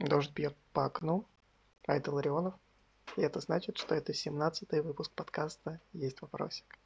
Дождь 0.00 0.32
бьет 0.32 0.56
по 0.72 0.86
окну. 0.86 1.26
Айда 1.86 2.10
Ларионов. 2.10 2.54
И 3.18 3.20
это 3.20 3.38
значит, 3.40 3.76
что 3.76 3.94
это 3.94 4.12
17-й 4.12 4.80
выпуск 4.80 5.12
подкаста 5.12 5.78
«Есть 5.92 6.22
вопросик». 6.22 6.78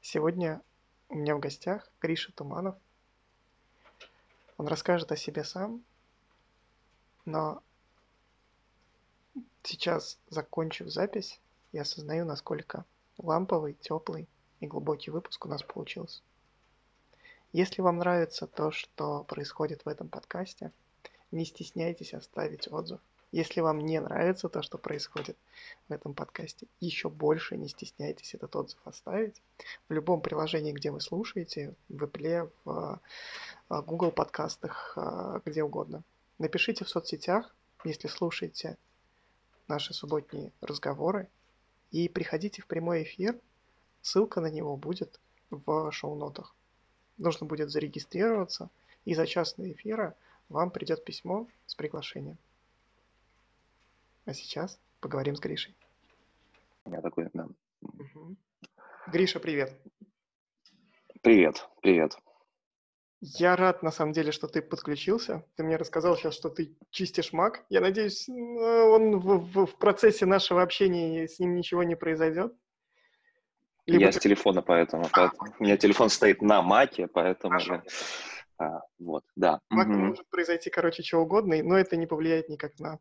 Сегодня 0.00 0.62
у 1.08 1.16
меня 1.16 1.34
в 1.34 1.40
гостях 1.40 1.90
Гриша 2.00 2.30
Туманов. 2.32 2.76
Он 4.56 4.68
расскажет 4.68 5.10
о 5.10 5.16
себе 5.16 5.42
сам, 5.42 5.82
но 7.24 7.60
сейчас, 9.64 10.16
закончив 10.28 10.90
запись, 10.90 11.40
я 11.72 11.82
осознаю, 11.82 12.24
насколько 12.24 12.84
ламповый, 13.18 13.74
теплый 13.74 14.28
и 14.60 14.68
глубокий 14.68 15.10
выпуск 15.10 15.44
у 15.44 15.48
нас 15.48 15.64
получился. 15.64 16.22
Если 17.52 17.82
вам 17.82 17.98
нравится 17.98 18.46
то, 18.46 18.70
что 18.70 19.24
происходит 19.24 19.84
в 19.84 19.88
этом 19.88 20.08
подкасте, 20.08 20.70
не 21.32 21.44
стесняйтесь 21.44 22.14
оставить 22.14 22.68
отзыв. 22.70 23.00
Если 23.32 23.60
вам 23.60 23.78
не 23.78 24.00
нравится 24.00 24.48
то, 24.48 24.60
что 24.60 24.76
происходит 24.76 25.36
в 25.88 25.92
этом 25.92 26.14
подкасте, 26.14 26.66
еще 26.80 27.08
больше 27.08 27.56
не 27.56 27.68
стесняйтесь 27.68 28.34
этот 28.34 28.56
отзыв 28.56 28.80
оставить. 28.84 29.40
В 29.88 29.92
любом 29.92 30.20
приложении, 30.20 30.72
где 30.72 30.90
вы 30.90 31.00
слушаете, 31.00 31.74
в 31.88 32.02
Apple, 32.02 32.50
в 32.64 33.00
а, 33.68 33.82
Google 33.82 34.10
подкастах, 34.10 34.94
а, 34.96 35.40
где 35.44 35.62
угодно. 35.62 36.02
Напишите 36.38 36.84
в 36.84 36.88
соцсетях, 36.88 37.54
если 37.84 38.08
слушаете 38.08 38.76
наши 39.68 39.94
субботние 39.94 40.50
разговоры, 40.60 41.28
и 41.92 42.08
приходите 42.08 42.62
в 42.62 42.66
прямой 42.66 43.04
эфир. 43.04 43.38
Ссылка 44.02 44.40
на 44.40 44.50
него 44.50 44.76
будет 44.76 45.20
в 45.50 45.92
шоу-нотах. 45.92 46.56
Нужно 47.16 47.46
будет 47.46 47.70
зарегистрироваться, 47.70 48.70
и 49.04 49.14
за 49.14 49.26
час 49.26 49.54
до 49.54 49.70
эфира– 49.70 50.16
вам 50.50 50.70
придет 50.70 51.04
письмо 51.04 51.46
с 51.64 51.74
приглашением. 51.74 52.36
А 54.26 54.34
сейчас 54.34 54.78
поговорим 55.00 55.36
с 55.36 55.40
Гришей. 55.40 55.74
Меня 56.84 57.00
такой, 57.00 57.28
да. 57.32 57.48
Угу. 57.80 58.36
Гриша, 59.06 59.40
привет. 59.40 59.80
Привет, 61.22 61.68
привет. 61.80 62.18
Я 63.22 63.54
рад, 63.54 63.82
на 63.82 63.90
самом 63.90 64.12
деле, 64.12 64.32
что 64.32 64.48
ты 64.48 64.62
подключился. 64.62 65.44
Ты 65.54 65.62
мне 65.62 65.76
рассказал 65.76 66.16
сейчас, 66.16 66.34
что 66.34 66.48
ты 66.48 66.74
чистишь 66.90 67.32
Mac. 67.32 67.56
Я 67.68 67.80
надеюсь, 67.80 68.28
он 68.28 69.18
в, 69.18 69.38
в, 69.52 69.66
в 69.66 69.76
процессе 69.76 70.24
нашего 70.26 70.62
общения 70.62 71.28
с 71.28 71.38
ним 71.38 71.54
ничего 71.54 71.82
не 71.82 71.96
произойдет. 71.96 72.54
Либо 73.86 74.04
я 74.04 74.12
ты... 74.12 74.18
с 74.18 74.22
телефона, 74.22 74.62
поэтому, 74.62 75.06
поэтому. 75.12 75.54
У 75.58 75.62
меня 75.62 75.76
телефон 75.76 76.08
стоит 76.08 76.40
на 76.40 76.62
маке, 76.62 77.08
поэтому... 77.08 77.58
Хорошо. 77.58 77.82
А, 78.60 78.82
вот, 78.98 79.24
да. 79.36 79.60
Мак 79.70 79.88
угу. 79.88 79.96
может 79.96 80.28
произойти, 80.28 80.68
короче, 80.68 81.02
что 81.02 81.18
угодно, 81.18 81.56
но 81.62 81.78
это 81.78 81.96
не 81.96 82.06
повлияет 82.06 82.50
никак 82.50 82.78
на 82.78 82.98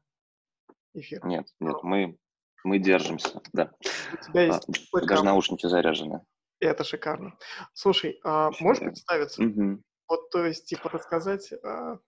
эфир. 0.93 1.25
Нет, 1.25 1.47
нет, 1.59 1.75
мы, 1.83 2.17
мы 2.63 2.79
держимся, 2.79 3.41
да. 3.51 3.73
У 4.13 4.23
тебя 4.23 4.43
есть 4.43 4.67
а, 4.93 5.05
даже 5.05 5.23
наушники 5.23 5.65
заряжены. 5.67 6.21
Это 6.61 6.85
шикарно. 6.85 7.37
Слушай, 7.73 8.19
а 8.23 8.51
можешь 8.61 8.83
представиться? 8.83 9.43
Угу. 9.43 9.81
Вот, 10.07 10.29
то 10.29 10.45
есть, 10.45 10.65
типа, 10.65 10.89
рассказать, 10.89 11.51
а, 11.51 11.99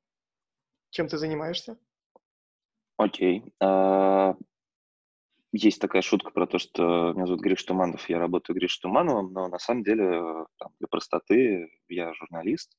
чем 0.89 1.09
ты 1.09 1.17
занимаешься? 1.17 1.77
Окей. 2.95 3.43
А, 3.61 4.35
есть 5.51 5.81
такая 5.81 6.01
шутка 6.01 6.31
про 6.31 6.47
то, 6.47 6.57
что 6.57 7.11
меня 7.11 7.25
зовут 7.25 7.41
Гриш 7.41 7.63
Туманов, 7.63 8.07
я 8.07 8.17
работаю 8.17 8.55
Гриш 8.55 8.77
Тумановым, 8.77 9.33
но 9.33 9.49
на 9.49 9.59
самом 9.59 9.83
деле, 9.83 10.45
там, 10.57 10.71
для 10.79 10.87
простоты, 10.87 11.69
я 11.89 12.13
журналист, 12.13 12.77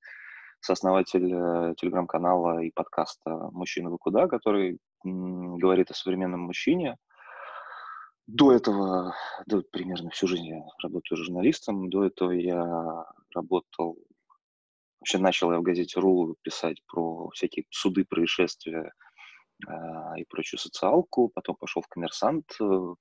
сооснователь 0.63 1.33
э, 1.33 1.75
телеграм-канала 1.77 2.61
и 2.61 2.71
подкаста 2.71 3.51
«Мужчина 3.53 3.91
вы 3.91 3.99
куда», 3.99 4.29
который 4.29 4.79
говорит 5.05 5.91
о 5.91 5.95
современном 5.95 6.41
мужчине. 6.41 6.97
До 8.29 8.53
этого, 8.53 9.15
да, 9.47 9.61
примерно 9.73 10.11
всю 10.11 10.29
жизнь 10.29 10.47
я 10.47 10.63
работаю 10.81 11.19
журналистом. 11.19 11.91
До 11.91 12.05
этого 12.05 12.31
я 12.31 13.05
работал, 13.35 13.99
вообще 15.01 15.19
начал 15.19 15.51
я 15.51 15.59
в 15.59 15.63
газете 15.63 15.99
«Ру» 15.99 16.37
писать 16.43 16.81
про 16.87 17.29
всякие 17.31 17.65
суды, 17.71 18.05
происшествия 18.05 18.93
э, 19.67 19.73
и 20.19 20.25
прочую 20.25 20.61
социалку. 20.61 21.29
Потом 21.35 21.57
пошел 21.57 21.83
в 21.83 21.89
«Коммерсант», 21.89 22.47
э, 22.61 22.95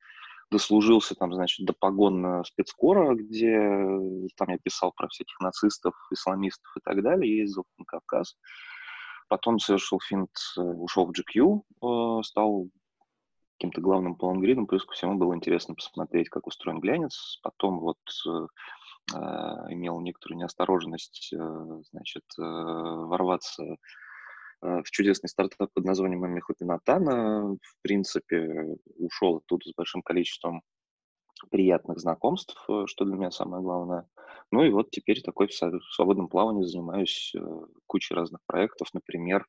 дослужился 0.51 1.15
там, 1.15 1.33
значит, 1.33 1.65
до 1.65 1.73
погон 1.73 2.43
спецкора, 2.45 3.15
где 3.15 3.51
там 4.35 4.49
я 4.49 4.57
писал 4.57 4.91
про 4.91 5.07
всяких 5.07 5.39
нацистов, 5.39 5.93
исламистов 6.11 6.71
и 6.77 6.81
так 6.81 7.01
далее, 7.01 7.37
ездил 7.37 7.65
на 7.77 7.85
Кавказ. 7.85 8.35
Потом 9.31 9.59
совершил 9.59 10.01
финт, 10.01 10.31
э, 10.57 10.61
ушел 10.61 11.05
в 11.05 11.11
GQ, 11.11 11.61
э, 11.61 12.23
стал 12.23 12.67
каким-то 13.57 13.79
главным 13.79 14.15
полонгридом, 14.15 14.67
плюс 14.67 14.83
ко 14.83 14.91
всему 14.91 15.17
было 15.17 15.33
интересно 15.33 15.73
посмотреть, 15.73 16.27
как 16.27 16.47
устроен 16.47 16.81
глянец. 16.81 17.39
Потом 17.41 17.79
вот 17.79 17.99
э, 18.27 19.15
имел 19.69 20.01
некоторую 20.01 20.39
неосторожность, 20.39 21.33
значит, 21.91 22.23
ворваться 22.37 23.77
в 24.61 24.83
чудесный 24.91 25.29
стартап 25.29 25.69
под 25.73 25.85
названием 25.85 26.29
Мехопинатана. 26.31 27.55
В 27.61 27.81
принципе, 27.81 28.77
ушел 28.97 29.37
оттуда 29.37 29.69
с 29.69 29.73
большим 29.73 30.01
количеством 30.01 30.61
приятных 31.49 31.99
знакомств, 31.99 32.55
э, 32.69 32.83
что 32.85 33.05
для 33.05 33.15
меня 33.15 33.31
самое 33.31 33.63
главное. 33.63 34.07
Ну 34.51 34.63
и 34.63 34.69
вот 34.69 34.91
теперь 34.91 35.21
такой 35.21 35.47
в 35.47 35.93
свободном 35.93 36.27
плавании 36.27 36.63
занимаюсь 36.63 37.33
э, 37.35 37.39
кучей 37.87 38.13
разных 38.13 38.41
проектов. 38.45 38.89
Например, 38.93 39.45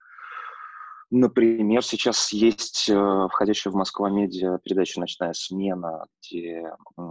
Например, 1.14 1.84
сейчас 1.84 2.32
есть 2.32 2.88
э, 2.88 3.28
входящая 3.30 3.70
в 3.70 3.76
Москва 3.76 4.08
медиа 4.08 4.58
передача 4.64 4.98
«Ночная 4.98 5.34
смена», 5.34 6.06
где, 6.22 6.72
э, 6.96 7.02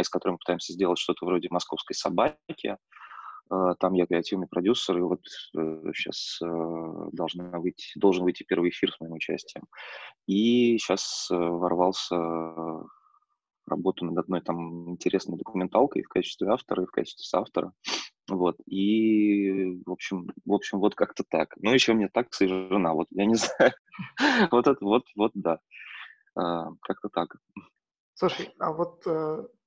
из 0.00 0.08
которой 0.08 0.32
мы 0.32 0.38
пытаемся 0.38 0.72
сделать 0.72 0.98
что-то 0.98 1.24
вроде 1.24 1.46
«Московской 1.52 1.94
собаки». 1.94 2.76
Э, 3.50 3.74
там 3.78 3.94
я 3.94 4.06
креативный 4.06 4.46
продюсер, 4.46 4.98
и 4.98 5.02
вот 5.02 5.20
сейчас 5.94 6.38
э, 6.42 6.46
э, 6.46 7.08
должен 7.12 7.50
выйти, 7.60 7.98
должен 7.98 8.24
выйти 8.24 8.42
первый 8.42 8.70
эфир 8.70 8.92
с 8.92 9.00
моим 9.00 9.12
участием. 9.12 9.64
И 10.26 10.78
сейчас 10.78 11.28
ворвался 11.30 12.16
в 12.16 12.88
работу 13.66 14.04
над 14.04 14.18
одной 14.18 14.40
там 14.40 14.90
интересной 14.90 15.38
документалкой 15.38 16.02
в 16.02 16.08
качестве 16.08 16.48
автора 16.48 16.82
и 16.82 16.86
в 16.86 16.90
качестве 16.90 17.24
соавтора. 17.24 17.72
Вот, 18.28 18.56
и, 18.66 19.82
в 19.84 19.90
общем, 19.90 20.28
в 20.46 20.52
общем, 20.52 20.78
вот 20.78 20.94
как-то 20.94 21.24
так. 21.28 21.54
Ну, 21.58 21.72
еще 21.72 21.92
мне 21.92 22.08
так 22.08 22.28
и 22.40 22.46
жена, 22.46 22.94
вот, 22.94 23.08
я 23.10 23.26
не 23.26 23.34
знаю. 23.36 23.72
вот 24.50 24.66
это, 24.66 24.82
вот, 24.82 25.04
вот, 25.14 25.32
да. 25.34 25.58
как-то 26.34 27.10
так. 27.10 27.36
Слушай, 28.14 28.50
а 28.58 28.72
вот 28.72 29.04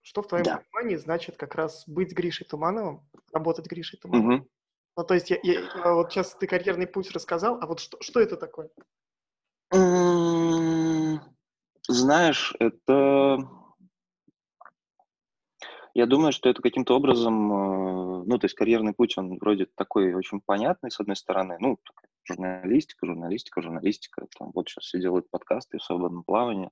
что 0.08 0.22
в 0.22 0.28
твоем 0.28 0.46
да. 0.46 0.64
понимании 0.72 0.96
значит 0.96 1.36
как 1.36 1.56
раз 1.56 1.84
быть 1.86 2.14
Гришей 2.14 2.48
Тумановым, 2.48 3.06
работать 3.34 3.68
Гришей 3.68 4.00
Тумановым? 4.00 4.36
Угу. 4.36 4.48
Ну, 4.96 5.04
то 5.04 5.14
есть, 5.14 5.30
я, 5.30 5.38
я, 5.44 5.94
вот 5.94 6.14
сейчас 6.14 6.34
ты 6.34 6.48
карьерный 6.48 6.88
путь 6.88 7.12
рассказал, 7.12 7.60
а 7.62 7.68
вот 7.68 7.82
что, 7.82 7.98
что 8.02 8.22
это 8.22 8.38
такое? 8.38 8.70
Знаешь, 11.90 12.56
это... 12.60 13.38
Я 15.94 16.06
думаю, 16.06 16.32
что 16.32 16.48
это 16.48 16.62
каким-то 16.62 16.96
образом, 16.96 17.52
э, 17.52 18.24
ну, 18.28 18.38
то 18.38 18.46
есть 18.46 18.56
карьерный 18.56 18.94
путь, 18.94 19.18
он 19.18 19.38
вроде 19.40 19.66
такой 19.66 20.14
очень 20.14 20.40
понятный, 20.40 20.90
с 20.90 21.02
одной 21.02 21.18
стороны, 21.18 21.58
ну, 21.60 21.80
журналистика, 22.24 23.06
журналистика, 23.08 23.62
журналистика, 23.62 24.26
там 24.40 24.52
вот 24.54 24.70
сейчас 24.70 24.86
все 24.86 25.02
делают 25.02 25.30
подкасты 25.30 25.80
в 25.80 25.84
свободном 25.84 26.24
плавании, 26.24 26.70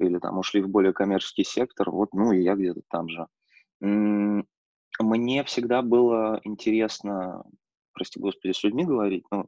или 0.00 0.18
там 0.18 0.38
ушли 0.38 0.62
в 0.62 0.68
более 0.68 0.92
коммерческий 0.92 1.44
сектор, 1.44 1.90
вот, 1.90 2.12
ну 2.12 2.32
и 2.32 2.42
я 2.42 2.54
где-то 2.54 2.82
там 2.88 3.08
же. 3.08 3.26
Мне 3.80 5.44
всегда 5.44 5.82
было 5.82 6.40
интересно, 6.44 7.44
прости 7.92 8.20
господи, 8.20 8.52
с 8.52 8.62
людьми 8.62 8.84
говорить, 8.84 9.24
ну, 9.30 9.46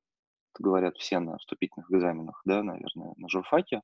говорят 0.59 0.97
все 0.97 1.19
на 1.19 1.39
вступительных 1.39 1.91
экзаменах, 1.91 2.41
да, 2.45 2.63
наверное, 2.63 3.15
на 3.17 3.29
журфаке. 3.29 3.83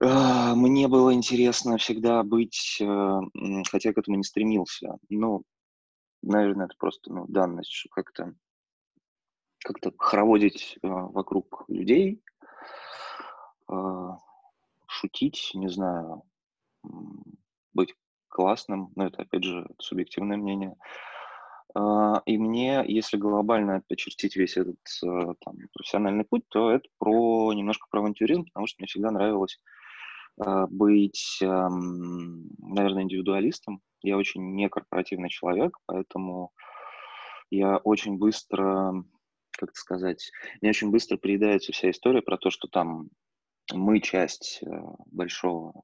А, 0.00 0.54
мне 0.54 0.86
было 0.86 1.12
интересно 1.12 1.76
всегда 1.76 2.22
быть, 2.22 2.78
э, 2.80 3.20
хотя 3.68 3.88
я 3.88 3.92
к 3.92 3.98
этому 3.98 4.16
не 4.16 4.22
стремился, 4.22 4.96
ну, 5.08 5.42
наверное, 6.22 6.66
это 6.66 6.74
просто 6.78 7.12
ну, 7.12 7.26
данность, 7.26 7.72
что 7.72 7.88
как-то 7.90 8.34
как-то 9.64 9.92
хороводить 9.98 10.78
э, 10.82 10.88
вокруг 10.88 11.64
людей, 11.68 12.22
шутить, 14.98 15.50
не 15.54 15.68
знаю, 15.68 16.22
быть 17.72 17.94
классным, 18.28 18.92
но 18.96 19.06
это, 19.06 19.22
опять 19.22 19.44
же, 19.44 19.66
субъективное 19.78 20.36
мнение. 20.36 20.76
А, 21.74 22.22
и 22.26 22.38
мне, 22.38 22.84
если 22.86 23.16
глобально 23.16 23.82
очертить 23.88 24.36
весь 24.36 24.56
этот 24.56 24.78
э, 25.04 25.34
там, 25.44 25.56
профессиональный 25.72 26.24
путь, 26.24 26.48
то 26.48 26.70
это 26.70 26.88
про 26.98 27.52
немножко 27.52 27.86
про 27.90 28.00
авантюризм, 28.00 28.44
потому 28.46 28.66
что 28.66 28.76
мне 28.78 28.86
всегда 28.86 29.10
нравилось 29.10 29.60
а, 30.40 30.66
быть, 30.66 31.38
наверное, 31.40 33.02
индивидуалистом. 33.02 33.82
Я 34.02 34.16
очень 34.16 34.54
некорпоративный 34.54 35.28
человек, 35.28 35.76
поэтому 35.86 36.52
я 37.50 37.78
очень 37.78 38.18
быстро 38.18 39.04
как 39.58 39.70
это 39.70 39.78
сказать, 39.80 40.30
мне 40.60 40.70
очень 40.70 40.90
быстро 40.90 41.16
приедается 41.16 41.72
вся 41.72 41.90
история 41.90 42.22
про 42.22 42.38
то, 42.38 42.48
что 42.50 42.68
там 42.68 43.08
мы 43.72 44.00
часть 44.00 44.60
э, 44.62 44.66
большого, 45.06 45.82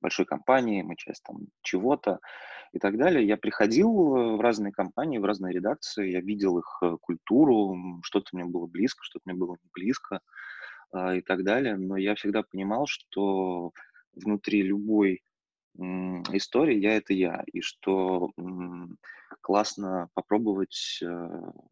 большой 0.00 0.26
компании, 0.26 0.82
мы 0.82 0.96
часть 0.96 1.22
там 1.24 1.46
чего-то 1.62 2.20
и 2.72 2.78
так 2.78 2.96
далее. 2.96 3.26
Я 3.26 3.36
приходил 3.36 3.90
в 4.36 4.40
разные 4.40 4.72
компании, 4.72 5.18
в 5.18 5.24
разные 5.24 5.52
редакции, 5.52 6.10
я 6.10 6.20
видел 6.20 6.58
их 6.58 6.78
э, 6.82 6.96
культуру, 7.00 8.00
что-то 8.02 8.28
мне 8.32 8.44
было 8.44 8.66
близко, 8.66 9.02
что-то 9.04 9.22
мне 9.26 9.34
было 9.34 9.56
не 9.62 9.70
близко 9.72 10.20
а, 10.92 11.14
и 11.14 11.20
так 11.20 11.44
далее. 11.44 11.76
Но 11.76 11.96
я 11.96 12.14
всегда 12.14 12.42
понимал, 12.42 12.86
что 12.86 13.72
внутри 14.14 14.62
любой 14.62 15.22
истории 16.32 16.76
я 16.78 16.96
это 16.96 17.14
я, 17.14 17.44
и 17.46 17.60
что 17.60 18.32
классно 19.40 20.08
попробовать 20.14 20.98
э, 21.00 21.28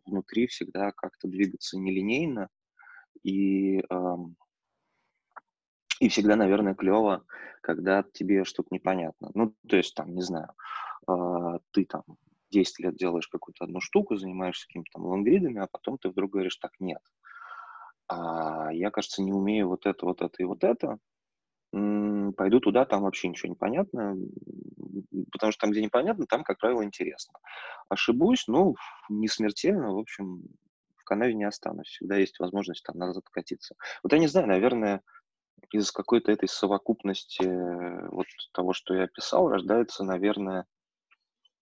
внутри 0.07 0.47
всегда 0.47 0.93
как-то 0.93 1.27
двигаться 1.27 1.77
нелинейно 1.77 2.49
и 3.25 3.83
и 6.01 6.09
всегда, 6.09 6.37
наверное, 6.37 6.75
клево, 6.75 7.25
когда 7.61 8.03
тебе 8.13 8.45
что-то 8.45 8.69
непонятно. 8.71 9.31
Ну, 9.35 9.55
то 9.69 9.77
есть, 9.77 9.95
там, 9.95 10.15
не 10.15 10.23
знаю, 10.23 10.49
э, 11.09 11.59
ты 11.73 11.85
там 11.85 12.03
10 12.51 12.79
лет 12.81 12.97
делаешь 12.97 13.29
какую-то 13.29 13.65
одну 13.65 13.81
штуку, 13.81 14.17
занимаешься 14.17 14.67
какими-то 14.67 14.91
там 14.95 15.07
лонгридами, 15.07 15.61
а 15.61 15.69
потом 15.71 15.99
ты 15.99 16.09
вдруг 16.09 16.33
говоришь, 16.33 16.57
так, 16.57 16.73
нет, 16.81 17.01
а 18.09 18.73
я, 18.73 18.91
кажется, 18.91 19.23
не 19.23 19.33
умею 19.33 19.69
вот 19.69 19.87
это, 19.87 20.07
вот 20.07 20.23
это 20.23 20.35
и 20.43 20.45
вот 20.45 20.65
это, 20.65 20.99
пойду 21.71 22.61
туда, 22.61 22.87
там 22.87 23.03
вообще 23.03 23.29
ничего 23.29 23.51
не 23.51 23.55
понятно, 23.55 24.17
потому 25.31 25.53
что 25.53 25.61
там, 25.61 25.71
где 25.71 25.83
непонятно, 25.83 26.27
там, 26.27 26.43
как 26.43 26.59
правило, 26.59 26.83
интересно. 26.83 27.35
Ошибусь, 27.91 28.45
ну, 28.47 28.75
не 29.11 29.29
смертельно, 29.29 29.93
в 29.93 29.99
общем, 29.99 30.43
в 30.97 31.05
канаве 31.05 31.35
не 31.35 31.45
останусь. 31.45 31.89
Всегда 31.89 32.17
есть 32.17 32.39
возможность 32.39 32.83
там 32.85 32.97
назад 32.97 33.25
катиться. 33.31 33.75
Вот 34.03 34.13
я 34.13 34.19
не 34.19 34.29
знаю, 34.29 34.47
наверное, 34.49 35.03
из 35.73 35.91
какой-то 35.91 36.33
этой 36.33 36.49
совокупности 36.49 37.43
э, 37.43 38.09
вот 38.11 38.27
того, 38.53 38.73
что 38.73 38.95
я 38.95 39.05
описал, 39.05 39.49
рождается, 39.49 40.05
наверное, 40.05 40.67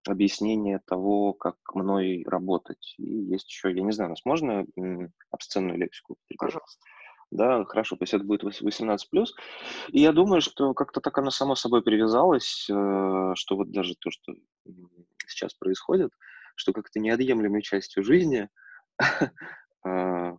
объяснение 0.07 0.81
того, 0.87 1.33
как 1.33 1.57
мной 1.75 2.25
работать. 2.27 2.95
И 2.99 3.05
есть 3.05 3.49
еще, 3.49 3.73
я 3.73 3.83
не 3.83 3.93
знаю, 3.93 4.11
у 4.11 4.13
нас 4.13 4.25
можно 4.25 4.65
обсценную 5.31 5.79
лексику? 5.79 6.17
Пожалуйста. 6.39 6.81
Да, 7.33 7.65
хорошо, 7.65 7.97
то 7.97 8.05
есть 8.05 8.15
это 8.15 8.25
будет 8.25 8.45
18+. 8.45 9.27
И 9.89 10.01
я 10.01 10.13
думаю, 10.13 10.41
что 10.41 10.75
как-то 10.75 11.01
так 11.01 11.19
оно 11.19 11.31
само 11.31 11.57
собой 11.57 11.83
привязалось, 11.83 12.69
э, 12.71 13.33
что 13.35 13.57
вот 13.57 13.73
даже 13.73 13.95
то, 13.97 14.11
что 14.11 14.33
сейчас 15.27 15.55
происходит, 15.55 16.13
что 16.55 16.73
как-то 16.73 17.01
неотъемлемой 17.01 17.63
частью 17.63 18.05
жизни, 18.05 18.49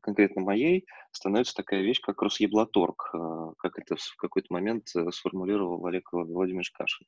конкретно 0.01 0.41
моей, 0.41 0.85
становится 1.11 1.55
такая 1.55 1.81
вещь, 1.81 2.01
как 2.01 2.21
Росеблаторг, 2.21 3.09
э, 3.13 3.53
как 3.57 3.79
это 3.79 3.95
в 3.95 4.15
какой-то 4.17 4.53
момент 4.53 4.87
э, 4.95 5.11
сформулировал 5.11 5.85
Олег 5.85 6.11
Владимирович 6.11 6.71
Кашин. 6.71 7.07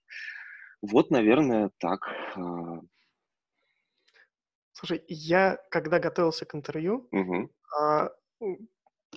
Вот, 0.82 1.12
наверное, 1.12 1.72
так. 1.78 2.02
А. 2.36 2.82
Слушай, 4.72 5.04
я, 5.08 5.58
когда 5.70 6.00
готовился 6.00 6.46
к 6.46 6.56
интервью, 6.56 7.08
угу 7.12 7.52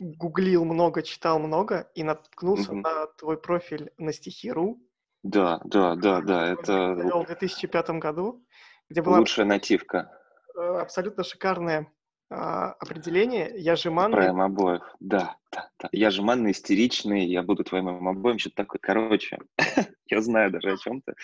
гуглил 0.01 0.65
много, 0.65 1.03
читал 1.03 1.39
много 1.39 1.91
и 1.95 2.03
наткнулся 2.03 2.73
Мгм. 2.73 2.83
на 2.83 3.07
твой 3.19 3.41
профиль 3.41 3.93
на 3.99 4.13
стихи.ру. 4.13 4.81
Да, 5.23 5.61
да, 5.65 5.95
да, 5.95 6.21
да, 6.21 6.53
это 6.53 6.95
в 6.95 7.27
2005 7.27 7.91
году, 7.91 8.45
где 8.89 9.03
была 9.03 9.19
лучшая 9.19 9.47
нативка. 9.47 10.11
абсолютно 10.55 11.23
шикарное 11.23 11.93
а, 12.33 12.73
определение. 12.81 13.53
Я 13.57 13.77
же 13.77 13.91
Про 13.91 14.45
обоев. 14.45 14.83
Да, 15.01 15.37
да, 15.51 15.69
да. 15.79 15.89
Я 15.93 16.11
же 16.11 16.23
манный, 16.23 16.53
истеричный, 16.53 17.27
я 17.27 17.43
буду 17.43 17.65
твоим 17.65 18.09
обоем, 18.09 18.39
что-то 18.39 18.57
такое. 18.57 18.79
Короче, 18.81 19.39
я 20.07 20.21
знаю 20.23 20.51
даже 20.51 20.73
о 20.73 20.77
чем 20.77 21.03
ты. 21.03 21.15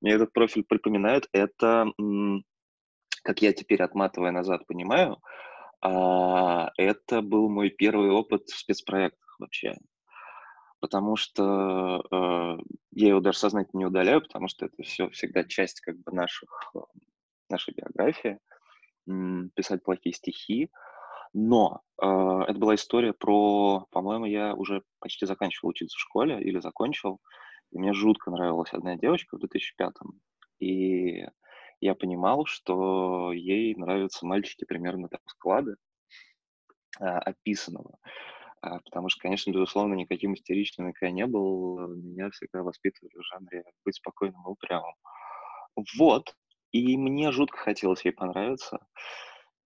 Мне 0.00 0.12
этот 0.12 0.32
профиль 0.32 0.64
припоминает. 0.64 1.28
Это, 1.32 1.86
как 3.22 3.42
я 3.42 3.52
теперь 3.52 3.82
отматывая 3.82 4.30
назад 4.30 4.66
понимаю, 4.66 5.18
а, 5.82 6.70
это 6.76 7.22
был 7.22 7.48
мой 7.48 7.70
первый 7.70 8.10
опыт 8.10 8.48
в 8.48 8.58
спецпроектах 8.58 9.36
вообще. 9.38 9.76
Потому 10.80 11.16
что 11.16 12.02
э, 12.10 12.62
я 12.92 13.08
его 13.08 13.20
даже 13.20 13.38
сознательно 13.38 13.80
не 13.80 13.86
удаляю, 13.86 14.22
потому 14.22 14.48
что 14.48 14.64
это 14.64 14.82
все 14.82 15.10
всегда 15.10 15.44
часть 15.44 15.82
как 15.82 15.98
бы 15.98 16.10
наших, 16.12 16.72
э, 16.74 16.78
нашей 17.50 17.74
биографии, 17.74 18.30
м, 18.30 18.38
писать 19.54 19.82
плохие 19.82 20.14
стихи. 20.14 20.70
Но 21.32 21.80
э, 22.02 22.06
это 22.06 22.58
была 22.58 22.74
история 22.74 23.12
про, 23.12 23.86
по-моему, 23.90 24.24
я 24.26 24.54
уже 24.54 24.82
почти 24.98 25.26
заканчивал 25.26 25.70
учиться 25.70 25.96
в 25.96 26.00
школе 26.00 26.42
или 26.42 26.58
закончил, 26.58 27.20
и 27.70 27.78
мне 27.78 27.92
жутко 27.92 28.30
нравилась 28.30 28.72
одна 28.72 28.96
девочка 28.96 29.36
в 29.36 29.44
2005-м. 29.44 30.20
И 30.58 31.24
я 31.80 31.94
понимал, 31.94 32.46
что 32.46 33.32
ей 33.32 33.74
нравятся 33.76 34.26
мальчики 34.26 34.64
примерно 34.64 35.08
так 35.08 35.20
склада 35.26 35.76
а, 36.98 37.18
описанного. 37.20 37.98
А, 38.62 38.80
потому 38.80 39.08
что, 39.08 39.22
конечно, 39.22 39.50
безусловно, 39.50 39.94
никаким 39.94 40.34
истеричным 40.34 40.92
я 41.00 41.10
не 41.10 41.26
был. 41.26 41.78
Меня 41.96 42.30
всегда 42.30 42.62
воспитывали 42.62 43.16
в 43.16 43.22
жанре 43.22 43.64
быть 43.84 43.96
спокойным 43.96 44.42
и 44.44 44.50
упрямым. 44.50 44.94
Вот. 45.98 46.34
И 46.72 46.96
мне 46.96 47.32
жутко 47.32 47.58
хотелось 47.58 48.04
ей 48.04 48.12
понравиться. 48.12 48.78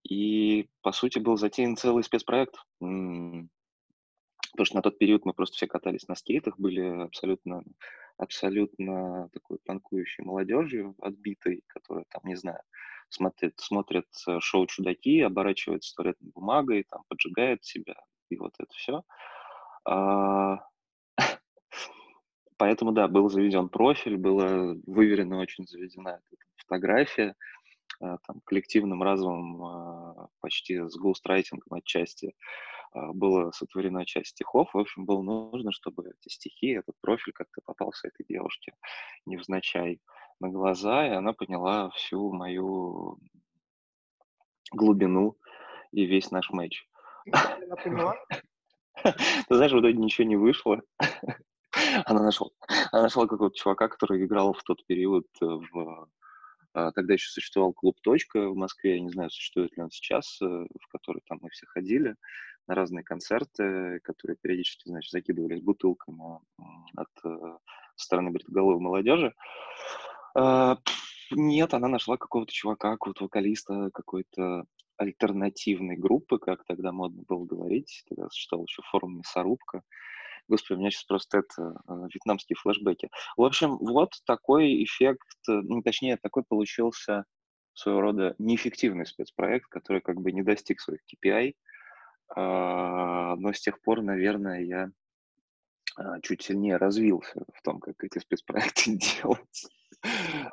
И, 0.09 0.69
по 0.83 0.93
сути, 0.93 1.19
был 1.19 1.37
затеян 1.37 1.77
целый 1.77 2.05
спецпроект. 2.05 2.55
Потому 2.79 4.67
что 4.67 4.77
на 4.77 4.83
тот 4.83 4.99
период 4.99 5.25
мы 5.25 5.33
просто 5.33 5.57
все 5.57 5.67
катались 5.67 6.07
на 6.07 6.15
скейтах, 6.15 6.59
были 6.59 7.03
абсолютно, 7.03 7.65
абсолютно 8.19 9.29
такой 9.33 9.59
панкующей 9.65 10.23
молодежью, 10.23 10.95
отбитой, 11.01 11.65
которая 11.67 12.05
там, 12.09 12.23
не 12.25 12.37
знаю, 12.37 12.61
смотрит, 13.09 13.59
смотрит 13.59 14.07
э, 14.29 14.39
шоу 14.41 14.67
«Чудаки», 14.67 15.21
оборачивается 15.23 15.93
туалетной 15.97 16.31
бумагой, 16.33 16.85
там, 16.89 17.03
поджигает 17.09 17.65
себя, 17.65 17.97
и 18.31 18.37
вот 18.37 18.55
это 18.59 18.73
все. 18.75 19.03
А... 19.85 20.65
Поэтому, 22.57 22.93
да, 22.93 23.09
был 23.09 23.29
заведен 23.29 23.69
профиль, 23.69 24.17
была 24.17 24.77
выверена 24.87 25.41
очень 25.41 25.67
заведена 25.67 26.21
фотография, 26.67 27.35
а, 28.01 28.19
там, 28.27 28.41
коллективным 28.45 29.03
разумом, 29.03 29.65
а, 29.65 30.29
почти 30.41 30.79
с 30.79 30.97
гоустрайтингом 30.97 31.79
отчасти 31.79 32.35
а, 32.93 33.13
было 33.13 33.51
сотворена 33.53 34.05
часть 34.05 34.31
стихов. 34.31 34.71
В 34.73 34.79
общем, 34.79 35.05
было 35.05 35.23
нужно, 35.23 35.73
чтобы 35.73 36.11
эти 36.11 36.33
стихи, 36.33 36.69
этот 36.73 36.97
профиль 37.01 37.33
как-то 37.33 37.61
попался 37.65 38.09
этой 38.09 38.27
девушке 38.29 38.75
невзначай 39.27 40.01
на 40.41 40.49
глаза, 40.49 41.07
и 41.07 41.11
она 41.11 41.33
поняла 41.33 41.91
всю 41.91 42.33
мою 42.33 43.19
глубину 44.73 45.37
и 45.93 46.05
весь 46.05 46.31
наш 46.31 46.51
матч. 46.51 46.87
Она 47.33 47.77
поняла? 47.77 48.15
Ты 49.03 49.55
знаешь, 49.55 49.73
в 49.73 49.81
итоге 49.81 49.95
ничего 49.95 50.27
не 50.27 50.37
вышло. 50.37 50.81
Она 52.07 52.23
нашла, 52.23 52.49
она 52.93 53.03
нашла 53.03 53.27
какого-то 53.27 53.57
чувака, 53.57 53.89
который 53.89 54.25
играл 54.25 54.53
в 54.53 54.63
тот 54.63 54.85
период 54.87 55.27
в 55.41 55.79
а, 55.79 56.07
тогда 56.75 57.15
еще 57.15 57.31
существовал 57.31 57.73
клуб 57.73 57.97
«Точка» 58.03 58.49
в 58.49 58.57
Москве, 58.57 58.97
я 58.97 59.01
не 59.01 59.11
знаю, 59.11 59.31
существует 59.31 59.77
ли 59.77 59.83
он 59.83 59.91
сейчас, 59.91 60.41
э, 60.43 60.45
в 60.45 60.89
который 60.89 61.23
там 61.29 61.39
мы 61.41 61.51
все 61.51 61.67
ходили 61.67 62.17
на 62.67 62.75
разные 62.75 63.05
концерты, 63.05 64.01
которые 64.03 64.37
периодически, 64.37 64.89
значит, 64.89 65.13
закидывались 65.13 65.61
бутылками 65.61 66.41
от 66.97 67.09
э, 67.25 67.59
стороны 67.97 68.31
бритоголовой 68.31 68.81
молодежи. 68.81 69.35
А, 70.37 70.79
нет, 71.31 71.75
она 71.75 71.89
нашла 71.89 72.17
какого-то 72.17 72.53
чувака, 72.53 72.93
какого-то 72.93 73.25
вокалиста 73.25 73.91
какой-то 73.93 74.65
альтернативной 74.97 75.97
группы, 75.97 76.39
как 76.39 76.65
тогда 76.65 76.93
модно 76.93 77.23
было 77.29 77.45
говорить. 77.45 78.05
Тогда 78.09 78.29
существовал 78.31 78.67
еще 78.67 78.83
форум 78.91 79.19
«Мясорубка». 79.19 79.83
Господи, 80.49 80.77
у 80.77 80.81
меня 80.81 80.91
сейчас 80.91 81.05
просто 81.05 81.39
это 81.39 81.75
э, 81.89 81.93
вьетнамские 82.13 82.57
флешбеки. 82.57 83.11
В 83.37 83.43
общем, 83.43 83.79
вот 83.79 84.11
такой 84.27 84.85
эффект, 84.85 85.29
ну, 85.47 85.83
точнее, 85.83 86.17
такой 86.17 86.45
получился 86.45 87.25
своего 87.73 88.01
рода 88.01 88.35
неэффективный 88.39 89.07
спецпроект, 89.07 89.67
который 89.69 90.01
как 90.01 90.21
бы 90.21 90.33
не 90.33 90.43
достиг 90.43 90.81
своих 90.81 91.01
KPI, 91.03 91.55
а, 92.37 93.37
но 93.37 93.53
с 93.53 93.61
тех 93.61 93.81
пор, 93.81 94.03
наверное, 94.03 94.63
я 94.63 94.91
а, 95.97 96.21
чуть 96.21 96.43
сильнее 96.43 96.77
развился 96.77 97.45
в 97.53 97.63
том, 97.63 97.81
как 97.81 98.03
эти 98.05 98.19
спецпроекты 98.19 98.97
делать. 99.23 99.67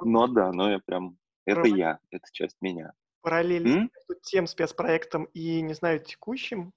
Но 0.01 0.27
да, 0.27 0.51
но 0.51 0.71
я 0.71 0.79
прям... 0.79 1.17
Это 1.45 1.67
я, 1.67 1.99
это 2.11 2.25
часть 2.31 2.57
меня. 2.61 2.93
Параллельно 3.21 3.67
между 3.67 4.21
тем 4.23 4.47
спецпроектом 4.47 5.25
и, 5.25 5.61
не 5.61 5.73
знаю, 5.73 5.99
текущим, 5.99 6.71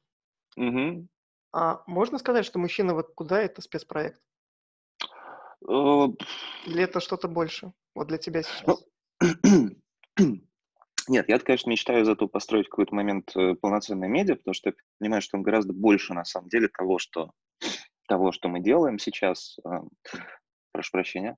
Угу. 0.57 1.09
А 1.55 1.85
можно 1.87 2.19
сказать, 2.19 2.45
что 2.45 2.59
мужчина 2.59 2.95
вот 2.95 3.15
куда 3.15 3.41
это 3.41 3.63
спецпроект? 3.63 4.21
Э, 5.69 6.09
Или 6.67 6.83
это 6.83 6.99
что-то 6.99 7.29
больше? 7.29 7.73
Вот 7.95 8.09
для 8.09 8.19
тебя 8.19 8.43
сейчас. 8.43 8.65
Ну, 8.67 9.77
Нет, 11.07 11.29
я, 11.29 11.39
конечно, 11.39 11.71
мечтаю 11.71 12.03
из 12.03 12.09
этого 12.09 12.27
построить 12.29 12.69
какой-то 12.69 12.93
момент 12.97 13.31
э, 13.37 13.55
полноценное 13.55 14.09
медиа, 14.09 14.35
потому 14.35 14.53
что 14.53 14.71
я 14.71 14.75
понимаю, 14.99 15.23
что 15.23 15.37
он 15.37 15.45
гораздо 15.45 15.73
больше, 15.73 16.13
на 16.13 16.25
самом 16.25 16.49
деле, 16.49 16.67
того, 16.69 16.99
что, 16.99 17.31
того, 18.09 18.33
что 18.33 18.49
мы 18.49 18.59
делаем 18.59 18.99
сейчас. 18.99 19.57
А, 19.65 19.83
прошу 20.73 20.91
прощения. 20.91 21.37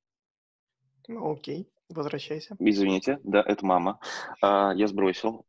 Ну, 1.09 1.31
окей, 1.31 1.71
возвращайся. 1.91 2.57
Извините, 2.59 3.19
да, 3.23 3.43
это 3.47 3.67
мама. 3.67 4.01
А, 4.41 4.73
я 4.75 4.87
сбросил. 4.87 5.45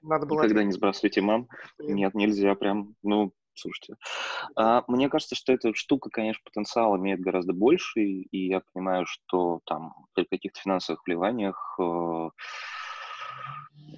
Надо 0.00 0.26
было... 0.26 0.42
Никогда 0.42 0.62
не 0.62 0.72
сбрасывайте 0.72 1.22
мам. 1.22 1.48
Блин. 1.78 1.96
Нет, 1.96 2.14
нельзя 2.14 2.54
прям, 2.54 2.94
ну, 3.02 3.32
слушайте. 3.54 3.96
А, 4.56 4.84
мне 4.88 5.08
кажется, 5.08 5.34
что 5.34 5.52
эта 5.52 5.74
штука, 5.74 6.10
конечно, 6.10 6.42
потенциал 6.44 6.96
имеет 6.96 7.20
гораздо 7.20 7.52
больше, 7.52 8.00
и 8.00 8.48
я 8.48 8.62
понимаю, 8.72 9.06
что 9.06 9.60
там 9.66 9.94
при 10.14 10.24
каких-то 10.24 10.60
финансовых 10.60 11.02
вливаниях 11.06 11.76
э, 11.78 12.30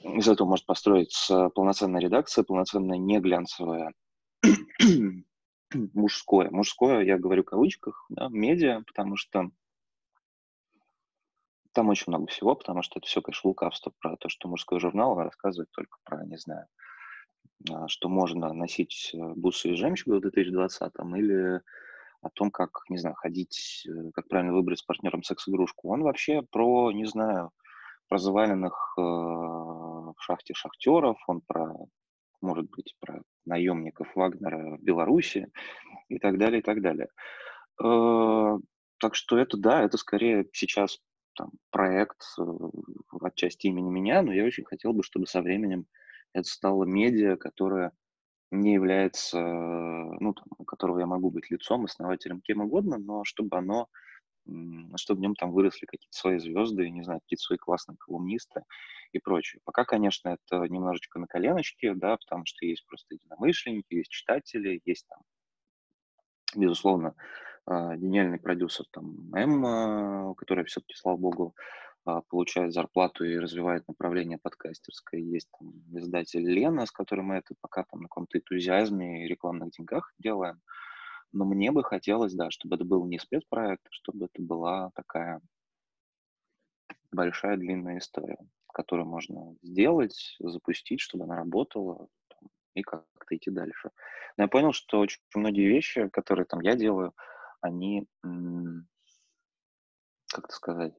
из 0.05 0.29
этого 0.29 0.49
может 0.49 0.67
построиться 0.67 1.49
полноценная 1.51 2.01
редакция, 2.01 2.45
полноценная 2.45 2.99
не 2.99 3.21
глянцевая 3.21 3.93
мужское. 5.73 6.51
Мужское, 6.51 7.03
я 7.03 7.19
говорю 7.19 7.43
в 7.43 7.47
кавычках, 7.47 8.07
да, 8.09 8.29
медиа, 8.29 8.83
потому 8.87 9.17
что 9.17 9.51
там 11.73 11.89
очень 11.89 12.05
много 12.09 12.27
всего, 12.29 12.55
потому 12.55 12.83
что 12.83 12.99
это 12.99 13.07
все, 13.07 13.21
конечно, 13.21 13.49
лукавство 13.49 13.93
про 13.99 14.17
то, 14.17 14.29
что 14.29 14.49
мужской 14.49 14.79
журнал 14.79 15.17
рассказывает 15.17 15.71
только 15.73 15.99
про, 16.05 16.25
не 16.25 16.37
знаю, 16.37 16.67
что 17.89 18.09
можно 18.09 18.53
носить 18.53 19.13
э, 19.15 19.19
бусы 19.35 19.71
и 19.71 19.77
жемчуга 19.77 20.17
в 20.17 20.27
2020-м, 20.27 21.17
или 21.17 21.61
о 22.21 22.31
том, 22.31 22.51
как, 22.51 22.71
не 22.89 22.99
знаю, 22.99 23.17
ходить, 23.17 23.87
э, 23.89 24.11
как 24.13 24.29
правильно 24.29 24.53
выбрать 24.53 24.81
с 24.81 24.83
партнером 24.83 25.23
секс-игрушку. 25.23 25.93
Он 25.93 26.03
вообще 26.03 26.43
про, 26.43 26.93
не 26.93 27.07
знаю, 27.07 27.51
про 28.09 28.19
заваленных 28.19 28.95
э, 28.99 29.01
в 29.01 30.17
шахте 30.19 30.55
шахтеров, 30.55 31.17
он 31.27 31.41
про, 31.41 31.75
может 32.41 32.69
быть, 32.71 32.95
про 33.01 33.23
наемников 33.47 34.15
Вагнера 34.15 34.77
в 34.77 34.83
Беларуси 34.83 35.49
и 36.09 36.19
так 36.19 36.39
далее, 36.39 36.61
и 36.61 36.63
так 36.63 36.81
далее. 36.83 37.09
Так 37.77 39.15
что 39.17 39.37
это, 39.37 39.57
да, 39.57 39.83
это 39.83 39.99
скорее 39.99 40.47
сейчас 40.53 41.01
там, 41.35 41.51
проект 41.71 42.23
отчасти 43.21 43.67
имени 43.67 43.91
меня, 43.91 44.23
но 44.23 44.33
я 44.33 44.45
очень 44.45 44.65
хотел 44.65 44.93
бы, 44.93 45.03
чтобы 45.03 45.27
со 45.27 45.43
временем 45.43 45.87
это 46.35 46.49
стало 46.49 46.85
медиа, 46.85 47.37
которое 47.37 47.93
не 48.51 48.75
является, 48.75 49.41
ну, 49.41 50.35
там, 50.35 50.47
у 50.59 50.65
которого 50.65 51.01
я 51.01 51.07
могу 51.07 51.31
быть 51.31 51.51
лицом, 51.51 51.85
основателем, 51.87 52.41
кем 52.41 52.61
угодно, 52.61 52.99
но 52.99 53.25
чтобы 53.25 53.57
оно, 53.57 53.89
чтобы 54.97 55.19
в 55.19 55.23
нем 55.23 55.35
там 55.35 55.53
выросли 55.53 55.87
какие-то 55.87 56.17
свои 56.17 56.39
звезды, 56.39 56.91
не 56.91 57.03
знаю, 57.03 57.21
какие-то 57.21 57.43
свои 57.43 57.59
классные 57.59 57.97
колумнисты 57.99 58.63
и 59.13 59.19
прочее. 59.19 59.61
Пока, 59.65 59.85
конечно, 59.85 60.31
это 60.31 60.65
немножечко 60.69 61.19
на 61.19 61.27
коленочке, 61.27 61.95
да, 61.95 62.17
потому 62.17 62.45
что 62.47 62.67
есть 62.67 62.87
просто 62.87 63.15
единомышленники, 63.15 63.95
есть 63.95 64.11
читатели, 64.11 64.81
есть 64.85 65.07
там, 65.09 65.21
безусловно, 66.55 67.15
а, 67.67 67.97
гениальный 67.97 68.39
продюсер 68.39 68.85
там 68.93 69.35
Эмма, 69.35 70.35
которая 70.37 70.65
все-таки, 70.67 70.95
слава 70.95 71.17
богу, 71.17 71.55
получает 72.05 72.73
зарплату 72.73 73.25
и 73.25 73.39
развивает 73.39 73.89
направление 73.89 74.39
подкастерское. 74.39 75.21
Есть 75.21 75.49
там 75.59 75.73
издатель 75.99 76.47
Лена, 76.47 76.87
с 76.87 76.91
которым 76.91 77.27
мы 77.27 77.37
это 77.37 77.55
пока 77.61 77.85
там 77.85 78.03
на 78.03 78.09
каком-то 78.09 78.39
энтузиазме 78.39 79.25
и 79.25 79.29
рекламных 79.29 79.71
деньгах 79.71 80.13
делаем. 80.19 80.61
Но 81.33 81.45
мне 81.45 81.73
бы 81.73 81.83
хотелось, 81.83 82.35
да, 82.35 82.51
чтобы 82.51 82.77
это 82.77 82.85
был 82.85 83.07
не 83.07 83.19
спецпроект, 83.19 83.87
чтобы 83.91 84.27
это 84.27 84.43
была 84.43 84.91
такая 84.95 85.41
большая 87.11 87.57
длинная 87.57 87.99
история, 87.99 88.39
которую 88.73 89.07
можно 89.07 89.57
сделать, 89.63 90.37
запустить, 90.41 91.01
чтобы 91.01 91.25
она 91.25 91.37
работала 91.37 92.09
там, 92.29 92.51
и 92.75 92.83
как-то 92.83 93.37
идти 93.37 93.51
дальше. 93.51 93.91
Но 94.37 94.45
я 94.45 94.49
понял, 94.49 94.73
что 94.73 95.01
очень 95.01 95.21
многие 95.35 95.69
вещи, 95.69 96.09
которые 96.09 96.45
там 96.45 96.61
я 96.61 96.75
делаю, 96.75 97.15
они, 97.61 98.07
как 100.29 100.45
это 100.45 100.55
сказать, 100.55 100.95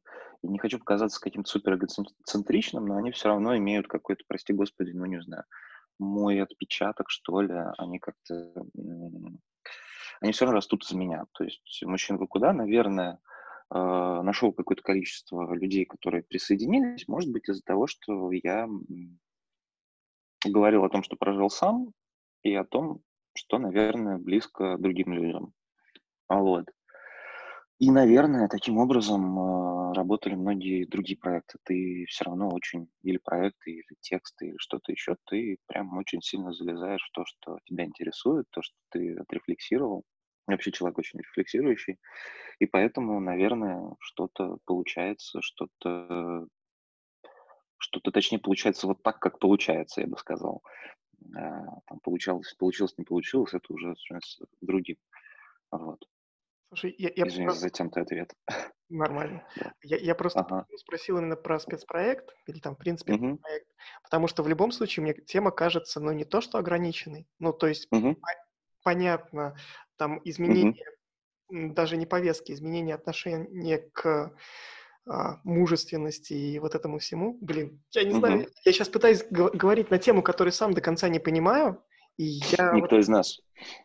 не 0.47 0.59
хочу 0.59 0.79
показаться 0.79 1.19
каким-то 1.19 1.49
супер 1.49 1.75
эгоцентричным, 1.75 2.85
но 2.85 2.97
они 2.97 3.11
все 3.11 3.29
равно 3.29 3.55
имеют 3.57 3.87
какой-то, 3.87 4.23
прости 4.27 4.53
господи, 4.53 4.91
ну 4.91 5.05
не 5.05 5.21
знаю, 5.21 5.43
мой 5.99 6.41
отпечаток, 6.41 7.09
что 7.09 7.41
ли, 7.41 7.53
они 7.77 7.99
как-то, 7.99 8.53
они 10.21 10.31
все 10.31 10.45
равно 10.45 10.57
растут 10.57 10.83
из 10.83 10.91
меня. 10.91 11.25
То 11.33 11.43
есть 11.43 11.83
мужчина 11.83 12.19
куда, 12.27 12.53
наверное, 12.53 13.19
э, 13.73 13.77
нашел 13.77 14.51
какое-то 14.53 14.83
количество 14.83 15.53
людей, 15.53 15.85
которые 15.85 16.23
присоединились, 16.23 17.07
может 17.07 17.31
быть, 17.31 17.47
из-за 17.49 17.61
того, 17.63 17.87
что 17.87 18.31
я 18.31 18.67
говорил 20.45 20.83
о 20.83 20.89
том, 20.89 21.03
что 21.03 21.15
прожил 21.15 21.49
сам, 21.49 21.93
и 22.43 22.53
о 22.53 22.63
том, 22.63 23.01
что, 23.33 23.57
наверное, 23.57 24.17
близко 24.17 24.77
другим 24.77 25.13
людям. 25.13 25.53
Вот. 26.29 26.65
И, 27.79 27.91
наверное, 27.91 28.47
таким 28.47 28.77
образом 28.77 29.37
э, 29.37 29.93
работали 29.95 30.35
многие 30.35 30.85
другие 30.85 31.17
проекты. 31.17 31.57
Ты 31.63 32.05
все 32.07 32.23
равно 32.25 32.49
очень, 32.49 32.87
или 33.03 33.17
проекты, 33.17 33.71
или 33.71 33.97
тексты, 34.01 34.47
или 34.47 34.55
что-то 34.57 34.91
еще, 34.93 35.17
ты 35.25 35.57
прям 35.67 35.97
очень 35.97 36.21
сильно 36.21 36.53
залезаешь 36.53 37.03
в 37.03 37.11
то, 37.11 37.25
что 37.25 37.59
тебя 37.65 37.83
интересует, 37.85 38.45
то, 38.51 38.61
что 38.61 38.75
ты 38.91 39.15
отрефлексировал. 39.17 40.03
Вообще 40.47 40.71
человек 40.71 40.99
очень 40.99 41.19
рефлексирующий. 41.19 41.97
И 42.59 42.65
поэтому, 42.65 43.19
наверное, 43.19 43.95
что-то 43.99 44.57
получается, 44.65 45.41
что-то 45.41 46.47
что-то, 47.77 48.11
точнее, 48.11 48.39
получается 48.39 48.87
вот 48.87 49.03
так, 49.03 49.19
как 49.19 49.39
получается, 49.39 50.01
я 50.01 50.07
бы 50.07 50.17
сказал. 50.17 50.63
А, 51.35 51.65
там 51.87 51.99
получалось, 52.01 52.53
получилось, 52.57 52.95
не 52.97 53.05
получилось, 53.05 53.53
это 53.53 53.73
уже 53.73 53.95
с 53.95 54.39
другим. 54.61 54.97
Вот. 55.71 56.05
Слушай, 56.75 56.95
я, 56.97 57.09
я 57.15 57.25
Извини 57.25 57.49
за 57.49 57.59
затянутый 57.59 58.03
ответ. 58.03 58.33
Нормально. 58.89 59.43
Я, 59.81 59.97
я 59.97 60.13
просто 60.13 60.41
Ага. 60.41 60.67
спросил 60.75 61.17
именно 61.17 61.37
про 61.37 61.57
спецпроект, 61.59 62.35
или 62.47 62.59
там, 62.59 62.75
в 62.75 62.77
принципе, 62.77 63.13
Мгм. 63.13 63.37
проект, 63.37 63.67
потому 64.03 64.27
что 64.27 64.43
в 64.43 64.47
любом 64.49 64.71
случае 64.71 65.03
мне 65.03 65.13
тема 65.13 65.51
кажется, 65.51 65.99
ну, 66.01 66.11
не 66.11 66.25
то, 66.25 66.41
что 66.41 66.57
ограниченной, 66.57 67.27
ну, 67.39 67.53
то 67.53 67.67
есть 67.67 67.89
Мгм. 67.91 68.15
по- 68.15 68.27
понятно, 68.83 69.55
там 69.95 70.19
изменение, 70.25 70.85
м, 71.51 71.73
даже 71.73 71.97
не 71.97 72.05
повестки, 72.05 72.51
изменение 72.51 72.95
отношения 72.95 73.77
к 73.93 74.35
а, 75.07 75.39
мужественности 75.43 76.33
и 76.33 76.59
вот 76.59 76.75
этому 76.75 76.97
всему. 76.97 77.37
Блин, 77.39 77.83
я 77.91 78.03
не 78.03 78.13
знаю, 78.13 78.39
Мгм. 78.39 78.49
я 78.65 78.71
сейчас 78.73 78.89
пытаюсь 78.89 79.23
говорить 79.29 79.91
на 79.91 79.99
тему, 79.99 80.23
которую 80.23 80.51
сам 80.51 80.73
до 80.73 80.81
конца 80.81 81.09
не 81.09 81.19
понимаю, 81.19 81.83
и 82.17 82.23
я 82.23 82.71
вот 82.71 82.83
Никто 82.83 82.99
из 82.99 83.07
нас. 83.07 83.39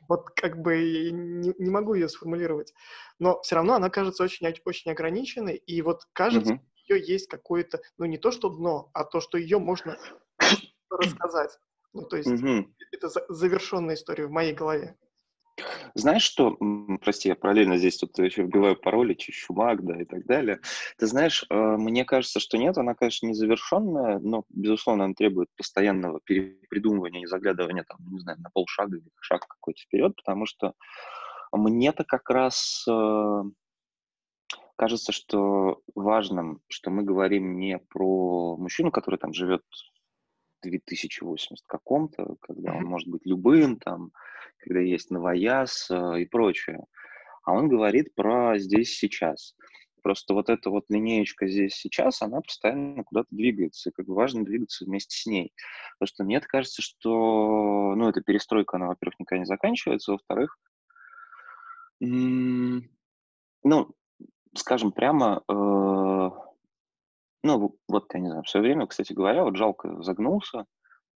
вот 0.08 0.30
как 0.30 0.60
бы 0.60 1.10
не, 1.12 1.52
не 1.58 1.70
могу 1.70 1.94
ее 1.94 2.08
сформулировать. 2.08 2.72
Но 3.18 3.40
все 3.42 3.56
равно 3.56 3.74
она 3.74 3.90
кажется 3.90 4.22
очень, 4.24 4.46
очень 4.64 4.90
ограниченной, 4.90 5.56
и 5.56 5.82
вот 5.82 6.04
кажется, 6.12 6.54
Мгм. 6.54 6.62
у 6.88 6.92
нее 6.94 7.06
есть 7.06 7.28
какое-то, 7.28 7.80
ну 7.98 8.04
не 8.06 8.18
то 8.18 8.30
что 8.30 8.48
дно, 8.48 8.90
а 8.94 9.04
то, 9.04 9.20
что 9.20 9.38
ее 9.38 9.58
можно 9.58 9.98
рассказать. 10.90 11.58
Ну 11.92 12.02
то 12.02 12.16
есть 12.16 12.30
Мгм. 12.30 12.74
это 12.92 13.08
за- 13.08 13.26
завершенная 13.28 13.94
история 13.94 14.26
в 14.26 14.30
моей 14.30 14.52
голове. 14.54 14.96
Знаешь 15.94 16.22
что, 16.22 16.56
прости, 17.02 17.28
я 17.28 17.34
параллельно 17.34 17.76
здесь 17.76 17.98
тут 17.98 18.18
еще 18.18 18.42
вбиваю 18.42 18.76
пароли, 18.76 19.14
чумак, 19.14 19.84
да, 19.84 20.00
и 20.00 20.04
так 20.04 20.24
далее. 20.26 20.60
Ты 20.98 21.06
знаешь, 21.06 21.44
э, 21.48 21.54
мне 21.54 22.04
кажется, 22.04 22.40
что 22.40 22.58
нет, 22.58 22.78
она, 22.78 22.94
конечно, 22.94 23.26
незавершенная, 23.26 24.18
но, 24.18 24.44
безусловно, 24.50 25.04
она 25.04 25.14
требует 25.14 25.48
постоянного 25.56 26.20
перепридумывания 26.24 27.22
и 27.22 27.26
заглядывания, 27.26 27.84
там, 27.84 27.98
не 28.10 28.20
знаю, 28.20 28.38
на 28.40 28.50
полшага 28.50 28.96
или 28.96 29.10
шаг 29.20 29.46
какой-то 29.46 29.80
вперед, 29.82 30.14
потому 30.16 30.46
что 30.46 30.74
мне-то 31.52 32.04
как 32.04 32.30
раз 32.30 32.84
э, 32.88 33.42
кажется, 34.76 35.12
что 35.12 35.82
важным, 35.94 36.62
что 36.68 36.90
мы 36.90 37.02
говорим 37.02 37.58
не 37.58 37.78
про 37.78 38.56
мужчину, 38.56 38.90
который 38.90 39.18
там 39.18 39.32
живет 39.32 39.62
2080 40.62 41.64
каком-то, 41.66 42.36
когда 42.40 42.74
он 42.74 42.84
может 42.84 43.08
быть 43.08 43.24
любым, 43.24 43.78
там, 43.78 44.12
когда 44.58 44.80
есть 44.80 45.10
новояз 45.10 45.90
э, 45.90 46.22
и 46.22 46.26
прочее. 46.26 46.84
А 47.44 47.52
он 47.52 47.68
говорит 47.68 48.14
про 48.14 48.58
здесь 48.58 48.96
сейчас. 48.96 49.54
Просто 50.02 50.34
вот 50.34 50.48
эта 50.48 50.70
вот 50.70 50.84
линеечка 50.88 51.46
здесь 51.46 51.74
сейчас, 51.74 52.22
она 52.22 52.40
постоянно 52.40 53.04
куда-то 53.04 53.28
двигается, 53.30 53.90
и 53.90 53.92
как 53.92 54.06
бы 54.06 54.14
важно 54.14 54.44
двигаться 54.44 54.84
вместе 54.84 55.16
с 55.16 55.26
ней. 55.26 55.52
Потому 55.98 56.06
что 56.08 56.24
мне 56.24 56.40
кажется, 56.40 56.82
что, 56.82 57.94
ну, 57.96 58.08
эта 58.08 58.22
перестройка, 58.22 58.76
она, 58.76 58.86
во-первых, 58.88 59.18
никогда 59.20 59.40
не 59.40 59.46
заканчивается, 59.46 60.12
во-вторых, 60.12 60.58
ну, 62.00 63.94
скажем 64.54 64.92
прямо, 64.92 65.42
э, 65.46 66.30
ну, 67.42 67.76
вот, 67.88 68.14
я 68.14 68.20
не 68.20 68.28
знаю, 68.28 68.42
в 68.42 68.48
свое 68.48 68.64
время, 68.64 68.86
кстати 68.86 69.12
говоря, 69.12 69.44
вот 69.44 69.56
жалко 69.56 70.02
загнулся, 70.02 70.66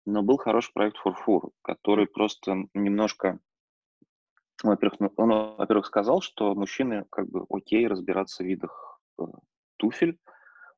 но 0.06 0.22
был 0.22 0.36
хороший 0.36 0.72
проект 0.72 0.96
Фурфур, 0.98 1.50
который 1.62 2.06
просто 2.06 2.64
немножко, 2.74 3.38
во-первых, 4.62 5.00
ну, 5.00 5.12
он, 5.16 5.56
во-первых, 5.56 5.86
сказал, 5.86 6.20
что 6.20 6.54
мужчины 6.54 7.04
как 7.10 7.28
бы 7.28 7.46
окей 7.50 7.86
разбираться 7.86 8.42
в 8.42 8.46
видах 8.46 9.00
э, 9.18 9.24
туфель, 9.76 10.18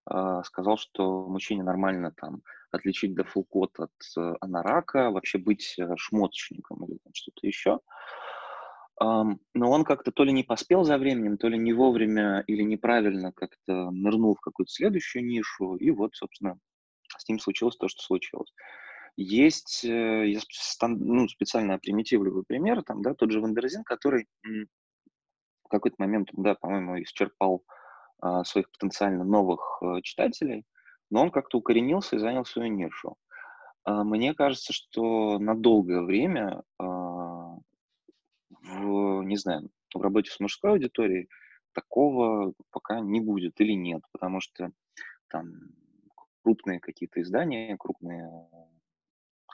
а, 0.06 0.42
сказал, 0.44 0.76
что 0.76 1.26
мужчине 1.26 1.62
нормально 1.62 2.12
там 2.16 2.42
отличить 2.70 3.14
дефолкот 3.14 3.80
от 3.80 3.92
э, 4.18 4.34
анарака, 4.40 5.10
вообще 5.10 5.38
быть 5.38 5.76
э, 5.78 5.96
шмоточником 5.96 6.84
или 6.84 6.98
что-то 7.12 7.46
еще. 7.46 7.70
Um, 7.70 8.43
но 9.00 9.38
он 9.54 9.84
как-то 9.84 10.12
то 10.12 10.24
ли 10.24 10.32
не 10.32 10.44
поспел 10.44 10.84
за 10.84 10.98
временем, 10.98 11.36
то 11.36 11.48
ли 11.48 11.58
не 11.58 11.72
вовремя 11.72 12.44
или 12.46 12.62
неправильно 12.62 13.32
как-то 13.32 13.90
нырнул 13.90 14.36
в 14.36 14.40
какую-то 14.40 14.72
следующую 14.72 15.24
нишу, 15.24 15.74
и 15.76 15.90
вот, 15.90 16.14
собственно, 16.14 16.58
с 17.16 17.28
ним 17.28 17.38
случилось 17.40 17.76
то, 17.76 17.88
что 17.88 18.02
случилось. 18.02 18.52
Есть, 19.16 19.84
э, 19.84 20.28
я 20.28 20.40
ну, 20.82 21.28
специально 21.28 21.78
примитивизирую 21.78 22.44
пример, 22.46 22.82
там, 22.82 23.02
да, 23.02 23.14
тот 23.14 23.30
же 23.30 23.40
Wonderzine, 23.40 23.84
который 23.84 24.26
в 25.64 25.68
какой-то 25.68 25.96
момент, 25.98 26.28
да, 26.32 26.54
по-моему, 26.54 27.02
исчерпал 27.02 27.64
а, 28.20 28.44
своих 28.44 28.70
потенциально 28.70 29.24
новых 29.24 29.78
а, 29.82 30.00
читателей, 30.02 30.64
но 31.10 31.22
он 31.22 31.30
как-то 31.30 31.58
укоренился 31.58 32.16
и 32.16 32.18
занял 32.18 32.44
свою 32.44 32.72
нишу. 32.72 33.16
А, 33.84 34.04
мне 34.04 34.34
кажется, 34.34 34.72
что 34.72 35.38
на 35.38 35.54
долгое 35.54 36.02
время 36.02 36.62
а, 36.78 37.43
в, 38.64 39.22
не 39.22 39.36
знаю, 39.36 39.70
в 39.94 40.00
работе 40.00 40.30
с 40.30 40.40
мужской 40.40 40.72
аудиторией 40.72 41.28
такого 41.72 42.54
пока 42.70 43.00
не 43.00 43.20
будет 43.20 43.60
или 43.60 43.72
нет, 43.72 44.02
потому 44.12 44.40
что 44.40 44.70
там 45.28 45.52
крупные 46.42 46.80
какие-то 46.80 47.22
издания, 47.22 47.76
крупные 47.78 48.28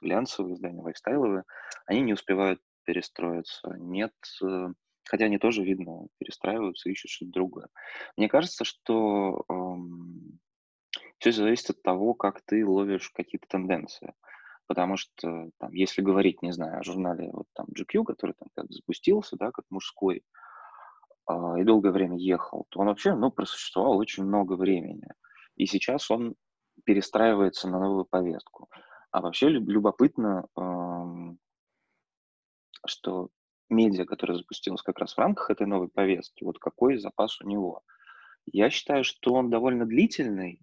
глянцевые 0.00 0.54
издания, 0.54 0.80
лайфстайловые, 0.82 1.44
они 1.86 2.00
не 2.02 2.12
успевают 2.14 2.60
перестроиться. 2.84 3.74
Нет, 3.78 4.12
э, 4.42 4.68
хотя 5.04 5.26
они 5.26 5.38
тоже, 5.38 5.62
видно, 5.62 6.06
перестраиваются, 6.18 6.90
ищут 6.90 7.10
что-то 7.10 7.32
другое. 7.32 7.68
Мне 8.16 8.28
кажется, 8.28 8.64
что 8.64 9.44
эм, 9.48 10.40
все 11.18 11.32
зависит 11.32 11.70
от 11.70 11.82
того, 11.82 12.14
как 12.14 12.42
ты 12.42 12.66
ловишь 12.66 13.10
какие-то 13.10 13.46
тенденции. 13.48 14.14
Потому 14.70 14.96
что, 14.96 15.50
там, 15.58 15.72
если 15.72 16.00
говорить, 16.00 16.42
не 16.42 16.52
знаю, 16.52 16.78
о 16.78 16.84
журнале 16.84 17.28
вот 17.32 17.46
там 17.54 17.66
GQ, 17.76 18.04
который 18.04 18.36
там 18.38 18.50
как 18.54 18.70
запустился, 18.70 19.36
да, 19.36 19.50
как 19.50 19.64
мужской, 19.68 20.22
э, 21.28 21.32
и 21.58 21.64
долгое 21.64 21.90
время 21.90 22.16
ехал, 22.16 22.66
то 22.68 22.78
он 22.78 22.86
вообще, 22.86 23.16
ну, 23.16 23.32
просуществовал 23.32 23.98
очень 23.98 24.22
много 24.22 24.52
времени. 24.52 25.08
И 25.56 25.66
сейчас 25.66 26.08
он 26.08 26.36
перестраивается 26.84 27.68
на 27.68 27.80
новую 27.80 28.04
повестку. 28.04 28.68
А 29.10 29.20
вообще 29.20 29.48
любопытно, 29.48 30.46
что 32.86 33.28
медиа, 33.70 34.04
которая 34.04 34.38
запустилась 34.38 34.82
как 34.82 35.00
раз 35.00 35.14
в 35.14 35.18
рамках 35.18 35.50
этой 35.50 35.66
новой 35.66 35.88
повестки, 35.88 36.44
вот 36.44 36.60
какой 36.60 36.96
запас 36.98 37.40
у 37.40 37.48
него. 37.48 37.82
Я 38.46 38.70
считаю, 38.70 39.02
что 39.02 39.34
он 39.34 39.50
довольно 39.50 39.84
длительный, 39.84 40.60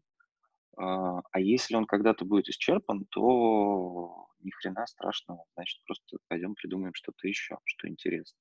а, 0.77 1.21
а 1.31 1.39
если 1.39 1.75
он 1.75 1.85
когда-то 1.85 2.25
будет 2.25 2.49
исчерпан, 2.49 3.05
то 3.09 4.27
ни 4.39 4.51
хрена 4.51 4.85
страшного. 4.85 5.45
Значит, 5.55 5.81
просто 5.85 6.17
пойдем 6.27 6.53
придумаем 6.55 6.93
что-то 6.93 7.27
еще, 7.27 7.57
что 7.65 7.87
интересно. 7.87 8.37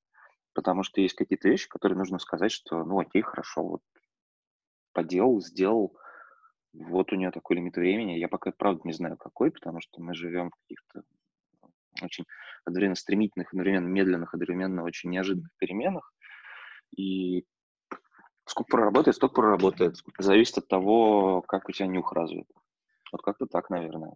Потому 0.52 0.82
что 0.82 1.00
есть 1.00 1.14
какие-то 1.14 1.48
вещи, 1.48 1.68
которые 1.68 1.98
нужно 1.98 2.18
сказать, 2.18 2.52
что, 2.52 2.84
ну, 2.84 2.98
окей, 2.98 3.22
хорошо, 3.22 3.62
вот 3.62 3.82
поделал, 4.92 5.40
сделал, 5.40 5.96
вот 6.72 7.12
у 7.12 7.16
нее 7.16 7.30
такой 7.30 7.56
лимит 7.56 7.76
времени. 7.76 8.18
Я 8.18 8.28
пока, 8.28 8.52
правда, 8.52 8.82
не 8.84 8.92
знаю, 8.92 9.16
какой, 9.16 9.50
потому 9.50 9.80
что 9.80 10.00
мы 10.02 10.14
живем 10.14 10.50
в 10.50 10.56
каких-то 10.62 11.02
очень 12.02 12.24
одновременно 12.64 12.96
стремительных, 12.96 13.52
одновременно 13.52 13.86
медленных, 13.86 14.34
одновременно 14.34 14.82
очень 14.82 15.10
неожиданных 15.10 15.50
переменах. 15.58 16.12
И 16.96 17.44
сколько 18.46 18.70
проработает, 18.70 19.16
столько 19.16 19.34
проработает. 19.34 19.96
Зависит 20.18 20.58
от 20.58 20.68
того, 20.68 21.42
как 21.42 21.68
у 21.68 21.72
тебя 21.72 21.86
нюх 21.86 22.12
развит. 22.12 22.48
Вот 23.12 23.22
как-то 23.22 23.46
так, 23.46 23.70
наверное. 23.70 24.14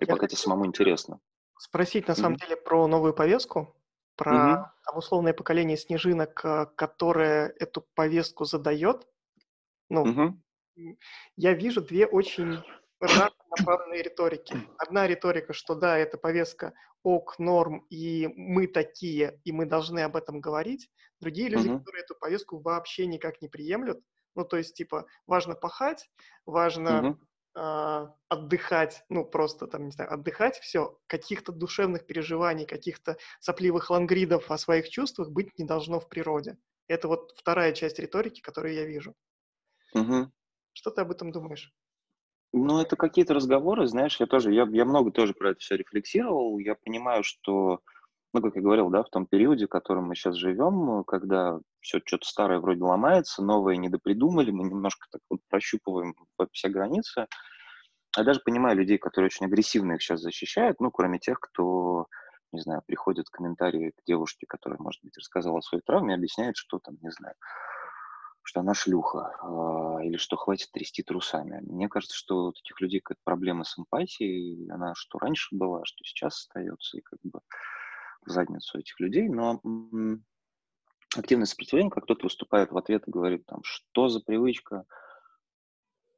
И 0.00 0.04
Я 0.04 0.06
пока 0.06 0.26
тебе 0.26 0.38
самому 0.38 0.66
интересно. 0.66 1.20
Спросить, 1.58 2.08
на 2.08 2.12
mm-hmm. 2.12 2.16
самом 2.16 2.36
деле, 2.36 2.56
про 2.56 2.86
новую 2.86 3.14
повестку, 3.14 3.76
про 4.16 4.32
mm-hmm. 4.32 4.64
там, 4.86 4.96
условное 4.96 5.32
поколение 5.32 5.76
снежинок, 5.76 6.44
э, 6.44 6.66
которое 6.76 7.54
эту 7.58 7.86
повестку 7.94 8.44
задает. 8.44 9.06
Ну, 9.88 10.04
mm-hmm 10.04 10.38
я 11.36 11.54
вижу 11.54 11.82
две 11.82 12.06
очень 12.06 12.62
разнонаправленные 13.00 14.02
риторики. 14.04 14.56
Одна 14.78 15.06
риторика, 15.06 15.52
что 15.52 15.74
да, 15.74 15.98
это 15.98 16.18
повестка 16.18 16.74
ок, 17.04 17.38
норм, 17.38 17.86
и 17.90 18.28
мы 18.34 18.66
такие, 18.66 19.40
и 19.44 19.52
мы 19.52 19.66
должны 19.66 20.00
об 20.00 20.16
этом 20.16 20.40
говорить. 20.40 20.90
Другие 21.20 21.48
люди, 21.48 21.68
uh-huh. 21.68 21.78
которые 21.78 22.02
эту 22.02 22.14
повестку 22.16 22.60
вообще 22.60 23.06
никак 23.06 23.40
не 23.42 23.48
приемлют. 23.48 24.00
Ну, 24.34 24.44
то 24.44 24.56
есть, 24.56 24.74
типа, 24.74 25.06
важно 25.26 25.54
пахать, 25.54 26.08
важно 26.46 27.18
uh-huh. 27.56 28.08
э, 28.08 28.12
отдыхать, 28.28 29.04
ну, 29.10 29.24
просто 29.24 29.66
там, 29.66 29.84
не 29.84 29.92
знаю, 29.92 30.12
отдыхать, 30.12 30.58
все, 30.58 30.98
каких-то 31.06 31.52
душевных 31.52 32.06
переживаний, 32.06 32.66
каких-то 32.66 33.18
сопливых 33.38 33.90
лангридов 33.90 34.50
о 34.50 34.58
своих 34.58 34.88
чувствах 34.88 35.30
быть 35.30 35.56
не 35.58 35.66
должно 35.66 36.00
в 36.00 36.08
природе. 36.08 36.56
Это 36.88 37.06
вот 37.06 37.34
вторая 37.36 37.72
часть 37.72 37.98
риторики, 37.98 38.40
которую 38.40 38.74
я 38.74 38.86
вижу. 38.86 39.14
Угу. 39.94 40.32
Что 40.72 40.90
ты 40.90 41.02
об 41.02 41.10
этом 41.10 41.30
думаешь? 41.32 41.72
Ну, 42.56 42.80
это 42.80 42.94
какие-то 42.94 43.34
разговоры, 43.34 43.88
знаешь, 43.88 44.20
я 44.20 44.26
тоже, 44.26 44.54
я, 44.54 44.64
я 44.70 44.84
много 44.84 45.10
тоже 45.10 45.34
про 45.34 45.50
это 45.50 45.58
все 45.58 45.74
рефлексировал. 45.76 46.56
Я 46.60 46.76
понимаю, 46.76 47.24
что, 47.24 47.80
ну, 48.32 48.40
как 48.40 48.54
я 48.54 48.62
говорил, 48.62 48.90
да, 48.90 49.02
в 49.02 49.10
том 49.10 49.26
периоде, 49.26 49.66
в 49.66 49.70
котором 49.70 50.04
мы 50.04 50.14
сейчас 50.14 50.36
живем, 50.36 51.02
когда 51.02 51.58
все 51.80 52.00
что-то 52.04 52.28
старое 52.28 52.60
вроде 52.60 52.80
ломается, 52.84 53.42
новое 53.42 53.74
недопридумали, 53.74 54.52
мы 54.52 54.62
немножко 54.68 55.08
так 55.10 55.20
вот 55.28 55.40
прощупываем 55.50 56.14
все 56.52 56.68
границы. 56.68 57.26
Я 58.16 58.22
даже 58.22 58.38
понимаю 58.38 58.76
людей, 58.76 58.98
которые 58.98 59.26
очень 59.26 59.46
агрессивно 59.46 59.94
их 59.94 60.02
сейчас 60.02 60.20
защищают, 60.20 60.78
ну, 60.78 60.92
кроме 60.92 61.18
тех, 61.18 61.40
кто, 61.40 62.06
не 62.52 62.60
знаю, 62.60 62.82
приходит 62.86 63.30
комментарии 63.30 63.90
к 63.96 64.04
девушке, 64.06 64.46
которая, 64.48 64.78
может 64.78 65.02
быть, 65.02 65.18
рассказала 65.18 65.58
о 65.58 65.62
своей 65.62 65.82
травме, 65.84 66.14
объясняет, 66.14 66.56
что 66.56 66.78
там, 66.78 66.98
не 67.02 67.10
знаю, 67.10 67.34
что 68.44 68.60
она 68.60 68.74
шлюха, 68.74 69.34
э, 69.42 70.06
или 70.06 70.16
что 70.18 70.36
хватит 70.36 70.70
трясти 70.70 71.02
трусами. 71.02 71.60
Мне 71.62 71.88
кажется, 71.88 72.16
что 72.16 72.46
у 72.46 72.52
таких 72.52 72.80
людей 72.80 73.00
какая-то 73.00 73.22
проблема 73.24 73.64
с 73.64 73.78
эмпатией, 73.78 74.70
она 74.70 74.94
что 74.94 75.18
раньше 75.18 75.56
была, 75.56 75.80
что 75.84 76.04
сейчас 76.04 76.40
остается, 76.40 76.98
и 76.98 77.00
как 77.00 77.18
бы 77.22 77.40
в 78.26 78.30
задницу 78.30 78.78
этих 78.78 79.00
людей, 79.00 79.28
но 79.28 79.60
м- 79.64 80.24
активное 81.16 81.46
сопротивление, 81.46 81.90
как 81.90 82.04
кто-то 82.04 82.24
выступает 82.24 82.70
в 82.70 82.76
ответ 82.76 83.08
и 83.08 83.10
говорит 83.10 83.46
там, 83.46 83.60
что 83.64 84.08
за 84.08 84.20
привычка, 84.20 84.84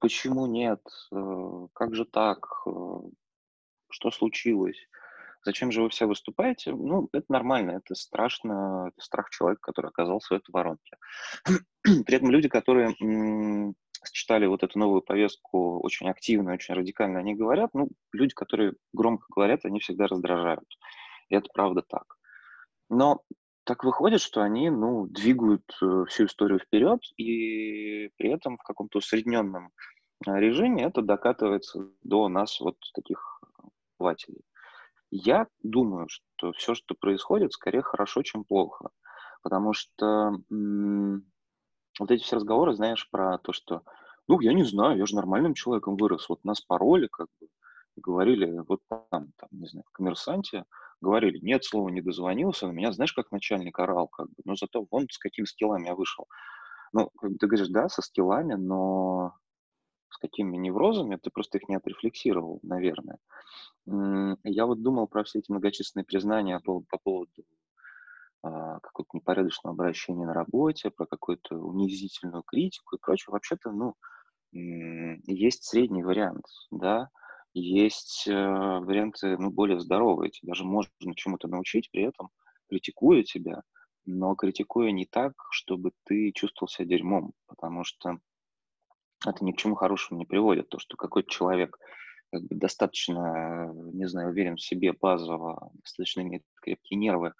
почему 0.01 0.47
нет, 0.47 0.83
э, 1.13 1.67
как 1.73 1.95
же 1.95 2.05
так, 2.05 2.45
э, 2.67 2.71
что 3.91 4.11
случилось, 4.11 4.79
Зачем 5.47 5.71
же 5.71 5.81
вы 5.81 5.91
все 5.91 6.07
выступаете? 6.07 6.73
Ну, 6.73 7.09
это 7.13 7.27
нормально, 7.29 7.71
это 7.83 7.95
страшно, 7.95 8.89
это 8.89 9.01
страх 9.01 9.31
человека, 9.31 9.61
который 9.63 9.91
оказался 9.91 10.35
в 10.35 10.37
этой 10.39 10.51
воронке. 10.51 10.97
При 11.85 12.17
этом 12.17 12.33
люди, 12.33 12.49
которые 12.49 12.97
считали 14.13 14.47
вот 14.47 14.65
эту 14.65 14.77
новую 14.77 15.03
повестку 15.03 15.79
очень 15.79 16.11
активно, 16.11 16.53
очень 16.53 16.75
радикально, 16.75 17.21
они 17.21 17.37
говорят, 17.37 17.71
ну, 17.75 17.89
люди, 18.13 18.35
которые 18.35 18.73
громко 18.93 19.27
говорят, 19.31 19.65
они 19.65 19.79
всегда 19.79 20.09
раздражают. 20.09 20.67
И 21.29 21.37
это 21.37 21.49
правда 21.55 21.83
так. 21.87 22.17
Но 22.91 23.23
так 23.63 23.85
выходит, 23.85 24.21
что 24.21 24.43
они, 24.43 24.69
ну, 24.69 25.07
двигают 25.07 25.63
э, 25.81 26.07
всю 26.09 26.27
историю 26.27 26.59
вперед, 26.59 27.01
и 27.19 28.11
при 28.17 28.31
этом 28.33 28.59
в 28.59 28.65
каком-то 28.65 28.99
усредненном 28.99 29.71
э, 30.27 30.41
режиме 30.41 30.83
это 30.83 31.03
докатывается 31.03 31.89
до 32.03 32.27
нас 32.29 32.59
вот 32.59 32.79
таких 32.95 33.41
обывателей. 33.97 34.43
Я 35.11 35.47
думаю, 35.63 36.09
что 36.09 36.53
все, 36.53 36.75
что 36.75 36.95
происходит, 36.95 37.53
скорее 37.53 37.83
хорошо, 37.83 38.23
чем 38.23 38.45
плохо. 38.45 38.91
Потому 39.43 39.73
что 39.73 40.33
м- 40.51 41.25
вот 42.01 42.11
эти 42.11 42.23
все 42.23 42.37
разговоры, 42.37 42.75
знаешь, 42.75 43.09
про 43.11 43.39
то, 43.39 43.53
что, 43.53 43.83
ну, 44.29 44.41
я 44.41 44.53
не 44.55 44.65
знаю, 44.65 44.99
я 44.99 45.07
же 45.07 45.17
нормальным 45.17 45.55
человеком 45.55 45.97
вырос. 45.97 46.29
Вот 46.29 46.45
нас 46.45 46.61
пароли, 46.61 47.09
как 47.09 47.29
бы, 47.41 47.49
говорили, 47.97 48.61
вот 48.69 48.81
там, 48.89 49.33
там, 49.39 49.49
не 49.53 49.69
знаю, 49.69 49.85
в 49.89 49.93
коммерсанте, 49.93 50.65
говорили, 51.01 51.39
нет, 51.41 51.65
слова 51.65 51.91
не 51.91 52.03
дозвонился, 52.03 52.67
на 52.69 52.73
меня, 52.73 52.93
знаешь, 52.93 53.13
как 53.15 53.33
начальник 53.33 53.79
орал, 53.79 54.09
как 54.09 54.29
бы, 54.29 54.35
но 54.45 54.57
зато 54.57 54.87
вон 54.91 55.07
с 55.11 55.19
какими 55.19 55.47
скиллами 55.47 55.87
я 55.89 55.95
вышел. 55.95 56.27
Ну, 56.93 57.11
как 57.19 57.33
бы 57.33 57.39
ты 57.39 57.47
говоришь, 57.47 57.69
да, 57.69 57.89
со 57.89 58.03
скиллами, 58.03 58.55
но 58.55 59.35
с 60.09 60.19
какими 60.19 60.57
неврозами, 60.57 61.17
ты 61.17 61.31
просто 61.31 61.59
их 61.59 61.69
не 61.69 61.77
отрефлексировал, 61.77 62.61
наверное. 62.63 63.19
Я 63.87 64.67
вот 64.67 64.83
думал 64.83 65.07
про 65.07 65.25
все 65.25 65.41
эти 65.41 65.51
многочисленные 65.51 66.05
признания 66.05 66.59
по, 66.61 66.81
по 66.81 66.99
поводу 66.99 67.45
а, 68.43 68.81
какого-то 68.81 69.17
непорядочного 69.17 69.75
обращения 69.75 70.27
на 70.27 70.35
работе, 70.35 70.91
про 70.91 71.07
какую-то 71.07 71.57
унизительную 71.57 72.43
критику 72.43 72.97
и 72.97 73.01
прочее. 73.01 73.33
Вообще-то, 73.33 73.71
ну, 73.73 73.95
есть 74.53 75.65
средний 75.65 76.03
вариант, 76.03 76.45
да, 76.71 77.11
есть 77.53 78.27
э, 78.29 78.33
варианты, 78.33 79.37
ну, 79.39 79.51
более 79.51 79.81
здоровые. 79.81 80.31
Тебя 80.31 80.51
даже 80.53 80.65
можно 80.65 80.91
чему-то 81.15 81.49
научить, 81.49 81.91
при 81.91 82.03
этом 82.03 82.29
критикуя 82.69 83.23
тебя, 83.23 83.63
но 84.05 84.35
критикуя 84.35 84.91
не 84.93 85.07
так, 85.07 85.33
чтобы 85.51 85.93
ты 86.05 86.33
чувствовал 86.33 86.69
себя 86.69 86.87
дерьмом, 86.87 87.33
потому 87.47 87.85
что 87.85 88.19
это 89.31 89.45
ни 89.45 89.53
к 89.53 89.59
чему 89.59 89.75
хорошему 89.75 90.19
не 90.19 90.27
приводит. 90.27 90.69
То, 90.69 90.79
что 90.79 90.97
какой-то 90.97 91.31
человек 91.31 91.79
как 92.33 92.43
бы 92.43 92.57
достаточно, 92.57 93.71
не 93.93 94.07
знаю, 94.09 94.31
уверен 94.31 94.57
в 94.57 94.63
себе 94.63 94.93
базово, 94.93 95.71
достаточно 95.83 96.23
имеет 96.23 96.43
крепкие 96.61 96.99
нервы, 96.99 97.33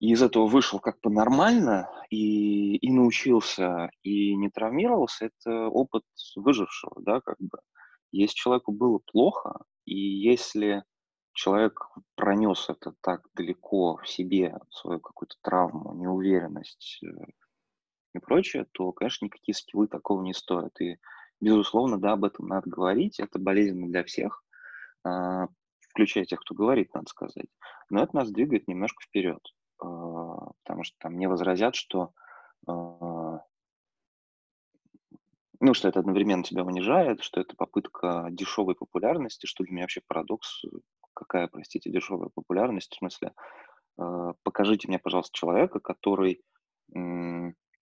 и 0.00 0.12
из 0.12 0.22
этого 0.22 0.46
вышел 0.46 0.80
как 0.80 0.98
бы 1.00 1.10
нормально 1.10 1.90
и, 2.08 2.76
и 2.76 2.90
научился, 2.90 3.90
и 4.02 4.34
не 4.34 4.48
травмировался, 4.48 5.26
это 5.26 5.68
опыт 5.68 6.04
выжившего, 6.36 7.02
да, 7.02 7.20
как 7.20 7.36
бы. 7.38 7.58
Если 8.12 8.34
человеку 8.34 8.72
было 8.72 8.98
плохо, 8.98 9.60
и 9.84 9.94
если 9.94 10.84
человек 11.32 11.80
пронес 12.16 12.68
это 12.68 12.92
так 13.02 13.22
далеко 13.34 13.98
в 13.98 14.08
себе, 14.08 14.58
свою 14.70 15.00
какую-то 15.00 15.36
травму, 15.42 15.94
неуверенность 15.94 17.00
э, 17.04 17.08
и 18.14 18.18
прочее, 18.18 18.66
то, 18.72 18.92
конечно, 18.92 19.26
никакие 19.26 19.54
скиллы 19.54 19.86
такого 19.86 20.22
не 20.22 20.34
стоят. 20.34 20.80
И, 20.80 20.98
безусловно, 21.40 21.98
да, 21.98 22.12
об 22.12 22.24
этом 22.24 22.48
надо 22.48 22.68
говорить. 22.68 23.20
Это 23.20 23.38
болезненно 23.38 23.88
для 23.88 24.04
всех, 24.04 24.44
а, 25.04 25.48
включая 25.90 26.24
тех, 26.24 26.40
кто 26.40 26.54
говорит, 26.54 26.92
надо 26.94 27.08
сказать. 27.08 27.48
Но 27.88 28.02
это 28.02 28.16
нас 28.16 28.30
двигает 28.30 28.68
немножко 28.68 29.02
вперед, 29.02 29.40
а, 29.80 30.50
потому 30.64 30.84
что 30.84 30.96
там 30.98 31.14
мне 31.14 31.28
возразят, 31.28 31.74
что 31.74 32.12
а, 32.66 33.42
ну, 35.62 35.74
что 35.74 35.88
это 35.88 36.00
одновременно 36.00 36.42
тебя 36.42 36.64
унижает, 36.64 37.22
что 37.22 37.40
это 37.40 37.54
попытка 37.54 38.28
дешевой 38.30 38.74
популярности, 38.74 39.46
что 39.46 39.62
для 39.62 39.74
меня 39.74 39.82
вообще 39.82 40.00
парадокс, 40.06 40.64
какая, 41.12 41.48
простите, 41.48 41.90
дешевая 41.90 42.30
популярность, 42.30 42.94
в 42.94 42.96
смысле, 42.96 43.34
покажите 44.42 44.88
мне, 44.88 44.98
пожалуйста, 44.98 45.36
человека, 45.36 45.78
который 45.80 46.42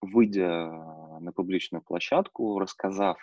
выйдя 0.00 0.68
на 1.20 1.32
публичную 1.32 1.82
площадку, 1.82 2.58
рассказав 2.58 3.18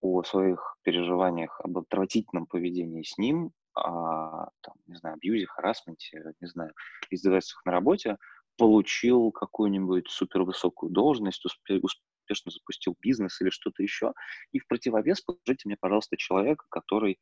о 0.00 0.22
своих 0.22 0.76
переживаниях, 0.82 1.60
об 1.62 1.78
отвратительном 1.78 2.46
поведении 2.46 3.02
с 3.02 3.18
ним, 3.18 3.52
о, 3.74 4.48
там, 4.60 4.74
не 4.86 4.96
знаю, 4.96 5.14
абьюзе, 5.14 5.46
харасменте, 5.46 6.34
не 6.40 6.48
знаю, 6.48 6.72
издевательствах 7.10 7.64
на 7.66 7.72
работе, 7.72 8.16
получил 8.56 9.30
какую-нибудь 9.32 10.08
супервысокую 10.08 10.90
должность, 10.90 11.44
успе- 11.44 11.80
успешно 11.80 12.50
запустил 12.50 12.96
бизнес 13.00 13.40
или 13.40 13.50
что-то 13.50 13.82
еще. 13.82 14.12
И 14.52 14.58
в 14.58 14.66
противовес 14.66 15.20
покажите 15.20 15.62
мне, 15.66 15.76
пожалуйста, 15.80 16.16
человека, 16.16 16.66
который 16.68 17.18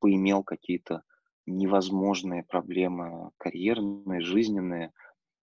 поимел 0.00 0.42
какие-то 0.42 1.02
невозможные 1.46 2.42
проблемы 2.42 3.30
карьерные, 3.38 4.20
жизненные, 4.20 4.92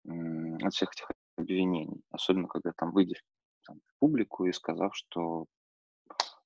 от 0.06 0.74
всех 0.74 0.92
этих 0.94 1.10
обвинений, 1.40 2.02
особенно 2.12 2.48
когда 2.48 2.72
там 2.76 2.92
выйдешь 2.92 3.24
там, 3.66 3.78
в 3.78 4.00
публику 4.00 4.46
и 4.46 4.52
сказав, 4.52 4.96
что, 4.96 5.46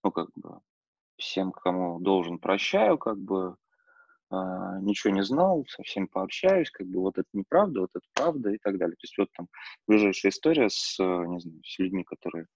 ну, 0.04 0.12
как 0.12 0.30
бы, 0.36 0.60
всем, 1.18 1.52
кому 1.52 2.00
должен, 2.00 2.40
прощаю, 2.40 2.98
как 2.98 3.18
бы, 3.18 3.56
э, 4.32 4.36
ничего 4.82 5.14
не 5.14 5.24
знал, 5.24 5.66
со 5.68 5.84
всеми 5.84 6.06
пообщаюсь, 6.06 6.70
как 6.72 6.88
бы, 6.88 7.00
вот 7.02 7.18
это 7.18 7.28
неправда, 7.34 7.82
вот 7.82 7.92
это 7.94 8.06
правда 8.14 8.52
и 8.52 8.58
так 8.58 8.78
далее. 8.78 8.96
То 8.96 9.04
есть 9.04 9.18
вот 9.18 9.30
там 9.34 9.48
ближайшая 9.88 10.32
история 10.32 10.70
с, 10.70 10.98
не 11.00 11.40
знаю, 11.40 11.62
с 11.64 11.80
людьми, 11.80 12.04
которые 12.04 12.48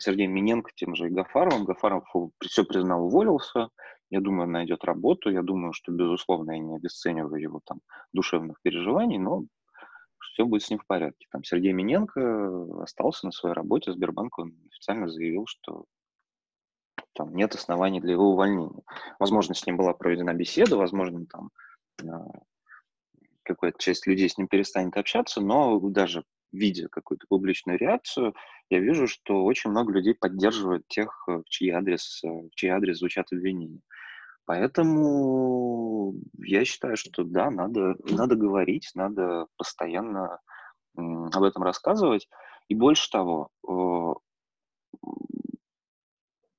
Сергеем 0.00 0.32
Миненко, 0.32 0.70
тем 0.74 0.94
же 0.94 1.06
и 1.06 1.10
Гафаровым. 1.10 1.64
Гафаров 1.64 2.04
все 2.42 2.64
признал, 2.64 3.06
уволился. 3.06 3.68
Я 4.10 4.20
думаю, 4.20 4.48
найдет 4.48 4.84
работу. 4.84 5.30
Я 5.30 5.42
думаю, 5.42 5.72
что, 5.72 5.92
безусловно, 5.92 6.52
я 6.52 6.58
не 6.58 6.76
обесцениваю 6.76 7.40
его 7.40 7.60
там 7.64 7.80
душевных 8.12 8.60
переживаний, 8.62 9.18
но 9.18 9.44
все 10.32 10.44
будет 10.44 10.62
с 10.62 10.70
ним 10.70 10.78
в 10.78 10.86
порядке. 10.86 11.26
Там 11.30 11.44
Сергей 11.44 11.72
Миненко 11.72 12.82
остался 12.82 13.26
на 13.26 13.32
своей 13.32 13.54
работе, 13.54 13.92
Сбербанк 13.92 14.38
он 14.38 14.54
официально 14.70 15.08
заявил, 15.08 15.44
что 15.46 15.84
там 17.14 17.34
нет 17.34 17.54
оснований 17.54 18.00
для 18.00 18.12
его 18.12 18.30
увольнения. 18.30 18.82
Возможно, 19.18 19.54
с 19.54 19.66
ним 19.66 19.76
была 19.76 19.94
проведена 19.94 20.34
беседа, 20.34 20.76
возможно, 20.76 21.26
там 21.26 21.50
а, 22.02 22.26
какая-то 23.42 23.78
часть 23.78 24.06
людей 24.06 24.28
с 24.28 24.36
ним 24.36 24.48
перестанет 24.48 24.96
общаться, 24.96 25.40
но 25.40 25.78
даже 25.80 26.24
видя 26.52 26.88
какую-то 26.88 27.26
публичную 27.28 27.78
реакцию, 27.78 28.34
я 28.70 28.80
вижу, 28.80 29.06
что 29.06 29.44
очень 29.44 29.70
много 29.70 29.92
людей 29.92 30.14
поддерживают 30.14 30.86
тех, 30.88 31.24
в 31.26 31.44
чьи 31.44 31.70
адрес, 31.70 32.20
в 32.22 32.50
чьи 32.54 32.70
адрес 32.70 32.98
звучат 32.98 33.26
обвинения. 33.32 33.80
Поэтому 34.46 36.14
я 36.38 36.64
считаю, 36.64 36.96
что 36.96 37.24
да, 37.24 37.50
надо, 37.50 37.96
надо 38.04 38.36
говорить, 38.36 38.90
надо 38.94 39.46
постоянно 39.56 40.38
об 40.96 41.42
этом 41.42 41.64
рассказывать. 41.64 42.28
И 42.68 42.74
больше 42.74 43.10
того, 43.10 43.50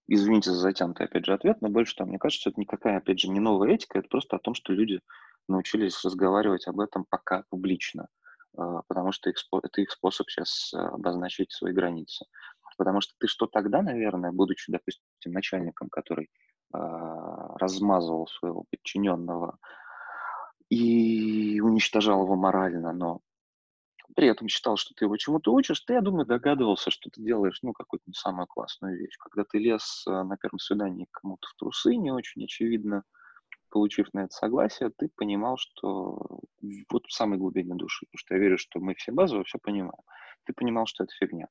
извините 0.08 0.52
за 0.52 0.60
затянутый, 0.60 1.06
опять 1.06 1.26
же, 1.26 1.34
ответ, 1.34 1.62
но 1.62 1.69
больше 1.69 1.95
того, 1.95 2.10
мне 2.10 2.19
кажется, 2.19 2.41
что 2.41 2.50
это 2.52 2.60
никакая, 2.60 2.97
опять 2.97 3.19
же, 3.19 3.30
не 3.30 3.39
новая 3.39 3.73
этика, 3.73 4.00
это 4.00 4.10
просто 4.10 4.36
о 4.36 4.39
том, 4.39 4.54
что 4.54 4.73
люди 4.73 5.02
научились 5.47 6.04
разговаривать 6.04 6.67
об 6.67 6.82
этом 6.82 7.06
пока 7.10 7.43
публично, 7.50 8.08
а, 8.58 8.82
потому 8.88 9.13
что 9.13 9.30
это 9.30 9.82
их 9.82 9.91
способ 9.91 10.30
сейчас 10.30 10.73
обозначить 10.73 11.54
свои 11.54 11.71
границы. 11.71 12.26
Потому 12.78 13.02
что 13.02 13.13
ты 13.17 13.28
что 13.28 13.47
тогда, 13.47 13.82
наверное, 13.82 14.32
будучи, 14.32 14.71
допустим, 14.71 15.02
начальником, 15.26 15.89
который 15.89 16.30
размазывал 16.71 18.27
своего 18.27 18.65
подчиненного 18.69 19.58
и 20.69 21.60
уничтожал 21.62 22.23
его 22.23 22.36
морально, 22.36 22.91
но 22.91 23.21
при 24.15 24.27
этом 24.27 24.47
считал, 24.47 24.77
что 24.77 24.93
ты 24.95 25.06
его 25.06 25.15
чему-то 25.17 25.53
учишь, 25.53 25.80
ты, 25.82 25.93
я 25.93 26.01
думаю, 26.01 26.25
догадывался, 26.25 26.89
что 26.89 27.10
ты 27.10 27.21
делаешь, 27.21 27.60
ну, 27.62 27.73
какую-то 27.73 28.06
не 28.08 28.13
самую 28.13 28.47
классную 28.47 28.97
вещь. 28.97 29.15
Когда 29.17 29.43
ты 29.43 29.60
лез 29.60 30.06
а, 30.08 30.23
на 30.23 30.38
первом 30.38 30.60
свидании 30.60 31.08
кому-то 31.12 31.47
в 31.47 31.53
трусы, 31.53 31.95
не 31.95 32.12
очень 32.12 32.43
очевидно, 32.43 33.03
получив 33.69 34.12
на 34.13 34.21
это 34.21 34.34
согласие, 34.34 34.91
ты 34.97 35.10
понимал, 35.15 35.58
что 35.58 36.39
вот 36.89 37.06
в 37.06 37.13
самой 37.13 37.38
глубине 37.38 37.75
души, 37.75 38.06
потому 38.06 38.17
что 38.17 38.34
я 38.34 38.39
верю, 38.39 38.58
что 38.58 38.80
мы 38.80 38.95
все 38.95 39.12
базово 39.12 39.43
все 39.43 39.60
понимаем, 39.60 40.01
ты 40.45 40.53
понимал, 40.53 40.86
что 40.88 41.03
это 41.03 41.13
фигня. 41.13 41.47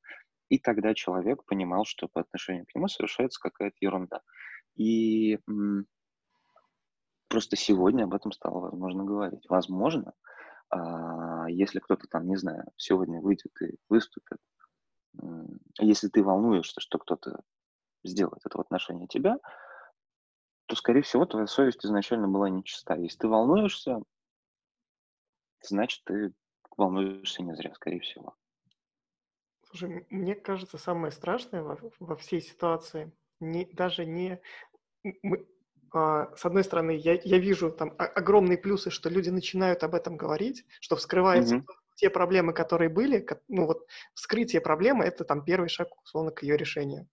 И 0.49 0.59
тогда 0.59 0.93
человек 0.93 1.45
понимал, 1.45 1.85
что 1.85 2.07
по 2.07 2.21
отношению 2.21 2.65
к 2.65 2.75
нему 2.75 2.87
совершается 2.87 3.39
какая-то 3.39 3.77
ерунда. 3.81 4.21
И 4.77 5.39
просто 7.27 7.55
сегодня 7.55 8.05
об 8.05 8.13
этом 8.13 8.31
стало 8.31 8.59
возможно 8.59 9.03
говорить. 9.03 9.45
Возможно, 9.49 10.13
а, 10.69 11.49
если 11.49 11.79
кто-то 11.79 12.07
там, 12.07 12.27
не 12.27 12.37
знаю, 12.37 12.65
сегодня 12.77 13.19
выйдет 13.19 13.51
и 13.61 13.77
выступит, 13.89 14.37
если 15.79 16.09
ты 16.09 16.23
волнуешься, 16.23 16.79
что 16.79 16.99
кто-то 16.99 17.41
сделает 18.03 18.41
это 18.45 18.57
в 18.57 18.61
отношении 18.61 19.07
тебя, 19.07 19.39
то, 20.67 20.75
скорее 20.75 21.01
всего, 21.01 21.25
твоя 21.25 21.47
совесть 21.47 21.85
изначально 21.85 22.27
была 22.27 22.49
нечиста. 22.49 22.95
Если 22.95 23.17
ты 23.19 23.27
волнуешься, 23.27 24.01
значит, 25.61 26.03
ты 26.03 26.33
волнуешься 26.75 27.41
не 27.41 27.55
зря, 27.55 27.73
скорее 27.73 28.01
всего. 28.01 28.35
Слушай, 29.63 30.05
мне 30.09 30.35
кажется, 30.35 30.77
самое 30.77 31.11
страшное 31.11 31.63
во, 31.63 31.77
во 31.99 32.15
всей 32.15 32.41
ситуации 32.41 33.11
не, 33.39 33.65
даже 33.65 34.05
не... 34.05 34.41
Мы, 35.21 35.45
а, 35.93 36.35
с 36.35 36.45
одной 36.45 36.63
стороны, 36.63 36.91
я, 36.91 37.13
я 37.23 37.37
вижу 37.37 37.71
там 37.71 37.93
огромные 37.97 38.57
плюсы, 38.57 38.89
что 38.89 39.09
люди 39.09 39.29
начинают 39.29 39.83
об 39.83 39.95
этом 39.95 40.17
говорить, 40.17 40.65
что 40.79 40.95
вскрываются 40.95 41.57
mm-hmm. 41.57 41.65
те 41.95 42.09
проблемы, 42.09 42.53
которые 42.53 42.89
были. 42.89 43.25
Ну 43.47 43.65
вот 43.65 43.87
вскрытие 44.13 44.61
проблемы– 44.61 45.05
это 45.05 45.23
там 45.23 45.43
первый 45.43 45.69
шаг, 45.69 45.87
условно, 46.03 46.31
к 46.31 46.43
ее 46.43 46.57
решению. 46.57 47.07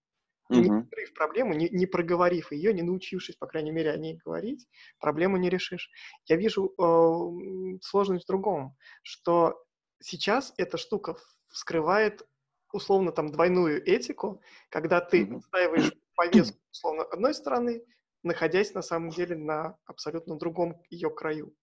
Mm-hmm. 0.52 0.60
Не 0.60 0.80
открыв 0.80 1.14
проблему, 1.14 1.54
не, 1.54 1.68
не 1.70 1.86
проговорив 1.86 2.52
ее, 2.52 2.74
не 2.74 2.82
научившись, 2.82 3.36
по 3.36 3.46
крайней 3.46 3.70
мере, 3.70 3.90
о 3.90 3.96
ней 3.96 4.18
говорить, 4.22 4.66
проблему 5.00 5.38
не 5.38 5.48
решишь. 5.48 5.90
Я 6.26 6.36
вижу 6.36 6.74
э, 6.76 7.78
сложность 7.80 8.24
в 8.24 8.28
другом, 8.28 8.76
что 9.02 9.64
сейчас 10.00 10.52
эта 10.58 10.76
штука 10.76 11.16
вскрывает 11.48 12.26
условно 12.72 13.12
там 13.12 13.30
двойную 13.30 13.82
этику, 13.88 14.42
когда 14.68 15.00
ты 15.00 15.22
mm-hmm. 15.22 15.36
отстаиваешь 15.36 15.92
повестку, 16.14 16.58
условно, 16.70 17.04
одной 17.04 17.34
стороны, 17.34 17.84
находясь 18.22 18.74
на 18.74 18.82
самом 18.82 19.10
деле 19.10 19.36
на 19.36 19.76
абсолютно 19.86 20.38
другом 20.38 20.82
ее 20.90 21.10
краю. 21.10 21.54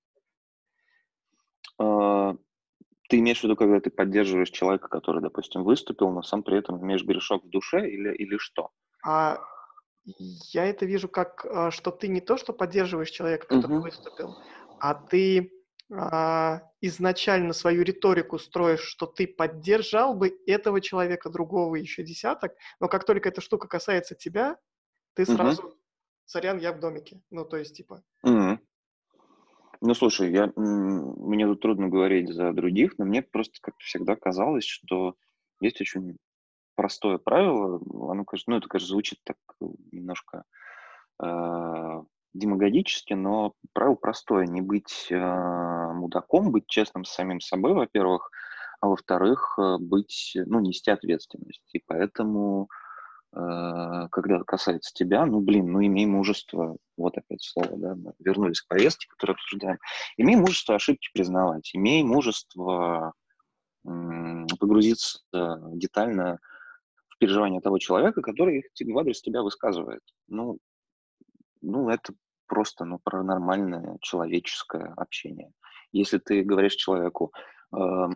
А, 1.78 2.36
ты 3.10 3.20
имеешь 3.20 3.42
в 3.42 3.44
виду, 3.44 3.56
когда 3.56 3.80
ты 3.80 3.90
поддерживаешь 3.90 4.52
человека, 4.52 4.88
который, 4.88 5.22
допустим, 5.22 5.64
выступил, 5.64 6.12
но 6.12 6.22
сам 6.22 6.44
при 6.44 6.58
этом 6.58 6.82
имеешь 6.82 7.04
грешок 7.04 7.44
в 7.44 7.50
душе 7.50 7.90
или, 7.90 8.14
или 8.16 8.38
что? 8.38 8.70
А, 9.06 9.40
я 10.06 10.66
это 10.66 10.86
вижу 10.86 11.08
как, 11.10 11.46
а, 11.46 11.72
что 11.72 11.92
ты 11.92 12.08
не 12.08 12.22
то, 12.22 12.38
что 12.38 12.54
поддерживаешь 12.54 13.10
человека, 13.10 13.48
который 13.48 13.78
uh-huh. 13.78 13.82
выступил, 13.82 14.36
а 14.80 14.94
ты 14.94 15.52
изначально 16.80 17.54
свою 17.54 17.84
риторику 17.84 18.40
строишь, 18.40 18.82
что 18.82 19.06
ты 19.06 19.28
поддержал 19.28 20.14
бы 20.14 20.38
этого 20.48 20.80
человека, 20.80 21.30
другого 21.30 21.76
еще 21.76 22.04
десяток, 22.04 22.54
но 22.80 22.88
как 22.88 23.06
только 23.06 23.30
эта 23.30 23.42
штука 23.42 23.68
касается 23.68 24.16
тебя, 24.16 24.58
ты 25.16 25.26
сразу, 25.26 25.64
угу. 25.64 25.74
сорян, 26.26 26.60
я 26.60 26.72
в 26.72 26.80
домике. 26.80 27.22
Ну, 27.30 27.44
то 27.44 27.58
есть, 27.58 27.76
типа... 27.76 28.04
Угу. 28.24 28.60
Ну, 29.84 29.94
слушай, 29.96 30.32
я, 30.32 30.54
мне 30.56 31.46
тут 31.46 31.62
трудно 31.62 31.90
говорить 31.90 32.32
за 32.32 32.54
других, 32.54 32.98
но 32.98 33.06
мне 33.06 33.22
просто 33.22 33.58
как-то 33.62 33.84
всегда 33.84 34.16
казалось, 34.16 34.64
что 34.64 35.16
есть 35.60 35.82
очень 35.82 36.18
простое 36.76 37.18
правило, 37.18 37.82
оно, 38.12 38.24
конечно, 38.24 38.52
ну, 38.52 38.58
это, 38.58 38.68
конечно, 38.68 38.88
звучит 38.88 39.20
так 39.24 39.38
немножко 39.92 40.44
э, 41.22 42.04
демагогически, 42.34 43.14
но 43.14 43.54
правило 43.74 43.96
простое, 43.96 44.46
не 44.46 44.62
быть 44.62 45.08
э, 45.10 45.92
мудаком, 45.94 46.52
быть 46.52 46.68
честным 46.68 47.06
с 47.06 47.12
самим 47.12 47.42
собой, 47.42 47.74
во-первых, 47.74 48.32
а 48.80 48.88
во-вторых, 48.88 49.58
э, 49.60 49.78
быть, 49.80 50.38
ну, 50.46 50.60
нести 50.60 50.92
ответственность. 50.92 51.68
И 51.74 51.84
поэтому, 51.86 52.70
э, 53.34 54.08
когда 54.12 54.44
касается 54.44 54.94
тебя, 54.94 55.26
ну, 55.26 55.42
блин, 55.42 55.72
ну, 55.72 55.86
имей 55.86 56.06
мужество, 56.06 56.78
вот 56.98 57.18
опять 57.18 57.44
слово, 57.44 57.78
да, 57.78 57.96
мы 57.96 58.14
вернулись 58.20 58.62
к 58.62 58.68
повестке, 58.68 59.08
которую 59.10 59.36
обсуждаем, 59.36 59.80
имей 60.18 60.36
мужество 60.36 60.76
ошибки 60.76 61.10
признавать, 61.14 61.72
имей 61.74 62.04
мужество 62.04 63.14
погрузиться 63.84 65.22
детально 65.34 66.38
в 67.08 67.18
переживания 67.18 67.62
того 67.62 67.80
человека, 67.80 68.22
который 68.22 68.60
их 68.60 68.66
в 68.94 69.00
адрес 69.00 69.24
тебя 69.24 69.42
высказывает. 69.42 70.04
Ну, 70.28 70.60
ну, 71.62 71.90
это 71.90 72.14
просто 72.48 72.86
ну, 72.86 73.00
про 73.00 73.24
нормальное 73.24 73.98
человеческое 74.02 74.94
общение. 74.98 75.52
Если 75.92 76.18
ты 76.18 76.44
говоришь 76.44 76.76
человеку, 76.76 77.34
э, 77.76 78.08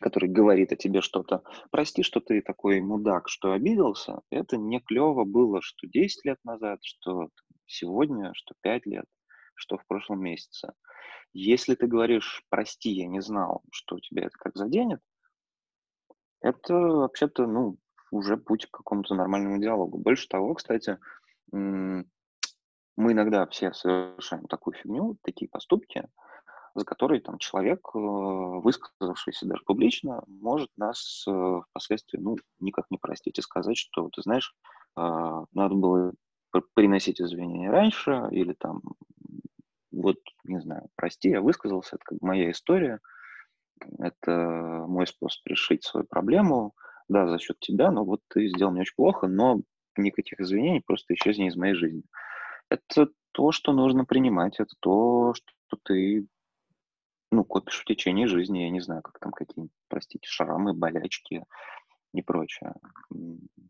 который 0.00 0.28
говорит 0.28 0.72
о 0.72 0.76
тебе 0.76 1.00
что-то, 1.00 1.42
прости, 1.70 2.02
что 2.02 2.20
ты 2.20 2.40
такой 2.40 2.80
мудак, 2.80 3.28
что 3.28 3.52
обиделся, 3.52 4.20
это 4.30 4.56
не 4.56 4.80
клево 4.80 5.24
было, 5.24 5.60
что 5.62 5.86
10 5.86 6.24
лет 6.24 6.38
назад, 6.44 6.80
что 6.82 7.28
сегодня, 7.66 8.32
что 8.34 8.54
5 8.62 8.86
лет, 8.86 9.06
что 9.54 9.76
в 9.76 9.86
прошлом 9.86 10.22
месяце. 10.22 10.72
Если 11.32 11.74
ты 11.74 11.86
говоришь, 11.86 12.44
прости, 12.48 12.90
я 12.90 13.06
не 13.06 13.20
знал, 13.20 13.62
что 13.72 13.98
тебя 13.98 14.26
это 14.26 14.38
как 14.38 14.56
заденет, 14.56 15.00
это 16.40 16.74
вообще-то, 16.74 17.46
ну, 17.46 17.76
уже 18.10 18.36
путь 18.36 18.66
к 18.66 18.70
какому-то 18.70 19.14
нормальному 19.14 19.60
диалогу. 19.60 19.98
Больше 19.98 20.28
того, 20.28 20.54
кстати, 20.54 20.98
мы 21.52 23.12
иногда 23.12 23.46
все 23.46 23.72
совершаем 23.72 24.46
такую 24.46 24.74
фигню, 24.74 25.16
такие 25.22 25.48
поступки, 25.48 26.08
за 26.74 26.84
которые 26.84 27.20
там 27.20 27.38
человек, 27.38 27.80
э, 27.94 27.98
высказавшийся 27.98 29.46
даже 29.46 29.62
публично, 29.64 30.22
может 30.26 30.70
нас 30.76 31.24
э, 31.26 31.60
впоследствии 31.70 32.18
ну, 32.18 32.36
никак 32.60 32.86
не 32.90 32.98
простить 32.98 33.38
и 33.38 33.42
сказать, 33.42 33.76
что, 33.76 34.08
ты 34.10 34.22
знаешь, 34.22 34.54
а, 34.96 35.44
надо 35.52 35.74
было 35.74 36.12
приносить 36.74 37.20
извинения 37.20 37.70
раньше, 37.70 38.28
или 38.30 38.52
там, 38.52 38.80
вот, 39.92 40.16
не 40.44 40.60
знаю, 40.60 40.88
прости, 40.96 41.30
я 41.30 41.40
высказался, 41.40 41.96
это 41.96 42.04
как 42.04 42.20
моя 42.20 42.50
история, 42.50 43.00
это 43.98 44.84
мой 44.88 45.06
способ 45.06 45.46
решить 45.46 45.84
свою 45.84 46.06
проблему, 46.06 46.74
да, 47.08 47.28
за 47.28 47.38
счет 47.38 47.60
тебя, 47.60 47.90
но 47.90 48.04
вот 48.04 48.20
ты 48.28 48.48
сделал 48.48 48.72
мне 48.72 48.82
очень 48.82 48.96
плохо, 48.96 49.28
но 49.28 49.60
никаких 50.00 50.40
извинений, 50.40 50.80
просто 50.80 51.14
исчезни 51.14 51.48
из 51.48 51.56
моей 51.56 51.74
жизни. 51.74 52.02
Это 52.70 53.08
то, 53.32 53.52
что 53.52 53.72
нужно 53.72 54.04
принимать, 54.04 54.60
это 54.60 54.74
то, 54.80 55.34
что 55.34 55.76
ты 55.84 56.26
ну, 57.30 57.44
копишь 57.44 57.80
в 57.80 57.84
течение 57.84 58.26
жизни, 58.26 58.60
я 58.60 58.70
не 58.70 58.80
знаю, 58.80 59.02
как 59.02 59.18
там 59.18 59.32
какие-нибудь, 59.32 59.72
простите, 59.88 60.26
шрамы, 60.26 60.72
болячки 60.72 61.44
и 62.14 62.22
прочее, 62.22 62.74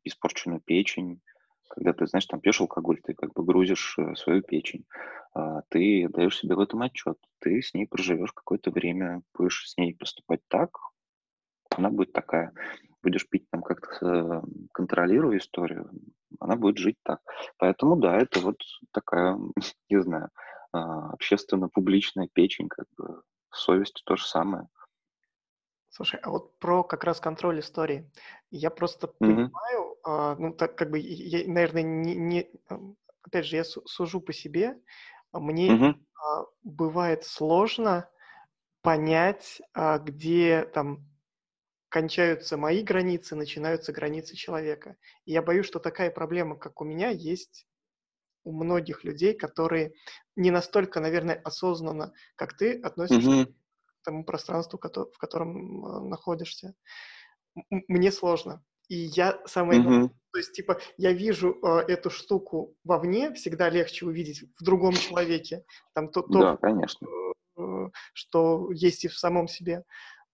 испорченную 0.04 0.60
печень, 0.60 1.20
когда 1.68 1.92
ты, 1.92 2.06
знаешь, 2.06 2.26
там 2.26 2.40
пьешь 2.40 2.60
алкоголь, 2.60 3.00
ты 3.02 3.14
как 3.14 3.32
бы 3.34 3.44
грузишь 3.44 3.96
э, 3.98 4.14
свою 4.14 4.42
печень, 4.42 4.86
а, 5.34 5.62
ты 5.68 6.08
даешь 6.08 6.38
себе 6.38 6.54
в 6.54 6.60
этом 6.60 6.82
отчет, 6.82 7.18
ты 7.40 7.60
с 7.60 7.74
ней 7.74 7.86
проживешь 7.86 8.32
какое-то 8.32 8.70
время, 8.70 9.22
будешь 9.34 9.68
с 9.68 9.76
ней 9.76 9.94
поступать 9.94 10.40
так, 10.48 10.70
она 11.70 11.90
будет 11.90 12.12
такая. 12.12 12.52
Будешь 13.02 13.28
пить 13.28 13.48
там 13.50 13.62
как-то, 13.62 14.06
э, 14.06 14.42
контролируя 14.72 15.38
историю, 15.38 15.90
она 16.40 16.56
будет 16.56 16.78
жить 16.78 16.96
так. 17.04 17.20
Поэтому 17.58 17.96
да, 17.96 18.16
это 18.18 18.40
вот 18.40 18.56
такая, 18.92 19.38
не 19.90 20.02
знаю, 20.02 20.30
а, 20.72 21.10
общественно-публичная 21.12 22.28
печень, 22.32 22.68
как 22.68 22.86
бы 22.96 23.22
совесть 23.52 24.02
то 24.04 24.16
же 24.16 24.26
самое. 24.26 24.68
Слушай, 25.90 26.20
а 26.22 26.30
вот 26.30 26.58
про 26.58 26.84
как 26.84 27.04
раз 27.04 27.18
контроль 27.20 27.60
истории. 27.60 28.10
Я 28.50 28.70
просто 28.70 29.08
Мгм. 29.20 29.50
понимаю, 29.50 29.96
а, 30.04 30.36
ну, 30.36 30.52
так 30.52 30.76
как 30.76 30.90
бы, 30.90 30.98
я, 30.98 31.46
наверное, 31.50 31.82
не, 31.82 32.14
не- 32.14 32.50
опять 33.22 33.46
же, 33.46 33.56
я 33.56 33.64
су- 33.64 33.86
сужу 33.86 34.20
по 34.20 34.32
себе, 34.32 34.80
мне 35.32 35.72
Мгм. 35.72 36.04
а, 36.14 36.44
бывает 36.62 37.24
сложно 37.24 38.08
понять, 38.82 39.62
а, 39.74 39.98
где 39.98 40.64
там 40.64 41.06
кончаются 41.88 42.56
мои 42.56 42.82
границы, 42.82 43.34
начинаются 43.36 43.92
границы 43.92 44.36
человека. 44.36 44.96
И 45.24 45.32
я 45.32 45.42
боюсь, 45.42 45.66
что 45.66 45.78
такая 45.78 46.10
проблема, 46.10 46.56
как 46.56 46.80
у 46.80 46.84
меня, 46.84 47.10
есть 47.10 47.66
у 48.44 48.52
многих 48.52 49.04
людей, 49.04 49.34
которые 49.34 49.92
не 50.36 50.50
настолько, 50.50 51.00
наверное, 51.00 51.40
осознанно, 51.44 52.12
как 52.36 52.56
ты, 52.56 52.80
относишься 52.80 53.46
Мгм. 53.46 53.54
к 53.86 54.04
тому 54.04 54.24
пространству, 54.24 54.78
в 54.82 55.18
котором 55.18 55.86
э, 55.86 56.08
находишься. 56.08 56.74
Мне 57.70 58.12
сложно. 58.12 58.64
И 58.88 58.96
я 58.96 59.40
самое 59.46 59.80
Мгм. 59.80 60.10
то 60.32 60.38
есть, 60.38 60.52
типа, 60.52 60.80
я 60.98 61.12
вижу 61.12 61.58
э, 61.62 61.80
эту 61.88 62.10
штуку 62.10 62.76
вовне, 62.84 63.32
всегда 63.34 63.70
легче 63.70 64.06
увидеть 64.06 64.42
в 64.60 64.64
другом 64.64 64.92
человеке, 64.94 65.64
там 65.94 66.10
то, 66.10 66.22
то 66.22 66.40
Да, 66.40 66.56
конечно. 66.58 67.08
э, 67.58 67.62
что 68.14 68.70
есть 68.72 69.04
и 69.04 69.08
в 69.08 69.18
самом 69.18 69.48
себе. 69.48 69.84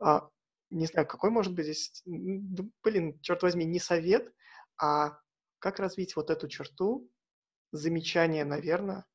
А, 0.01 0.29
не 0.75 0.87
знаю, 0.87 1.07
какой 1.07 1.31
может 1.31 1.55
быть 1.55 1.67
здесь, 1.67 2.03
блин, 2.05 3.19
черт 3.21 3.43
возьми, 3.43 3.65
не 3.65 3.79
совет, 3.79 4.33
а 4.77 5.19
как 5.59 5.79
развить 5.79 6.17
вот 6.17 6.31
эту 6.31 6.49
черту, 6.49 7.09
замечание, 7.73 8.45
наверное, 8.45 9.07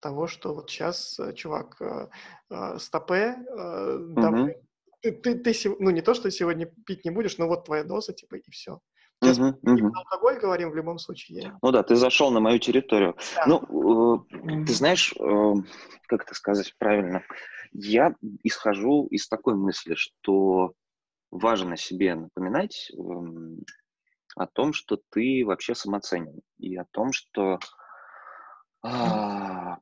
того, 0.00 0.26
что 0.26 0.54
вот 0.54 0.70
сейчас, 0.70 1.18
чувак, 1.34 1.80
э, 1.80 2.08
э, 2.50 2.78
стопе, 2.78 3.36
э, 3.36 3.98
давай, 4.00 4.42
Мгм. 4.42 4.54
ты, 5.00 5.12
ты, 5.12 5.34
ты 5.38 5.76
ну 5.78 5.90
не 5.90 6.02
то, 6.02 6.14
что 6.14 6.30
сегодня 6.30 6.66
пить 6.86 7.04
не 7.04 7.10
будешь, 7.10 7.38
но 7.38 7.46
вот 7.46 7.64
твоя 7.64 7.84
доза, 7.84 8.12
типа, 8.12 8.36
и 8.36 8.50
все. 8.50 8.80
Сейчас 9.20 9.38
Мгм. 9.38 9.92
про 9.92 10.00
алкоголь 10.00 10.38
говорим 10.38 10.70
в 10.70 10.76
любом 10.76 10.98
случае. 10.98 11.58
Ну 11.62 11.70
да, 11.70 11.82
ты 11.82 11.96
зашел 11.96 12.30
на 12.30 12.40
мою 12.40 12.58
территорию. 12.58 13.16
Да. 13.36 13.46
Ну, 13.46 14.26
э, 14.30 14.64
ты 14.66 14.72
знаешь, 14.74 15.14
э, 15.18 15.54
как 16.06 16.24
это 16.24 16.34
сказать 16.34 16.74
правильно? 16.78 17.22
Я 17.72 18.14
исхожу 18.42 19.06
из 19.06 19.28
такой 19.28 19.54
мысли, 19.54 19.94
что 19.94 20.74
важно 21.34 21.76
себе 21.76 22.14
напоминать 22.14 22.90
эм, 22.96 23.58
о 24.36 24.46
том, 24.46 24.72
что 24.72 25.00
ты 25.10 25.44
вообще 25.44 25.74
самоценен, 25.74 26.40
и 26.58 26.76
о 26.76 26.84
том, 26.92 27.12
что 27.12 27.58
а, 28.82 29.78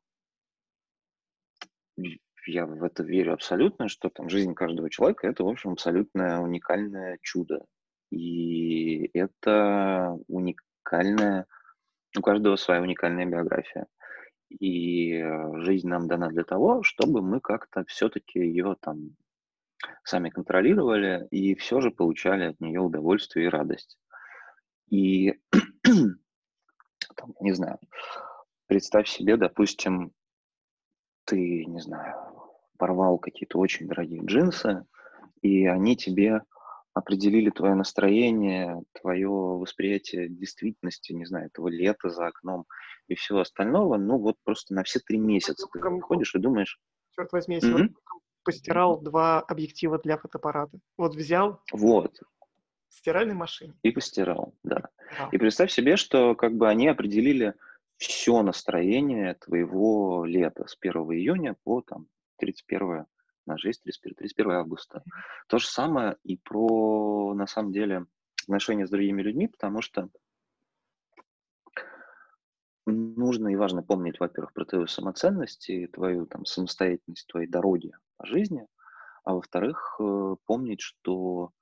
я 2.46 2.66
в 2.66 2.82
это 2.82 3.02
верю 3.02 3.34
абсолютно, 3.34 3.88
что 3.88 4.08
там 4.08 4.28
жизнь 4.28 4.54
каждого 4.54 4.90
человека 4.90 5.28
это, 5.28 5.44
в 5.44 5.48
общем, 5.48 5.72
абсолютное 5.72 6.38
уникальное 6.38 7.18
чудо. 7.22 7.64
И 8.10 9.10
это 9.14 10.18
уникальное, 10.28 11.46
у 12.16 12.22
каждого 12.22 12.56
своя 12.56 12.82
уникальная 12.82 13.26
биография. 13.26 13.86
И 14.48 15.14
э, 15.14 15.58
жизнь 15.60 15.88
нам 15.88 16.08
дана 16.08 16.28
для 16.28 16.44
того, 16.44 16.82
чтобы 16.82 17.22
мы 17.22 17.40
как-то 17.40 17.84
все-таки 17.86 18.38
ее 18.38 18.76
там 18.80 19.16
сами 20.04 20.30
контролировали 20.30 21.26
и 21.30 21.54
все 21.54 21.80
же 21.80 21.90
получали 21.90 22.44
от 22.44 22.60
нее 22.60 22.80
удовольствие 22.80 23.46
и 23.46 23.50
радость. 23.50 23.98
И 24.88 25.34
там, 27.16 27.34
не 27.40 27.52
знаю, 27.52 27.78
представь 28.66 29.08
себе, 29.08 29.36
допустим, 29.36 30.12
ты, 31.24 31.64
не 31.64 31.80
знаю, 31.80 32.14
порвал 32.78 33.18
какие-то 33.18 33.58
очень 33.58 33.86
дорогие 33.86 34.24
джинсы, 34.24 34.84
и 35.40 35.66
они 35.66 35.96
тебе 35.96 36.42
определили 36.94 37.50
твое 37.50 37.74
настроение, 37.74 38.82
твое 39.00 39.28
восприятие 39.28 40.28
действительности, 40.28 41.12
не 41.12 41.24
знаю, 41.24 41.46
этого 41.46 41.68
лета 41.68 42.10
за 42.10 42.26
окном 42.26 42.66
и 43.08 43.14
всего 43.14 43.40
остального, 43.40 43.96
ну 43.96 44.18
вот 44.18 44.36
просто 44.44 44.74
на 44.74 44.82
все 44.82 45.00
три 45.00 45.18
месяца 45.18 45.66
ты 45.72 45.80
ходишь 46.00 46.34
и 46.34 46.38
думаешь, 46.38 46.78
Черт 47.14 47.30
возьми, 47.32 47.56
я 47.56 47.60
сегодня 47.60 47.86
«Мгм, 47.86 47.96
постирал 48.44 49.00
два 49.00 49.40
объектива 49.40 49.98
для 49.98 50.16
фотоаппарата. 50.16 50.78
Вот 50.96 51.14
взял 51.14 51.60
вот, 51.72 52.20
в 52.88 52.94
стиральной 52.94 53.34
машине. 53.34 53.74
и 53.82 53.90
постирал, 53.90 54.54
да. 54.62 54.88
постирал. 55.16 55.28
И 55.30 55.38
представь 55.38 55.70
себе, 55.70 55.96
что 55.96 56.34
как 56.34 56.54
бы 56.54 56.68
они 56.68 56.88
определили 56.88 57.54
все 57.96 58.42
настроение 58.42 59.34
твоего 59.34 60.24
лета 60.24 60.66
с 60.66 60.76
1 60.80 60.92
июня 61.12 61.56
по 61.64 61.80
там 61.82 62.06
31 62.38 63.06
на 63.46 63.56
есть 63.62 63.82
31, 63.82 64.14
31 64.16 64.52
августа. 64.52 65.02
То 65.48 65.58
же 65.58 65.66
самое 65.66 66.16
и 66.22 66.36
про, 66.36 67.34
на 67.34 67.46
самом 67.46 67.72
деле, 67.72 68.06
отношения 68.42 68.86
с 68.86 68.90
другими 68.90 69.22
людьми, 69.22 69.48
потому 69.48 69.82
что 69.82 70.08
нужно 72.86 73.48
и 73.48 73.56
важно 73.56 73.82
помнить, 73.82 74.18
во-первых, 74.20 74.52
про 74.52 74.64
твою 74.64 74.86
самоценность 74.86 75.68
и 75.70 75.86
твою 75.86 76.26
там 76.26 76.44
самостоятельность, 76.44 77.26
твоей 77.28 77.48
дороги 77.48 77.92
жизни, 78.26 78.66
а 79.24 79.34
во-вторых, 79.34 79.96
э, 80.00 80.36
помнить, 80.46 80.80
что 80.80 81.52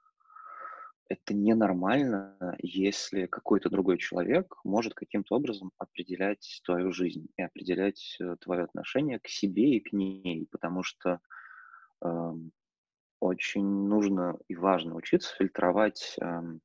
это 1.11 1.35
ненормально, 1.35 2.57
если 2.61 3.27
какой-то 3.27 3.69
другой 3.69 3.99
человек 3.99 4.55
может 4.63 4.95
каким-то 4.95 5.35
образом 5.35 5.73
определять 5.77 6.61
твою 6.65 6.93
жизнь 6.93 7.27
и 7.37 7.43
определять 7.43 8.17
э, 8.21 8.37
твое 8.41 8.63
отношение 8.63 9.19
к 9.19 9.27
себе 9.27 9.77
и 9.77 9.81
к 9.81 9.93
ней, 9.93 10.47
потому 10.53 10.85
что 10.85 11.19
эм, 12.03 12.53
очень 13.19 13.65
нужно 13.65 14.39
и 14.47 14.55
важно 14.55 14.95
учиться 14.95 15.35
фильтровать, 15.35 16.17
эм, 16.21 16.61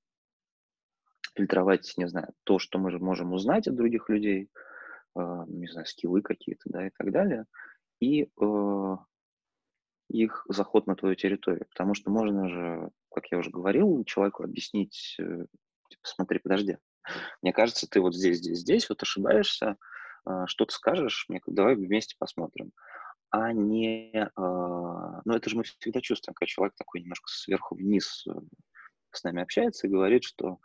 фильтровать, 1.35 1.93
не 1.97 2.07
знаю, 2.07 2.27
то, 2.43 2.59
что 2.59 2.77
мы 2.77 2.91
же 2.91 2.99
можем 2.99 3.33
узнать 3.33 3.67
от 3.67 3.75
других 3.75 4.09
людей, 4.09 4.49
э, 5.15 5.43
не 5.47 5.67
знаю, 5.67 5.87
скиллы 5.87 6.21
какие-то, 6.21 6.69
да, 6.69 6.85
и 6.85 6.91
так 6.95 7.11
далее, 7.11 7.45
и 7.99 8.29
э, 8.39 8.97
их 10.09 10.45
заход 10.49 10.87
на 10.87 10.95
твою 10.95 11.15
территорию. 11.15 11.65
Потому 11.69 11.93
что 11.93 12.11
можно 12.11 12.49
же, 12.49 12.89
как 13.13 13.31
я 13.31 13.37
уже 13.37 13.49
говорил, 13.49 14.03
человеку 14.05 14.43
объяснить, 14.43 15.15
э, 15.19 15.45
типа, 15.89 16.01
смотри, 16.03 16.39
подожди, 16.39 16.77
мне 17.41 17.53
кажется, 17.53 17.87
ты 17.89 18.01
вот 18.01 18.15
здесь, 18.15 18.37
здесь, 18.37 18.59
здесь, 18.59 18.89
вот 18.89 19.01
ошибаешься, 19.01 19.77
э, 20.27 20.43
что 20.47 20.65
ты 20.65 20.73
скажешь, 20.73 21.25
мне 21.29 21.41
давай 21.47 21.75
вместе 21.75 22.15
посмотрим. 22.17 22.71
А 23.29 23.51
не, 23.51 24.11
э, 24.13 24.29
ну 24.35 25.33
это 25.33 25.49
же 25.49 25.57
мы 25.57 25.63
всегда 25.63 26.01
чувствуем, 26.01 26.35
когда 26.35 26.47
человек 26.47 26.75
такой 26.75 27.01
немножко 27.01 27.27
сверху 27.27 27.75
вниз 27.75 28.25
с 29.11 29.23
нами 29.23 29.41
общается 29.41 29.87
и 29.87 29.89
говорит, 29.89 30.23
что, 30.23 30.59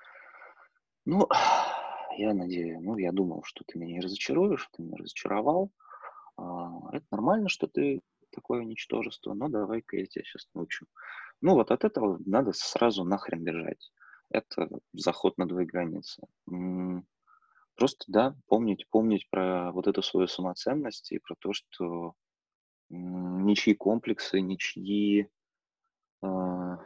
ну, 1.06 1.26
я 2.18 2.34
надеюсь, 2.34 2.78
ну, 2.80 2.96
я 2.98 3.12
думал, 3.12 3.42
что 3.44 3.64
ты 3.66 3.78
меня 3.78 3.94
не 3.94 4.00
разочаруешь, 4.00 4.68
ты 4.72 4.82
меня 4.82 4.96
разочаровал. 4.98 5.70
А, 6.36 6.90
это 6.92 7.06
нормально, 7.10 7.48
что 7.48 7.66
ты 7.66 8.00
такое 8.30 8.64
ничтожество, 8.64 9.34
но 9.34 9.48
давай-ка 9.48 9.96
я 9.96 10.06
тебя 10.06 10.24
сейчас 10.24 10.48
научу. 10.54 10.86
Ну 11.40 11.54
вот 11.54 11.70
от 11.70 11.84
этого 11.84 12.20
надо 12.24 12.52
сразу 12.52 13.04
нахрен 13.04 13.42
бежать. 13.42 13.92
Это 14.30 14.68
заход 14.92 15.38
на 15.38 15.48
две 15.48 15.64
границы. 15.64 16.22
Просто, 17.76 18.04
да, 18.08 18.36
помнить, 18.46 18.86
помнить 18.90 19.28
про 19.30 19.72
вот 19.72 19.86
эту 19.86 20.02
свою 20.02 20.28
самоценность 20.28 21.12
и 21.12 21.18
про 21.18 21.34
то, 21.38 21.52
что 21.52 22.14
ничьи 22.90 23.74
комплексы, 23.74 24.40
ничьи, 24.40 25.28
э, 26.22 26.76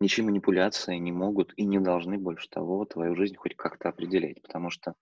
ничьи 0.00 0.24
манипуляции 0.24 0.96
не 0.96 1.12
могут 1.12 1.54
и 1.56 1.64
не 1.64 1.78
должны 1.80 2.18
больше 2.18 2.50
того 2.50 2.84
твою 2.84 3.14
жизнь 3.16 3.36
хоть 3.36 3.56
как-то 3.56 3.88
определять. 3.88 4.42
Потому 4.42 4.70
что 4.70 4.94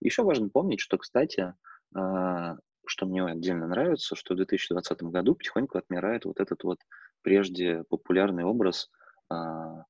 еще 0.00 0.24
важно 0.24 0.48
помнить, 0.48 0.80
что, 0.80 0.98
кстати, 0.98 1.54
э, 1.94 2.56
что 2.86 3.06
мне 3.06 3.24
отдельно 3.24 3.66
нравится, 3.66 4.16
что 4.16 4.34
в 4.34 4.36
2020 4.38 5.02
году 5.04 5.34
потихоньку 5.34 5.78
отмирает 5.78 6.24
вот 6.24 6.40
этот 6.40 6.64
вот 6.64 6.78
прежде 7.22 7.84
популярный 7.88 8.44
образ 8.44 8.90
а, 9.28 9.84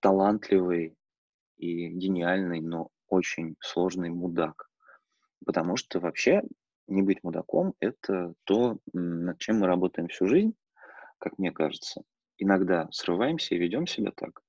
талантливый 0.00 0.96
и 1.56 1.88
гениальный, 1.88 2.60
но 2.60 2.90
очень 3.08 3.56
сложный 3.60 4.10
мудак. 4.10 4.68
Потому 5.44 5.76
что 5.76 6.00
вообще 6.00 6.42
не 6.86 7.02
быть 7.02 7.22
мудаком– 7.22 7.74
это 7.80 8.34
то, 8.44 8.78
над 8.92 9.38
чем 9.38 9.60
мы 9.60 9.66
работаем 9.66 10.08
всю 10.08 10.26
жизнь, 10.26 10.54
как 11.18 11.38
мне 11.38 11.50
кажется. 11.50 12.02
Иногда 12.38 12.88
срываемся 12.90 13.54
и 13.54 13.58
ведем 13.58 13.86
себя 13.86 14.12
так, 14.14 14.42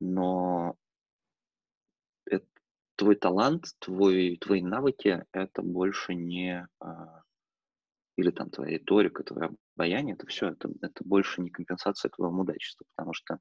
но 0.00 0.76
это, 2.26 2.46
твой 2.96 3.16
талант, 3.16 3.66
твой, 3.80 4.36
твои 4.40 4.62
навыки– 4.62 5.24
это 5.32 5.62
больше 5.62 6.14
не 6.14 6.66
а, 6.78 7.23
или 8.16 8.30
там 8.30 8.50
твоя 8.50 8.78
риторика, 8.78 9.22
твое 9.22 9.50
обаяние, 9.76 10.14
это 10.14 10.26
все, 10.26 10.50
это, 10.50 10.70
это 10.82 11.04
больше 11.04 11.40
не 11.42 11.50
компенсация 11.50 12.10
твоего 12.10 12.32
мудачества, 12.32 12.84
потому 12.94 13.12
что 13.12 13.38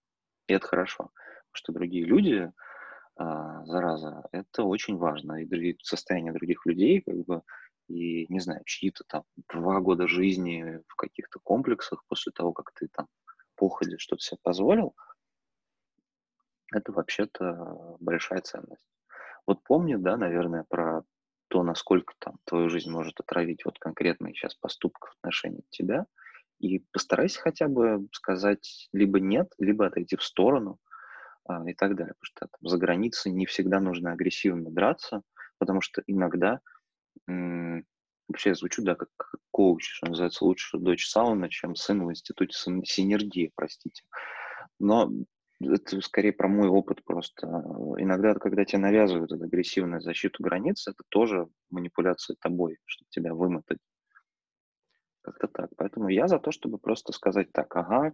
и 0.48 0.54
это 0.54 0.68
хорошо, 0.68 1.12
потому 1.52 1.54
что 1.54 1.74
другие 1.74 2.06
люди, 2.06 2.52
а, 3.16 3.64
зараза, 3.66 4.28
это 4.32 4.64
очень 4.64 4.98
важно, 4.98 5.42
и 5.42 5.46
другие, 5.46 5.78
состояние 5.82 6.34
других 6.34 6.66
людей, 6.66 7.02
как 7.02 7.16
бы, 7.26 7.42
и, 7.88 8.26
не 8.32 8.40
знаю, 8.40 8.62
чьи-то 8.66 9.04
там 9.08 9.24
два 9.54 9.80
года 9.80 10.08
жизни 10.08 10.82
в 10.88 10.96
каких-то 10.96 11.40
комплексах 11.44 12.04
после 12.08 12.32
того, 12.32 12.54
как 12.54 12.72
ты 12.74 12.88
там 12.88 13.08
походе 13.56 13.98
что-то 13.98 14.22
себе 14.22 14.40
позволил, 14.42 14.96
это 16.72 16.92
вообще-то 16.92 17.98
большая 18.00 18.42
ценность. 18.42 18.88
Вот 19.46 19.64
помню, 19.64 20.00
да, 20.00 20.18
наверное, 20.18 20.66
про 20.68 21.04
то, 21.54 21.62
насколько 21.62 22.16
там 22.18 22.38
твою 22.46 22.68
жизнь 22.68 22.90
может 22.90 23.20
отравить 23.20 23.64
вот 23.64 23.78
конкретный 23.78 24.34
сейчас 24.34 24.56
поступок 24.56 25.06
в 25.06 25.18
отношении 25.20 25.64
тебя, 25.70 26.08
и 26.58 26.80
постарайся 26.92 27.42
хотя 27.42 27.68
бы 27.68 28.08
сказать 28.12 28.90
либо 28.92 29.20
нет, 29.20 29.54
либо 29.60 29.86
отойти 29.86 30.16
в 30.16 30.24
сторону 30.24 30.80
а, 31.46 31.64
и 31.70 31.76
так 31.76 31.96
далее. 31.96 32.16
Потому 32.20 32.26
что 32.26 32.48
там, 32.48 32.68
за 32.68 32.78
границей 32.80 33.32
не 33.32 33.46
всегда 33.46 33.80
нужно 33.80 34.14
агрессивно 34.14 34.72
драться, 34.72 35.22
потому 35.60 35.82
что 35.82 36.02
иногда 36.08 36.60
м- 37.28 37.86
вообще 38.28 38.50
я 38.50 38.56
звучу, 38.56 38.82
да, 38.82 38.96
как 38.96 39.10
коуч, 39.52 39.88
что 39.88 40.08
называется, 40.08 40.46
лучше 40.46 40.80
дочь 40.80 41.08
сауна, 41.08 41.52
чем 41.52 41.76
сын 41.76 42.04
в 42.04 42.10
институте 42.10 42.58
синергии, 42.58 43.52
простите. 43.54 44.06
Но 44.80 45.12
это 45.62 46.02
скорее 46.02 46.34
про 46.34 46.48
мой 46.48 46.68
опыт 46.68 47.04
просто. 47.04 47.48
Иногда, 47.98 48.34
когда 48.36 48.66
тебе 48.66 48.80
навязывают 48.80 49.32
эту 49.32 49.44
агрессивную 49.44 50.02
защиту 50.02 50.44
границ, 50.44 50.88
это 50.88 51.04
тоже 51.10 51.48
манипуляция 51.70 52.36
тобой, 52.40 52.78
чтобы 52.86 53.10
тебя 53.10 53.34
вымотать. 53.34 53.80
Как-то 55.22 55.48
так. 55.48 55.70
Поэтому 55.78 56.10
я 56.10 56.28
за 56.28 56.40
то, 56.40 56.52
чтобы 56.52 56.78
просто 56.78 57.14
сказать 57.14 57.52
так, 57.54 57.74
ага, 57.76 58.14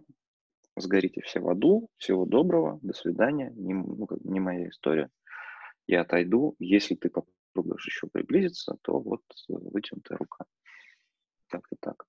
сгорите 0.76 1.22
все 1.22 1.40
в 1.40 1.48
аду, 1.48 1.88
всего 1.96 2.24
доброго, 2.24 2.78
до 2.82 2.92
свидания, 2.92 3.50
не, 3.56 3.74
ну, 3.74 4.06
не 4.24 4.40
моя 4.40 4.68
история. 4.68 5.10
Я 5.86 6.02
отойду. 6.02 6.54
Если 6.60 6.94
ты 6.94 7.10
попробуешь 7.10 7.86
еще 7.86 8.06
приблизиться, 8.06 8.76
то 8.82 9.00
вот 9.00 9.22
вытянутая 9.48 10.18
рука. 10.18 10.44
Как-то 11.48 11.76
так. 11.80 12.06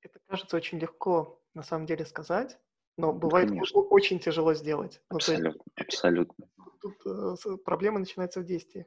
Это 0.00 0.18
кажется 0.26 0.56
очень 0.56 0.78
легко 0.78 1.42
на 1.52 1.62
самом 1.62 1.84
деле 1.84 2.06
сказать, 2.06 2.58
но 2.96 3.12
бывает 3.12 3.48
Конечно. 3.48 3.80
очень 3.80 4.18
тяжело 4.18 4.54
сделать. 4.54 5.00
Абсолютно, 5.08 5.50
ну, 5.50 5.54
есть, 5.76 5.88
абсолютно. 5.88 6.46
Тут 6.80 6.94
э, 7.06 7.56
проблема 7.64 8.00
начинается 8.00 8.40
в 8.40 8.44
действии. 8.44 8.86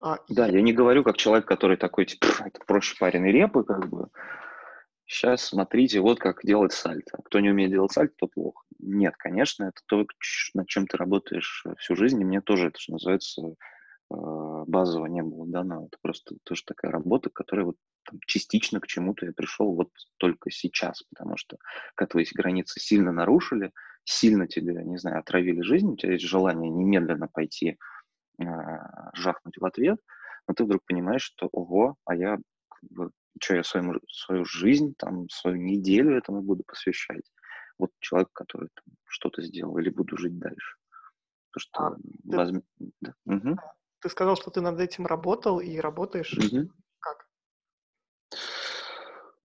А, 0.00 0.18
да, 0.28 0.46
я... 0.46 0.54
я 0.54 0.62
не 0.62 0.72
говорю 0.72 1.04
как 1.04 1.16
человек, 1.16 1.46
который 1.46 1.76
такой, 1.76 2.06
типа, 2.06 2.26
это 2.44 2.60
проще 2.66 2.96
пареной 2.98 3.32
репы, 3.32 3.64
как 3.64 3.88
бы. 3.88 4.08
Сейчас 5.06 5.44
смотрите, 5.44 6.00
вот 6.00 6.18
как 6.18 6.40
делать 6.42 6.72
сальто. 6.72 7.18
Кто 7.24 7.40
не 7.40 7.50
умеет 7.50 7.70
делать 7.70 7.92
сальто, 7.92 8.14
то 8.20 8.26
плохо. 8.26 8.64
Нет, 8.78 9.14
конечно, 9.18 9.64
это 9.64 9.80
то, 9.86 10.06
над 10.54 10.66
чем 10.66 10.86
ты 10.86 10.96
работаешь 10.96 11.64
всю 11.78 11.94
жизнь, 11.94 12.20
и 12.20 12.24
мне 12.24 12.40
тоже 12.40 12.68
это, 12.68 12.78
что 12.78 12.92
называется, 12.92 13.54
Э, 14.10 14.64
базово 14.66 15.06
не 15.06 15.22
было 15.22 15.46
дано. 15.46 15.86
Это 15.86 15.96
просто 16.00 16.36
тоже 16.44 16.62
такая 16.64 16.90
работа, 16.90 17.30
которая 17.30 17.66
вот 17.66 17.76
там, 18.04 18.20
частично 18.26 18.80
к 18.80 18.86
чему-то 18.86 19.26
я 19.26 19.32
пришел 19.32 19.74
вот 19.74 19.90
только 20.18 20.50
сейчас, 20.50 21.02
потому 21.04 21.36
что 21.36 21.56
как 21.94 22.10
твои 22.10 22.24
границы 22.32 22.80
сильно 22.80 23.12
нарушили, 23.12 23.72
сильно 24.04 24.46
тебе, 24.46 24.74
не 24.84 24.98
знаю, 24.98 25.20
отравили 25.20 25.62
жизнь, 25.62 25.88
у 25.88 25.96
тебя 25.96 26.12
есть 26.12 26.24
желание 26.24 26.70
немедленно 26.70 27.28
пойти 27.28 27.78
э, 28.38 28.44
жахнуть 29.14 29.58
в 29.58 29.64
ответ, 29.64 29.98
но 30.46 30.54
ты 30.54 30.64
вдруг 30.64 30.82
понимаешь, 30.86 31.22
что 31.22 31.48
ого, 31.52 31.96
а 32.04 32.14
я 32.14 32.36
как 32.68 32.90
бы, 32.90 33.10
что, 33.40 33.56
я 33.56 33.64
свою, 33.64 34.00
свою 34.08 34.44
жизнь, 34.44 34.94
там, 34.98 35.28
свою 35.28 35.56
неделю 35.56 36.16
этому 36.16 36.42
буду 36.42 36.64
посвящать. 36.66 37.30
Вот 37.78 37.90
человек, 38.00 38.28
который 38.32 38.68
там, 38.74 38.94
что-то 39.06 39.42
сделал, 39.42 39.78
или 39.78 39.90
буду 39.90 40.16
жить 40.16 40.38
дальше. 40.38 40.76
То, 41.52 41.60
что 41.60 41.86
а, 41.86 41.96
возьм... 42.24 42.62
ты... 42.78 42.90
да. 43.00 43.14
угу. 43.26 43.56
Ты 44.00 44.08
сказал, 44.10 44.36
что 44.36 44.50
ты 44.50 44.60
над 44.60 44.78
этим 44.80 45.06
работал 45.06 45.60
и 45.60 45.78
работаешь. 45.78 46.34
Угу. 46.34 46.68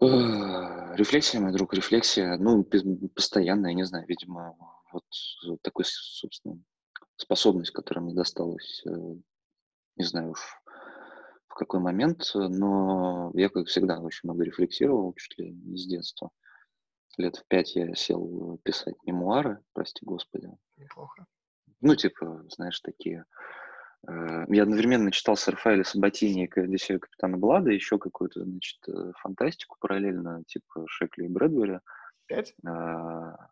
Рефлексия, 0.01 1.41
мой 1.41 1.51
друг, 1.51 1.73
рефлексия. 1.73 2.38
Ну, 2.38 2.63
постоянная, 2.63 3.71
я 3.71 3.75
не 3.75 3.83
знаю, 3.83 4.05
видимо, 4.07 4.55
вот 4.93 5.03
такой, 5.62 5.83
собственно, 5.85 6.57
способность, 7.17 7.71
которая 7.71 8.05
мне 8.05 8.13
досталась, 8.13 8.81
э, 8.85 8.91
не 9.97 10.06
знаю 10.06 10.31
уж 10.31 10.39
в 11.47 11.54
какой 11.56 11.81
момент, 11.81 12.31
но 12.33 13.31
я, 13.33 13.50
как 13.50 13.67
всегда, 13.67 14.00
очень 14.00 14.21
много 14.23 14.45
рефлексировал, 14.45 15.13
чуть 15.15 15.37
ли 15.37 15.52
не 15.52 15.77
с 15.77 15.85
детства. 15.85 16.29
Лет 17.17 17.35
в 17.35 17.45
пять 17.47 17.75
я 17.75 17.93
сел 17.95 18.58
писать 18.63 18.95
мемуары, 19.04 19.62
прости 19.73 20.06
господи. 20.06 20.50
Неплохо. 20.77 21.25
Ну, 21.81 21.95
типа, 21.95 22.45
знаешь, 22.50 22.79
такие 22.79 23.25
Э, 23.25 23.69
я 24.08 24.63
одновременно 24.63 25.12
читал 25.12 25.35
с 25.35 25.47
Рафаэля 25.47 25.83
Сабатини 25.83 26.45
и 26.45 26.60
Одиссею 26.60 27.00
Капитана 27.00 27.37
Блада, 27.37 27.71
еще 27.71 27.97
какую-то, 27.97 28.43
значит, 28.43 28.79
э, 28.87 29.12
фантастику 29.17 29.77
параллельно, 29.79 30.43
типа 30.47 30.85
Шекли 30.87 31.25
и 31.25 31.29
Брэдбери. 31.29 31.79
Пять? 32.25 32.54
А? 32.65 33.50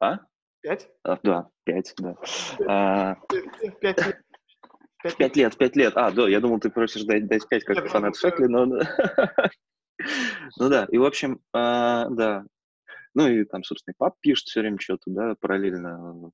а? 0.00 0.18
Пять? 0.60 0.88
А, 1.04 1.18
да, 1.22 1.48
пять, 1.64 1.94
да. 1.98 2.16
А, 2.68 3.16
пять 3.80 3.98
лет. 3.98 4.22
Пять 5.18 5.36
лет, 5.36 5.56
пять 5.56 5.76
лет. 5.76 5.92
А, 5.96 6.10
да, 6.10 6.28
я 6.28 6.40
думал, 6.40 6.60
ты 6.60 6.70
просишь 6.70 7.04
дать, 7.04 7.26
дать 7.26 7.48
пять, 7.48 7.64
как 7.64 7.88
фанат 7.88 8.16
Шекли, 8.16 8.46
но... 8.46 8.66
Ну 10.58 10.68
да, 10.68 10.88
и 10.90 10.98
в 10.98 11.04
общем, 11.04 11.40
а, 11.52 12.08
да. 12.08 12.44
Ну 13.14 13.28
и 13.28 13.44
там, 13.44 13.62
собственно, 13.62 13.94
пап 13.96 14.16
пишет 14.20 14.48
все 14.48 14.60
время 14.60 14.78
что-то, 14.80 15.04
да, 15.10 15.34
параллельно 15.38 16.32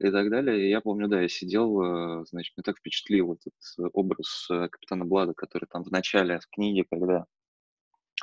и 0.00 0.10
так 0.10 0.30
далее. 0.30 0.66
И 0.66 0.70
я 0.70 0.80
помню, 0.80 1.08
да, 1.08 1.20
я 1.20 1.28
сидел, 1.28 1.82
э, 1.82 2.24
значит, 2.26 2.56
меня 2.56 2.64
так 2.64 2.78
впечатлил 2.78 3.34
этот 3.34 3.54
образ 3.92 4.48
э, 4.50 4.68
капитана 4.68 5.04
Блада, 5.04 5.34
который 5.34 5.66
там 5.66 5.84
в 5.84 5.90
начале 5.90 6.40
в 6.40 6.46
книге, 6.48 6.86
когда 6.90 7.26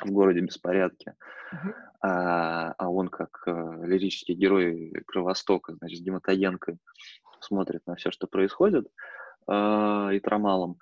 в 0.00 0.10
городе 0.10 0.40
беспорядки, 0.40 1.14
Мгм. 1.52 1.74
а, 2.02 2.72
а 2.78 2.88
он 2.88 3.08
как 3.08 3.42
э, 3.46 3.86
лирический 3.86 4.34
герой 4.34 4.92
Кровостока, 5.06 5.74
значит, 5.74 5.98
с 5.98 6.02
гематоенкой 6.02 6.78
смотрит 7.40 7.82
на 7.86 7.94
все, 7.96 8.10
что 8.10 8.26
происходит, 8.26 8.86
э, 9.48 10.10
и 10.14 10.20
трамалом. 10.20 10.78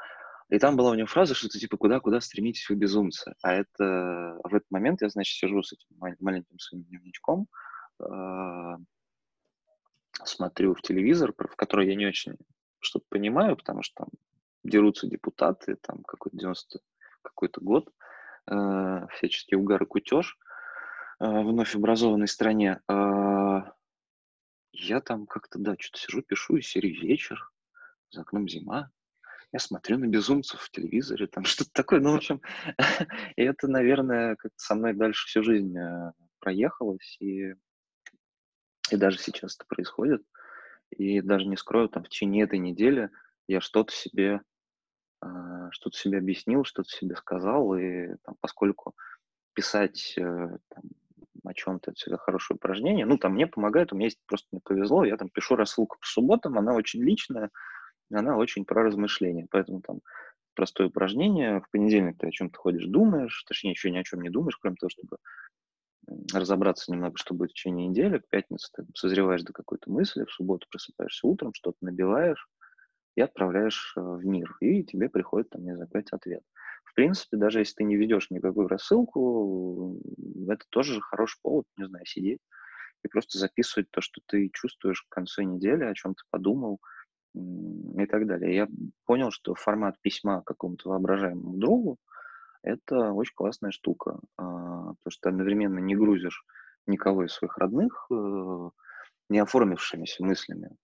И 0.48 0.58
там 0.58 0.76
была 0.76 0.90
у 0.90 0.94
него 0.94 1.06
фраза, 1.06 1.34
что-то 1.34 1.58
типа 1.58 1.76
«Куда-куда 1.76 2.20
стремитесь 2.20 2.68
вы, 2.68 2.76
безумцы?» 2.76 3.34
А 3.42 3.52
это 3.52 4.38
в 4.44 4.54
этот 4.54 4.70
момент 4.70 5.02
я, 5.02 5.08
значит, 5.08 5.36
сижу 5.36 5.62
с 5.62 5.72
этим 5.72 5.88
мал- 5.98 6.14
маленьким 6.20 6.58
своим 6.58 6.84
дневничком, 6.84 7.48
э, 8.00 8.76
смотрю 10.24 10.74
в 10.74 10.82
телевизор, 10.82 11.32
в 11.36 11.56
который 11.56 11.88
я 11.88 11.94
не 11.94 12.06
очень 12.06 12.36
что-то 12.80 13.06
понимаю, 13.08 13.56
потому 13.56 13.82
что 13.82 14.04
там 14.04 14.08
дерутся 14.64 15.06
депутаты, 15.06 15.76
там 15.76 16.02
какой-то 16.02 16.36
90 16.36 16.80
какой-то 17.22 17.60
год, 17.60 17.90
э, 18.50 19.06
всяческий 19.14 19.56
угар 19.56 19.82
и 19.82 19.86
кутеж 19.86 20.38
э, 21.18 21.24
вновь 21.26 21.74
образованной 21.74 22.28
стране. 22.28 22.80
Э, 22.88 23.62
я 24.72 25.00
там 25.00 25.26
как-то, 25.26 25.58
да, 25.58 25.74
что-то 25.78 25.98
сижу, 25.98 26.22
пишу, 26.22 26.56
из 26.56 26.66
серии 26.68 26.90
«Вечер», 26.90 27.50
за 28.10 28.20
окном 28.20 28.48
зима, 28.48 28.90
я 29.52 29.58
смотрю 29.58 29.98
на 29.98 30.06
безумцев 30.06 30.60
в 30.60 30.70
телевизоре, 30.70 31.26
там 31.26 31.44
что-то 31.46 31.70
такое, 31.72 32.00
ну, 32.00 32.12
в 32.12 32.16
общем, 32.16 32.40
и 33.36 33.42
это, 33.42 33.68
наверное, 33.68 34.36
как-то 34.36 34.58
со 34.58 34.74
мной 34.74 34.94
дальше 34.94 35.26
всю 35.26 35.42
жизнь 35.42 35.76
э, 35.76 36.12
проехалось, 36.40 37.16
и, 37.20 37.54
и 38.90 38.96
даже 38.96 39.18
сейчас 39.18 39.56
это 39.56 39.66
происходит, 39.66 40.22
и 40.90 41.20
даже 41.20 41.46
не 41.46 41.56
скрою, 41.56 41.88
там 41.88 42.04
в 42.04 42.08
течение 42.08 42.44
этой 42.44 42.58
недели 42.58 43.10
я 43.48 43.60
что-то 43.60 43.92
себе, 43.92 44.40
а, 45.20 45.70
что-то 45.70 45.96
себе 45.96 46.18
объяснил, 46.18 46.64
что-то 46.64 46.88
себе 46.88 47.16
сказал, 47.16 47.76
и 47.76 48.14
там, 48.24 48.36
поскольку 48.40 48.94
писать 49.54 50.14
э, 50.18 50.22
там, 50.22 50.82
о 51.44 51.54
чем-то 51.54 51.90
это 51.90 51.98
всегда 51.98 52.18
хорошее 52.18 52.56
упражнение, 52.56 53.06
ну, 53.06 53.16
там 53.18 53.32
мне 53.32 53.46
помогает, 53.46 53.92
у 53.92 53.96
меня 53.96 54.06
есть, 54.06 54.18
просто 54.26 54.48
мне 54.52 54.60
повезло, 54.62 55.04
я 55.04 55.16
там 55.16 55.30
пишу 55.30 55.56
рассылку 55.56 55.96
по 55.98 56.06
субботам, 56.06 56.58
она 56.58 56.74
очень 56.74 57.02
личная, 57.02 57.50
она 58.12 58.36
очень 58.36 58.64
про 58.64 58.82
размышления, 58.82 59.46
поэтому 59.50 59.80
там 59.80 60.00
простое 60.54 60.88
упражнение, 60.88 61.60
в 61.60 61.70
понедельник 61.70 62.18
ты 62.18 62.28
о 62.28 62.30
чем-то 62.30 62.58
ходишь, 62.58 62.86
думаешь, 62.86 63.44
точнее, 63.46 63.70
еще 63.70 63.90
ни 63.90 63.98
о 63.98 64.04
чем 64.04 64.20
не 64.20 64.30
думаешь, 64.30 64.56
кроме 64.56 64.76
того, 64.76 64.90
чтобы 64.90 65.16
разобраться 66.32 66.92
немного, 66.92 67.16
что 67.16 67.34
будет 67.34 67.50
в 67.50 67.54
течение 67.54 67.88
недели. 67.88 68.18
К 68.18 68.28
пятнице 68.28 68.68
ты 68.74 68.84
созреваешь 68.94 69.42
до 69.42 69.52
какой-то 69.52 69.90
мысли, 69.90 70.24
в 70.24 70.32
субботу 70.32 70.66
просыпаешься 70.70 71.26
утром, 71.26 71.52
что-то 71.54 71.78
набиваешь 71.80 72.48
и 73.16 73.20
отправляешь 73.20 73.94
э, 73.96 74.00
в 74.00 74.24
мир. 74.24 74.56
И 74.60 74.84
тебе 74.84 75.08
приходит, 75.08 75.50
там, 75.50 75.64
не 75.64 75.74
знаю, 75.74 75.88
опять 75.88 76.12
ответ. 76.12 76.42
В 76.84 76.94
принципе, 76.94 77.36
даже 77.36 77.58
если 77.58 77.74
ты 77.74 77.84
не 77.84 77.96
ведешь 77.96 78.30
никакую 78.30 78.68
рассылку, 78.68 80.00
это 80.48 80.64
тоже 80.70 81.00
хороший 81.00 81.38
повод, 81.42 81.66
не 81.76 81.86
знаю, 81.86 82.06
сидеть 82.06 82.40
и 83.04 83.08
просто 83.08 83.38
записывать 83.38 83.90
то, 83.90 84.00
что 84.00 84.20
ты 84.26 84.50
чувствуешь 84.52 85.02
к 85.02 85.14
концу 85.14 85.42
недели, 85.42 85.84
о 85.84 85.94
чем 85.94 86.14
ты 86.14 86.22
подумал 86.30 86.80
и 87.34 88.06
так 88.06 88.26
далее. 88.26 88.54
Я 88.54 88.68
понял, 89.04 89.30
что 89.30 89.54
формат 89.54 90.00
письма 90.00 90.42
какому-то 90.42 90.88
воображаемому 90.88 91.58
другу 91.58 91.98
это 92.66 93.12
очень 93.12 93.34
классная 93.34 93.70
штука, 93.70 94.18
а, 94.36 94.94
потому 94.94 95.10
что 95.10 95.22
ты 95.22 95.28
одновременно 95.28 95.78
не 95.78 95.94
грузишь 95.94 96.44
никого 96.86 97.24
из 97.24 97.32
своих 97.32 97.56
родных 97.58 98.06
э, 98.10 98.70
не 99.28 99.38
оформившимися 99.38 100.24
мыслями, 100.24 100.76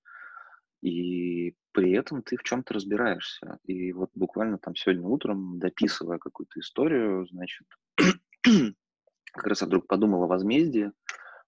и 0.80 1.54
при 1.72 1.92
этом 1.92 2.22
ты 2.22 2.36
в 2.36 2.42
чем-то 2.42 2.74
разбираешься. 2.74 3.58
И 3.64 3.92
вот 3.92 4.10
буквально 4.14 4.58
там 4.58 4.74
сегодня 4.74 5.06
утром, 5.06 5.58
дописывая 5.58 6.18
какую-то 6.18 6.60
историю, 6.60 7.26
значит, 7.26 7.66
как 9.32 9.46
раз 9.46 9.60
я 9.60 9.66
вдруг 9.66 9.86
подумал 9.86 10.24
о 10.24 10.28
возмездии, 10.28 10.92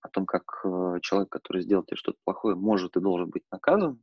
о 0.00 0.08
том, 0.08 0.26
как 0.26 0.44
э, 0.64 0.98
человек, 1.02 1.30
который 1.30 1.62
сделал 1.62 1.84
тебе 1.84 1.96
что-то 1.96 2.18
плохое, 2.24 2.56
может 2.56 2.96
и 2.96 3.00
должен 3.00 3.30
быть 3.30 3.44
наказан. 3.50 4.02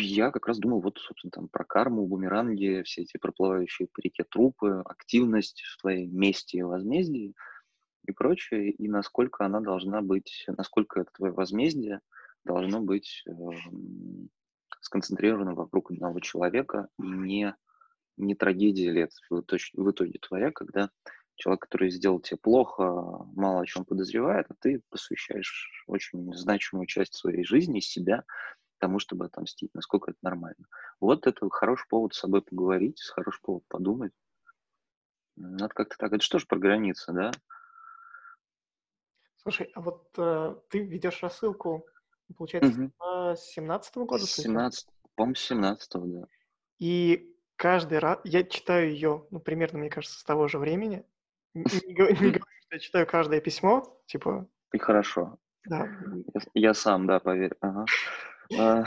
Я 0.00 0.30
как 0.30 0.46
раз 0.46 0.58
думал 0.58 0.80
вот, 0.80 0.98
собственно, 0.98 1.30
там 1.30 1.48
про 1.48 1.64
карму, 1.64 2.06
бумеранги, 2.06 2.82
все 2.84 3.02
эти 3.02 3.16
проплывающие 3.18 3.88
по 3.88 4.00
реке 4.00 4.24
трупы, 4.24 4.82
активность 4.84 5.62
в 5.62 5.80
твоей 5.80 6.06
мести 6.06 6.56
и 6.56 6.62
возмездии 6.62 7.34
и 8.06 8.12
прочее, 8.12 8.70
и 8.70 8.88
насколько 8.88 9.44
она 9.44 9.60
должна 9.60 10.00
быть, 10.00 10.44
насколько 10.48 11.00
это 11.00 11.10
твое 11.12 11.32
возмездие 11.32 12.00
должно 12.44 12.80
быть 12.80 13.22
эм, 13.26 14.30
сконцентрировано 14.80 15.54
вокруг 15.54 15.90
одного 15.90 16.20
человека, 16.20 16.88
и 16.98 17.02
не, 17.02 17.54
не 18.16 18.34
трагедия 18.34 18.90
лет 18.90 19.12
в 19.28 19.40
итоге, 19.40 19.62
в 19.74 19.90
итоге 19.90 20.18
твоя, 20.18 20.50
когда 20.50 20.90
человек, 21.36 21.62
который 21.62 21.90
сделал 21.90 22.20
тебе 22.20 22.38
плохо, 22.38 22.84
мало 23.34 23.62
о 23.62 23.66
чем 23.66 23.84
подозревает, 23.84 24.46
а 24.48 24.54
ты 24.60 24.82
посвящаешь 24.90 25.84
очень 25.86 26.32
значимую 26.34 26.86
часть 26.86 27.14
своей 27.14 27.44
жизни, 27.44 27.80
себя 27.80 28.24
тому, 28.80 28.98
чтобы 28.98 29.26
отомстить, 29.26 29.72
насколько 29.74 30.10
это 30.10 30.18
нормально. 30.22 30.66
Вот 31.00 31.26
это 31.26 31.48
хороший 31.50 31.86
повод 31.88 32.14
с 32.14 32.18
собой 32.18 32.42
поговорить, 32.42 33.00
хороший 33.14 33.40
повод 33.42 33.64
подумать. 33.68 34.12
Надо 35.36 35.68
как-то 35.68 35.96
так. 35.96 36.12
Это 36.12 36.22
что 36.22 36.38
ж 36.38 36.46
про 36.46 36.58
границы, 36.58 37.12
да? 37.12 37.30
Слушай, 39.36 39.70
а 39.74 39.80
вот 39.80 40.08
э, 40.18 40.54
ты 40.68 40.80
ведешь 40.80 41.22
рассылку, 41.22 41.86
получается, 42.36 42.72
Мгм. 42.72 42.92
с 43.36 43.40
17 43.54 44.04
года, 44.04 44.26
С 44.26 44.30
судя? 44.34 44.48
17, 44.48 44.88
по-моему, 45.14 45.34
с 45.34 45.40
17 45.40 45.92
да. 45.94 46.26
И 46.78 47.34
каждый 47.56 47.98
раз 47.98 48.20
я 48.24 48.44
читаю 48.44 48.90
ее, 48.90 49.26
ну, 49.30 49.40
примерно, 49.40 49.78
мне 49.78 49.88
кажется, 49.90 50.18
с 50.18 50.24
того 50.24 50.48
же 50.48 50.58
времени. 50.58 51.04
Не, 51.54 51.94
говорю, 51.94 52.14
не 52.14 52.20
говорю, 52.32 52.44
что 52.66 52.74
я 52.74 52.78
читаю 52.78 53.06
каждое 53.06 53.40
письмо, 53.40 53.98
типа, 54.06 54.46
И 54.72 54.78
хорошо. 54.78 55.38
да. 55.64 55.88
Я, 56.34 56.40
я 56.68 56.74
сам, 56.74 57.06
да, 57.06 57.18
поверь. 57.18 57.54
Ага. 57.60 57.86
А, 58.58 58.84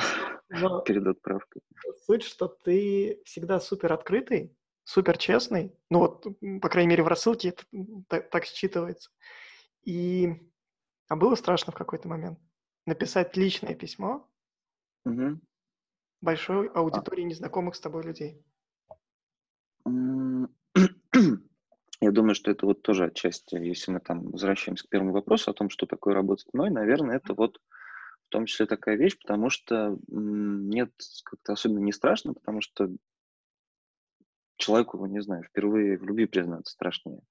перед 0.86 1.08
отправкой. 1.08 1.62
суть, 2.06 2.24
что 2.24 2.48
ты 2.48 3.22
всегда 3.26 3.60
супер 3.60 3.94
открытый, 3.94 4.56
супер 4.84 5.18
честный. 5.18 5.76
Ну 5.90 6.00
вот, 6.00 6.28
по 6.62 6.70
крайней 6.70 6.90
мере, 6.90 7.04
в 7.04 7.08
рассылке 7.08 7.50
это 7.50 7.64
так, 8.08 8.30
так 8.30 8.44
считывается. 8.46 9.10
И 9.84 10.30
а 11.08 11.16
было 11.16 11.36
страшно 11.36 11.72
в 11.72 11.76
какой-то 11.76 12.08
момент 12.08 12.40
написать 12.86 13.38
личное 13.38 13.76
письмо 13.76 14.30
Мгм. 15.06 15.42
большой 16.22 16.68
А, 16.70 16.80
аудитории 16.80 17.24
незнакомых 17.24 17.76
с 17.76 17.80
тобой 17.80 18.04
людей. 18.04 18.44
Я 22.02 22.12
думаю, 22.12 22.36
что 22.36 22.52
это 22.52 22.66
вот 22.66 22.82
тоже 22.82 23.06
отчасти, 23.06 23.56
если 23.56 23.92
мы 23.92 24.00
там 24.00 24.30
возвращаемся 24.32 24.86
к 24.86 24.90
первому 24.90 25.14
вопросу 25.14 25.52
о 25.52 25.54
том, 25.54 25.70
что 25.70 25.86
такое 25.86 26.14
работать 26.14 26.48
мной, 26.54 26.70
наверное, 26.70 27.18
это 27.18 27.34
вот 27.34 27.60
в 28.28 28.30
том 28.30 28.46
числе 28.46 28.66
такая 28.66 28.96
вещь, 28.96 29.18
потому 29.20 29.50
что 29.50 29.98
нет, 30.08 30.92
как-то 31.24 31.54
особенно 31.54 31.80
не 31.80 31.92
страшно, 31.92 32.34
потому 32.34 32.62
что 32.62 32.90
человеку, 34.58 35.06
не 35.06 35.22
знаю, 35.22 35.44
впервые 35.44 35.98
в 35.98 36.04
любви 36.04 36.26
признаться 36.26 36.74
страшнее. 36.74 37.22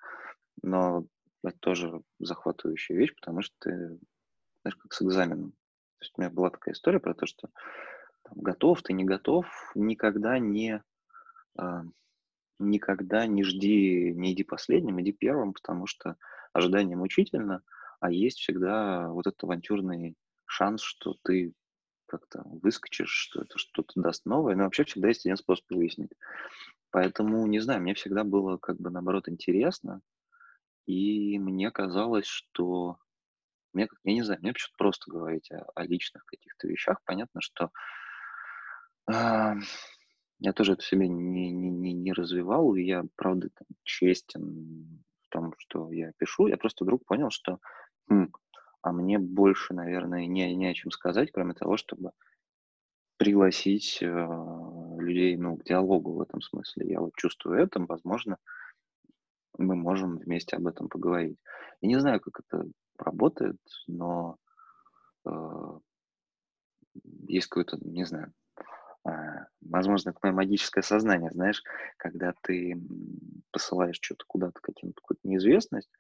Но 0.63 1.07
это 1.43 1.59
тоже 1.59 2.03
захватывающая 2.19 2.97
вещь, 2.97 3.15
потому 3.15 3.43
что 3.43 3.55
ты, 3.59 3.99
знаешь, 4.63 4.77
как 4.77 4.93
с 4.93 5.03
экзаменом. 5.03 5.53
То 5.53 6.05
есть 6.05 6.13
у 6.17 6.21
меня 6.21 6.31
была 6.31 6.51
такая 6.51 6.75
история 6.75 7.01
про 7.01 7.15
то, 7.15 7.27
что 7.27 7.49
там, 8.23 8.39
готов 8.39 8.83
ты, 8.83 8.93
не 8.93 9.05
готов, 9.05 9.47
никогда 9.75 10.39
не, 10.39 10.83
а, 11.57 11.85
никогда 12.59 13.27
не 13.27 13.45
жди, 13.45 14.13
не 14.15 14.33
иди 14.33 14.45
последним, 14.45 15.01
иди 15.01 15.13
первым, 15.13 15.53
потому 15.53 15.87
что 15.87 16.17
ожидание 16.53 16.97
мучительно, 16.97 17.63
а 18.01 18.11
есть 18.11 18.39
всегда 18.39 19.09
вот 19.09 19.27
этот 19.27 19.43
авантюрный 19.45 20.17
шанс, 20.53 20.83
что 20.83 21.17
ты 21.25 21.55
как-то 22.07 22.43
выскочишь, 22.45 23.11
что 23.11 23.43
это 23.43 23.59
что-то 23.59 24.01
даст 24.01 24.27
новое, 24.27 24.55
но 24.55 24.65
вообще 24.65 24.85
всегда 24.85 25.09
есть 25.09 25.25
один 25.25 25.37
способ 25.37 25.65
выяснить. 25.71 26.11
Поэтому, 26.91 27.47
не 27.47 27.59
знаю, 27.59 27.81
мне 27.81 27.95
всегда 27.95 28.23
было 28.23 28.59
как 28.59 28.79
бы 28.79 28.91
наоборот 28.91 29.29
интересно, 29.29 30.03
и 30.87 31.39
мне 31.39 31.71
казалось, 31.71 32.27
что 32.27 32.99
мне, 33.73 33.89
я 34.05 34.13
не 34.13 34.23
знаю, 34.23 34.41
мне 34.43 34.53
почему-то 34.53 34.77
просто 34.77 35.11
говорить 35.11 35.51
о, 35.51 35.65
о 35.75 35.85
личных 35.85 36.27
каких-то 36.27 36.69
вещах. 36.69 36.99
Понятно, 37.07 37.41
что 37.41 37.71
а, 39.07 39.55
я 40.39 40.53
тоже 40.53 40.75
это 40.75 40.83
в 40.83 40.87
себе 40.87 41.09
не, 41.09 41.51
не, 41.51 41.71
не, 41.71 41.93
не 41.95 42.13
развивал, 42.13 42.75
и 42.75 42.83
я, 42.83 43.05
правда, 43.17 43.49
там, 43.55 43.67
честен 43.85 45.03
в 45.23 45.29
том, 45.31 45.55
что 45.57 45.91
я 45.93 46.13
пишу. 46.19 46.49
Я 46.49 46.59
просто 46.59 46.85
вдруг 46.85 47.07
понял, 47.07 47.31
что 47.31 47.59
«Хм, 48.11 48.31
а 48.83 48.93
мне 48.93 49.19
больше, 49.19 49.75
наверное, 49.75 50.27
не, 50.27 50.55
не 50.55 50.67
о 50.67 50.75
чем 50.75 50.91
сказать, 50.91 51.31
кроме 51.33 51.55
того, 51.55 51.77
чтобы 51.77 52.13
пригласить 53.17 53.99
э, 54.03 54.07
людей 54.99 55.37
ну, 55.37 55.57
к 55.57 55.65
диалогу 55.65 56.15
в 56.15 56.21
этом 56.21 56.43
смысле. 56.43 56.89
Я 56.89 57.01
вот 57.01 57.15
чувствую 57.17 57.61
это, 57.61 57.81
возможно, 57.81 58.39
мы 59.57 59.77
можем 59.77 60.19
вместе 60.19 60.57
об 60.57 60.67
этом 60.67 60.89
поговорить. 60.89 61.39
Я 61.81 61.89
не 61.89 62.01
знаю, 62.01 62.21
как 62.21 62.41
это 62.41 62.67
работает, 62.99 63.61
но 63.87 64.37
э, 65.25 65.79
есть 67.29 67.47
какое-то, 67.47 67.79
не 67.81 68.05
знаю, 68.05 68.33
а, 69.05 69.47
возможно, 69.61 70.13
такое 70.13 70.33
магическое 70.33 70.83
сознание, 70.83 71.31
знаешь, 71.31 71.63
когда 71.97 72.35
ты 72.43 72.81
посылаешь 73.51 73.99
что-то 74.01 74.25
куда-то, 74.27 74.61
каким-то 74.61 75.01
какую-то 75.01 75.29
неизвестность, 75.29 75.91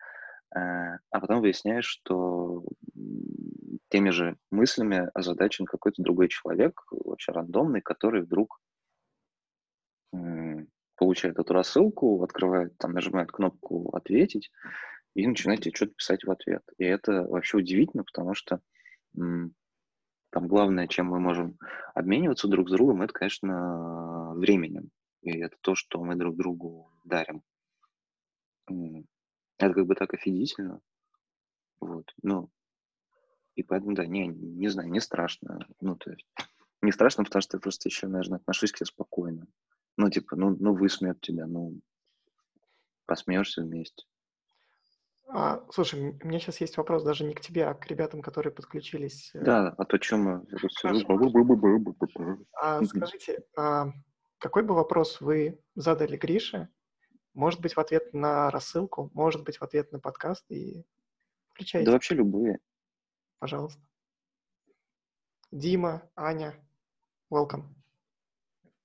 а, 0.55 0.99
а 1.11 1.21
потом 1.21 1.41
выясняешь, 1.41 1.87
что 1.87 2.65
теми 3.89 4.11
же 4.11 4.37
мыслями 4.51 5.11
озадачен 5.15 5.67
какой-то 5.67 6.03
другой 6.03 6.29
человек, 6.29 6.83
вообще 6.91 7.33
рандомный, 7.33 7.81
который 7.81 8.23
вдруг 8.23 8.61
получает 10.97 11.39
эту 11.39 11.53
рассылку, 11.55 12.23
открывает, 12.23 12.77
там 12.79 12.93
нажимает 12.93 13.33
кнопку 13.33 13.91
«Ответить» 13.97 14.51
и 15.15 15.27
начинает 15.27 15.61
тебе 15.63 15.75
что-то 15.75 15.95
писать 15.95 16.25
в 16.25 16.31
ответ. 16.31 16.63
И 16.79 16.85
это 16.85 17.23
вообще 17.23 17.57
удивительно, 17.59 18.05
потому 18.05 18.35
что 18.35 18.61
там 19.15 20.49
главное, 20.49 20.87
чем 20.87 21.07
мы 21.07 21.19
можем 21.19 21.59
обмениваться 21.95 22.49
друг 22.49 22.69
с 22.69 22.73
другом, 22.73 23.03
это, 23.03 23.13
конечно, 23.13 24.33
временем. 24.35 24.91
И 25.23 25.39
это 25.39 25.57
то, 25.61 25.75
что 25.75 26.03
мы 26.03 26.15
друг 26.17 26.37
другу 26.37 26.91
дарим. 27.05 27.43
Это 29.63 29.75
как 29.75 29.87
бы 29.87 29.95
так 29.95 30.13
офигительно. 30.13 30.81
Вот. 31.81 32.13
Ну, 32.21 32.51
и 33.55 33.63
поэтому, 33.63 33.95
да, 33.95 34.05
не, 34.07 34.27
не 34.27 34.67
знаю, 34.69 34.91
не 34.91 35.01
страшно. 35.01 35.69
Ну, 35.81 35.95
то 35.95 36.11
есть, 36.11 36.27
не 36.83 36.91
страшно, 36.91 37.23
потому 37.23 37.43
что 37.43 37.59
я 37.59 37.61
просто 37.61 37.89
еще, 37.89 38.09
наверное, 38.09 38.39
отношусь 38.41 38.73
к 38.73 38.79
себе 38.79 38.87
спокойно. 38.87 39.47
Ну, 39.97 40.11
типа, 40.11 40.35
ну, 40.35 40.57
ну 40.59 40.75
высмеют 40.75 41.21
тебя, 41.21 41.47
ну, 41.47 41.81
посмеешься 43.07 43.63
вместе. 43.63 44.05
А, 45.29 45.65
слушай, 45.71 46.19
у 46.21 46.27
меня 46.27 46.41
сейчас 46.41 46.61
есть 46.61 46.77
вопрос 46.77 47.05
даже 47.05 47.25
не 47.25 47.35
к 47.35 47.41
тебе, 47.41 47.65
а 47.65 47.75
к 47.75 47.87
ребятам, 47.87 48.21
которые 48.21 48.53
подключились. 48.53 49.31
Э. 49.33 49.45
Да, 49.45 49.69
а 49.79 49.85
то 49.85 49.97
чем 49.99 50.23
мы... 50.23 50.45
А, 52.61 52.83
скажите, 52.85 53.45
а, 53.57 53.93
какой 54.39 54.65
бы 54.65 54.75
вопрос 54.75 55.21
вы 55.21 55.63
задали 55.77 56.17
Грише? 56.17 56.69
Может 57.35 57.61
быть, 57.61 57.75
в 57.75 57.81
ответ 57.81 58.13
на 58.13 58.51
рассылку, 58.51 59.11
может 59.15 59.45
быть, 59.45 59.57
в 59.57 59.63
ответ 59.63 59.91
на 59.93 59.99
подкаст, 59.99 60.45
и 60.51 60.85
включайте. 61.51 61.87
Да 61.87 61.93
вообще 61.93 62.15
любые. 62.15 62.59
Пожалуйста. 63.39 63.81
Дима, 65.51 66.09
Аня, 66.15 66.55
welcome. 67.33 67.65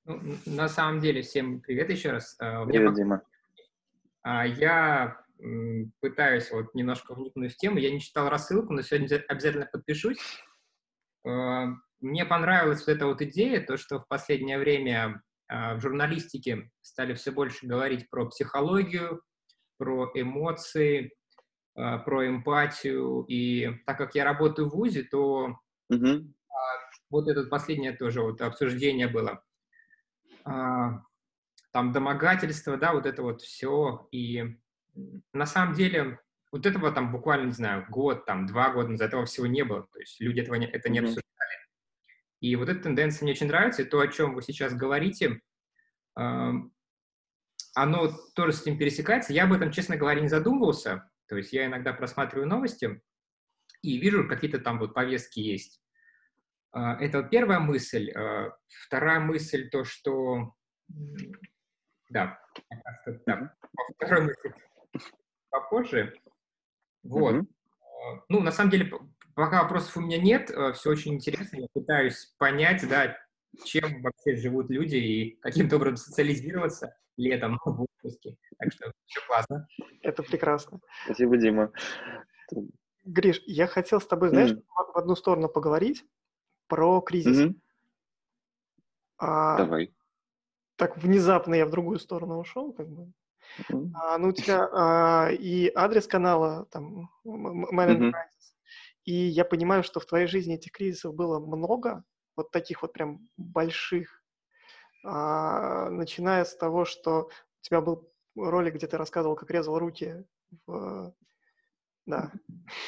Ну, 0.06 0.38
на 0.46 0.70
самом 0.70 1.02
деле, 1.02 1.22
всем 1.22 1.62
привет 1.62 1.90
еще 1.90 2.12
раз. 2.12 2.36
А, 2.40 2.66
привет, 2.66 2.94
Дима. 2.94 3.22
Я 4.24 5.22
пытаюсь 6.00 6.50
вот 6.52 6.74
немножко 6.74 7.14
вникнуть 7.14 7.54
в 7.54 7.58
тему. 7.58 7.78
Я 7.78 7.92
не 7.92 8.00
читал 8.00 8.30
рассылку, 8.30 8.74
но 8.74 8.82
сегодня 8.82 9.24
обязательно 9.28 9.66
подпишусь. 9.66 10.20
А, 11.26 11.68
мне 12.00 12.26
понравилась 12.26 12.80
вот 12.80 12.90
эта 12.90 13.06
вот 13.06 13.22
идея, 13.22 13.62
то, 13.62 13.78
что 13.78 14.00
в 14.00 14.08
последнее 14.08 14.58
время 14.58 15.06
а, 15.06 15.22
в 15.50 15.80
журналистике 15.80 16.72
стали 16.82 17.14
все 17.14 17.32
больше 17.32 17.68
говорить 17.68 18.10
про 18.10 18.26
психологию, 18.28 19.22
про 19.78 20.12
эмоции, 20.14 21.14
а, 21.76 22.00
про 22.00 22.28
эмпатию. 22.28 23.24
И 23.28 23.70
так 23.86 23.98
как 23.98 24.16
я 24.16 24.26
работаю 24.26 24.70
в 24.70 24.74
ВУЗе, 24.74 25.04
то 25.04 25.58
угу. 25.90 26.34
вот 27.10 27.28
это 27.28 27.44
последнее 27.44 27.94
тоже 27.94 28.22
вот 28.22 28.42
обсуждение 28.42 29.08
было. 29.08 29.44
Там 30.44 31.92
домогательство, 31.92 32.78
да, 32.78 32.94
вот 32.94 33.06
это 33.06 33.22
вот 33.22 33.42
все. 33.42 34.08
И 34.12 34.58
на 35.34 35.46
самом 35.46 35.76
деле 35.76 36.20
вот 36.52 36.66
этого 36.66 36.92
там 36.92 37.12
буквально, 37.12 37.48
не 37.48 37.52
знаю, 37.52 37.86
год, 37.90 38.26
там, 38.26 38.48
два 38.48 38.72
года 38.72 38.90
назад 38.90 39.10
этого 39.10 39.26
всего 39.26 39.46
не 39.46 39.64
было. 39.64 39.84
То 39.92 40.00
есть 40.00 40.20
люди 40.20 40.40
этого 40.40 40.56
не, 40.56 40.66
это 40.66 40.90
не 40.90 41.00
обсуждали. 41.00 41.24
И 42.40 42.56
вот 42.56 42.70
эта 42.70 42.84
тенденция 42.84 43.26
мне 43.26 43.34
очень 43.34 43.48
нравится, 43.48 43.82
и 43.82 43.86
то, 43.86 44.00
о 44.00 44.08
чем 44.08 44.36
вы 44.36 44.42
сейчас 44.42 44.74
говорите, 44.74 45.42
оно 47.78 48.12
тоже 48.36 48.54
с 48.54 48.62
этим 48.64 48.78
пересекается. 48.78 49.34
Я 49.34 49.44
об 49.44 49.54
этом, 49.54 49.72
честно 49.72 49.98
говоря, 49.98 50.22
не 50.22 50.28
задумывался. 50.28 51.10
То 51.28 51.38
есть 51.38 51.54
я 51.54 51.66
иногда 51.66 51.94
просматриваю 51.94 52.48
новости 52.48 53.02
и 53.84 53.98
вижу, 54.00 54.28
какие-то 54.28 54.60
там 54.60 54.80
вот 54.80 54.94
повестки 54.94 55.40
есть. 55.40 55.82
Э, 56.74 56.94
это 57.00 57.22
вот 57.22 57.30
первая 57.30 57.60
мысль. 57.60 58.10
Э, 58.10 58.52
вторая 58.86 59.20
мысль, 59.20 59.70
то, 59.70 59.84
что... 59.84 60.56
Да, 62.10 62.40
да. 63.26 63.54
Вторая 63.96 64.22
мысль 64.22 64.54
попозже. 65.50 66.14
Вот. 67.04 67.36
Mm-hmm. 67.36 68.22
Ну, 68.30 68.42
на 68.42 68.52
самом 68.52 68.72
деле, 68.72 68.92
пока 69.38 69.62
вопросов 69.62 69.96
у 69.96 70.02
меня 70.02 70.18
нет, 70.18 70.50
э, 70.50 70.74
все 70.74 70.90
очень 70.90 71.14
интересно. 71.14 71.58
Я 71.58 71.68
пытаюсь 71.72 72.34
понять, 72.40 72.88
да, 72.90 73.16
чем 73.64 74.02
вообще 74.02 74.36
живут 74.36 74.72
люди 74.72 74.96
и 74.96 75.36
каким-то 75.42 75.76
образом 75.76 75.98
социализироваться 75.98 76.98
летом 77.18 77.60
в 77.66 77.82
отпуске. 77.84 78.36
Так 78.58 78.74
что 78.74 78.92
все 79.06 79.22
классно. 79.28 79.68
Это 80.02 80.24
прекрасно. 80.24 80.80
Спасибо, 81.06 81.38
Дима. 81.38 81.72
Гриш, 83.06 83.42
я 83.46 83.68
хотел 83.68 84.02
с 84.02 84.08
тобой, 84.08 84.30
знаешь, 84.30 84.52
mm. 84.52 84.64
в 84.94 84.98
одну 84.98 85.16
сторону 85.16 85.50
поговорить 85.50 86.04
про 86.68 87.00
кризис. 87.02 87.38
Mm-hmm. 87.38 87.56
А, 89.20 89.58
Давай. 89.58 89.94
Так 90.78 90.98
внезапно 90.98 91.54
я 91.54 91.68
в 91.68 91.70
другую 91.70 92.00
сторону 92.00 92.40
ушел, 92.40 92.74
как 92.74 92.90
бы. 92.90 93.14
А, 93.94 94.18
ну, 94.18 94.30
у 94.30 94.32
тебя 94.32 94.68
а, 94.74 95.30
и 95.32 95.72
адрес 95.74 96.08
канала, 96.08 96.66
там, 96.72 97.12
Man 97.24 97.98
mm-hmm. 97.98 98.12
И 99.08 99.14
я 99.14 99.46
понимаю, 99.46 99.84
что 99.84 100.02
в 100.02 100.06
твоей 100.06 100.28
жизни 100.28 100.56
этих 100.56 100.74
кризисов 100.74 101.16
было 101.16 101.40
много, 101.40 102.04
вот 102.36 102.52
таких 102.52 102.82
вот 102.82 102.92
прям 102.92 103.22
больших, 103.38 104.22
а, 105.06 105.90
начиная 105.90 106.44
с 106.44 106.54
того, 106.58 106.84
что 106.84 107.30
у 107.30 107.62
тебя 107.62 107.80
был 107.80 108.12
ролик, 108.36 108.76
где 108.76 108.86
ты 108.86 108.98
рассказывал, 108.98 109.38
как 109.38 109.50
резал 109.50 109.80
руки 109.80 110.26
в... 110.66 111.16
Да, 112.06 112.34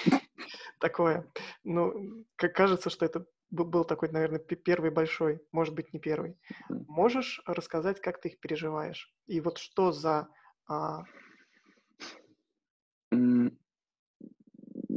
такое. 0.82 1.26
Ну, 1.63 2.26
как 2.36 2.53
кажется, 2.53 2.89
что 2.89 3.05
это 3.05 3.26
был 3.49 3.86
такой, 3.86 4.09
наверное, 4.09 4.39
первый 4.39 4.91
большой, 4.91 5.41
может 5.53 5.74
быть, 5.74 5.93
не 5.93 6.01
первый. 6.01 6.38
Можешь 6.67 7.41
рассказать, 7.45 8.01
как 8.01 8.20
ты 8.20 8.28
их 8.28 8.41
переживаешь? 8.41 9.09
И 9.26 9.39
вот 9.39 9.57
что 9.57 9.93
за 9.93 10.28
а... 10.67 11.03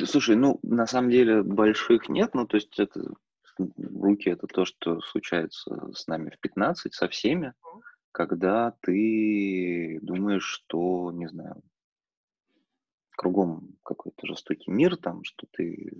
Слушай, 0.07 0.37
ну, 0.37 0.59
на 0.63 0.87
самом 0.87 1.11
деле 1.11 1.43
больших 1.43 2.09
нет, 2.09 2.35
ну, 2.35 2.47
то 2.47 2.57
есть 2.57 2.79
это 2.79 3.15
руки 3.59 4.31
это 4.31 4.47
то, 4.47 4.65
что 4.65 5.01
случается 5.01 5.93
с 5.95 6.07
нами 6.07 6.31
в 6.31 6.41
15, 6.41 6.95
со 6.95 7.09
всеми, 7.09 7.55
когда 8.13 8.75
ты 8.83 9.99
думаешь, 10.03 10.45
что, 10.45 11.11
не 11.13 11.29
знаю, 11.29 11.63
кругом 13.17 13.77
какой-то 13.83 14.27
жестокий 14.27 14.71
мир, 14.71 14.97
там, 14.97 15.25
что 15.25 15.47
ты... 15.53 15.93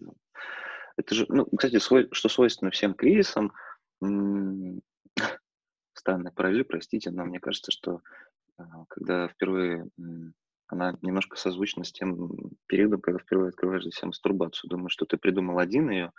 Это 0.97 1.15
же, 1.15 1.27
ну, 1.29 1.47
кстати, 1.47 1.79
свой, 1.79 2.09
что 2.13 2.29
свойственно 2.29 2.71
всем 2.71 2.95
кризисам, 2.95 3.53
странные 5.95 6.33
параллель, 6.33 6.65
простите, 6.65 7.11
но 7.11 7.25
мне 7.25 7.41
кажется, 7.41 7.71
что 7.71 8.03
когда 8.89 9.29
впервые 9.29 9.89
она 10.73 10.97
немножко 11.03 11.37
созвучна 11.37 11.85
с 11.85 11.93
тем 11.93 12.51
периодом, 12.67 13.03
когда 13.03 13.19
впервые 13.19 13.51
открываешь 13.51 13.83
для 13.83 13.93
себя 13.93 14.07
мастурбацию. 14.07 14.71
Думаешь, 14.71 14.93
что 14.93 15.05
ты 15.05 15.19
придумал 15.19 15.59
один 15.59 15.91
ее, 15.91 16.13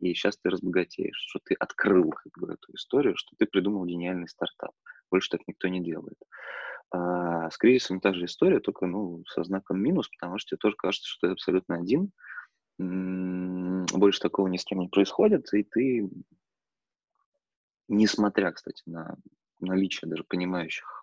и 0.00 0.14
сейчас 0.14 0.38
ты 0.38 0.48
разбогатеешь, 0.48 1.26
что 1.28 1.40
ты 1.44 1.54
открыл 1.54 2.10
как 2.10 2.32
бы, 2.38 2.54
эту 2.54 2.72
историю, 2.74 3.16
что 3.16 3.36
ты 3.36 3.44
придумал 3.44 3.84
гениальный 3.84 4.28
стартап. 4.28 4.72
Больше 5.10 5.28
так 5.28 5.42
никто 5.46 5.68
не 5.68 5.82
делает. 5.84 6.16
А 6.90 7.50
с 7.50 7.58
кризисом 7.58 8.00
та 8.00 8.14
же 8.14 8.24
история, 8.24 8.60
только 8.60 8.86
ну, 8.86 9.22
со 9.26 9.44
знаком 9.44 9.78
минус, 9.78 10.08
потому 10.08 10.38
что 10.38 10.50
тебе 10.50 10.58
тоже 10.58 10.76
кажется, 10.76 11.06
что 11.06 11.26
ты 11.26 11.32
абсолютно 11.32 11.76
один, 11.76 12.10
больше 12.78 14.20
такого 14.20 14.46
ни 14.48 14.56
с 14.56 14.64
кем 14.64 14.78
не 14.78 14.88
происходит, 14.88 15.52
и 15.52 15.64
ты, 15.64 16.08
несмотря, 17.88 18.52
кстати, 18.52 18.82
на 18.86 19.16
наличие 19.60 20.08
даже 20.08 20.24
понимающих 20.24 20.97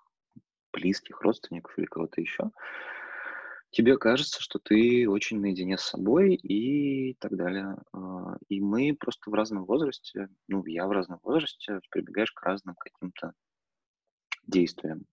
близких, 0.76 1.22
родственников 1.22 1.78
или 1.78 1.86
кого-то 1.86 2.22
еще, 2.22 2.52
тебе 3.72 3.98
кажется, 3.98 4.42
что 4.42 4.60
ты 4.60 5.08
очень 5.10 5.40
наедине 5.40 5.78
с 5.78 5.82
собой 5.82 6.36
и 6.36 7.16
так 7.16 7.36
далее. 7.36 7.78
А, 7.94 8.38
и 8.48 8.62
мы 8.62 8.96
просто 8.98 9.30
в 9.30 9.34
разном 9.34 9.66
возрасте, 9.66 10.30
ну, 10.48 10.66
я 10.66 10.88
в 10.88 10.92
разном 10.92 11.20
возрасте, 11.24 11.80
прибегаешь 11.90 12.32
к 12.32 12.44
разным 12.44 12.76
каким-то 12.76 13.34
действиям. 14.48 15.06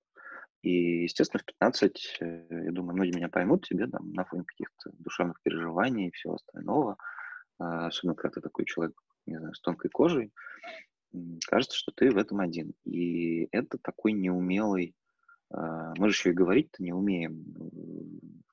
И, 0.62 1.02
естественно, 1.02 1.40
в 1.40 1.44
15, 1.44 2.18
э, 2.20 2.46
я 2.50 2.70
думаю, 2.70 2.94
многие 2.94 3.16
меня 3.16 3.28
поймут, 3.28 3.66
тебе 3.66 3.88
там 3.88 4.12
на 4.12 4.24
фоне 4.24 4.44
каких-то 4.44 4.92
душевных 4.98 5.40
переживаний 5.42 6.08
и 6.08 6.12
всего 6.12 6.34
остального, 6.34 6.96
а, 7.58 7.86
особенно 7.86 8.14
когда 8.14 8.34
ты 8.34 8.40
такой 8.42 8.64
человек, 8.64 8.94
не 9.26 9.38
знаю, 9.38 9.54
с 9.54 9.60
тонкой 9.60 9.90
кожей, 9.90 10.32
кажется, 11.46 11.76
что 11.76 11.92
ты 11.92 12.10
в 12.10 12.16
этом 12.16 12.40
один. 12.40 12.74
И 12.84 13.48
это 13.50 13.76
такой 13.78 14.12
неумелый 14.12 14.94
мы 15.52 16.08
же 16.08 16.14
еще 16.14 16.30
и 16.30 16.34
говорить-то 16.34 16.82
не 16.82 16.92
умеем 16.92 17.44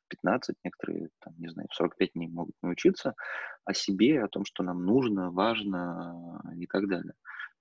15, 0.10 0.56
некоторые, 0.64 1.10
там, 1.20 1.34
не 1.38 1.50
знаю, 1.50 1.68
в 1.72 1.76
45 1.76 2.16
не 2.16 2.28
могут 2.28 2.56
научиться 2.62 3.16
о 3.64 3.74
себе, 3.74 4.24
о 4.24 4.28
том, 4.28 4.44
что 4.44 4.64
нам 4.64 4.86
нужно, 4.86 5.32
важно 5.32 6.42
и 6.58 6.68
так 6.68 6.88
далее. 6.88 7.14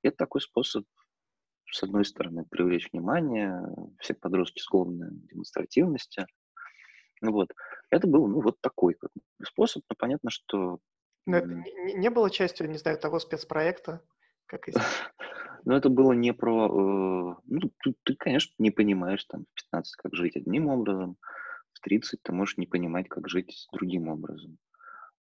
Это 0.02 0.16
такой 0.16 0.40
способ, 0.40 0.84
с 1.70 1.82
одной 1.82 2.04
стороны, 2.04 2.44
привлечь 2.50 2.88
внимание, 2.92 3.62
все 4.00 4.14
подростки 4.14 4.60
склонны 4.60 5.10
к 5.10 5.26
демонстративности. 5.28 6.26
Вот. 7.20 7.52
Это 7.90 8.06
был, 8.06 8.26
ну, 8.26 8.40
вот 8.40 8.60
такой 8.60 8.94
как 8.94 9.10
способ, 9.44 9.82
но 9.88 9.96
понятно, 9.98 10.30
что... 10.30 10.78
Но 11.26 11.36
это 11.36 11.48
не, 11.48 11.94
не 11.94 12.10
было 12.10 12.30
частью, 12.30 12.70
не 12.70 12.78
знаю, 12.78 12.98
того 12.98 13.18
спецпроекта, 13.18 14.02
как 14.46 14.68
и 14.68 14.72
Но 15.64 15.76
это 15.76 15.88
было 15.88 16.12
не 16.12 16.32
про... 16.32 16.66
Э, 16.66 17.34
ну, 17.44 17.72
ты, 17.82 17.94
ты, 18.04 18.14
конечно, 18.14 18.54
не 18.58 18.70
понимаешь 18.70 19.24
там 19.24 19.44
в 19.44 19.54
15, 19.54 19.96
как 19.96 20.14
жить 20.14 20.36
одним 20.36 20.68
образом, 20.68 21.16
в 21.72 21.80
30 21.80 22.22
ты 22.22 22.32
можешь 22.32 22.56
не 22.56 22.66
понимать, 22.66 23.08
как 23.08 23.28
жить 23.28 23.66
другим 23.72 24.08
образом. 24.08 24.58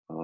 Ты, 0.08 0.14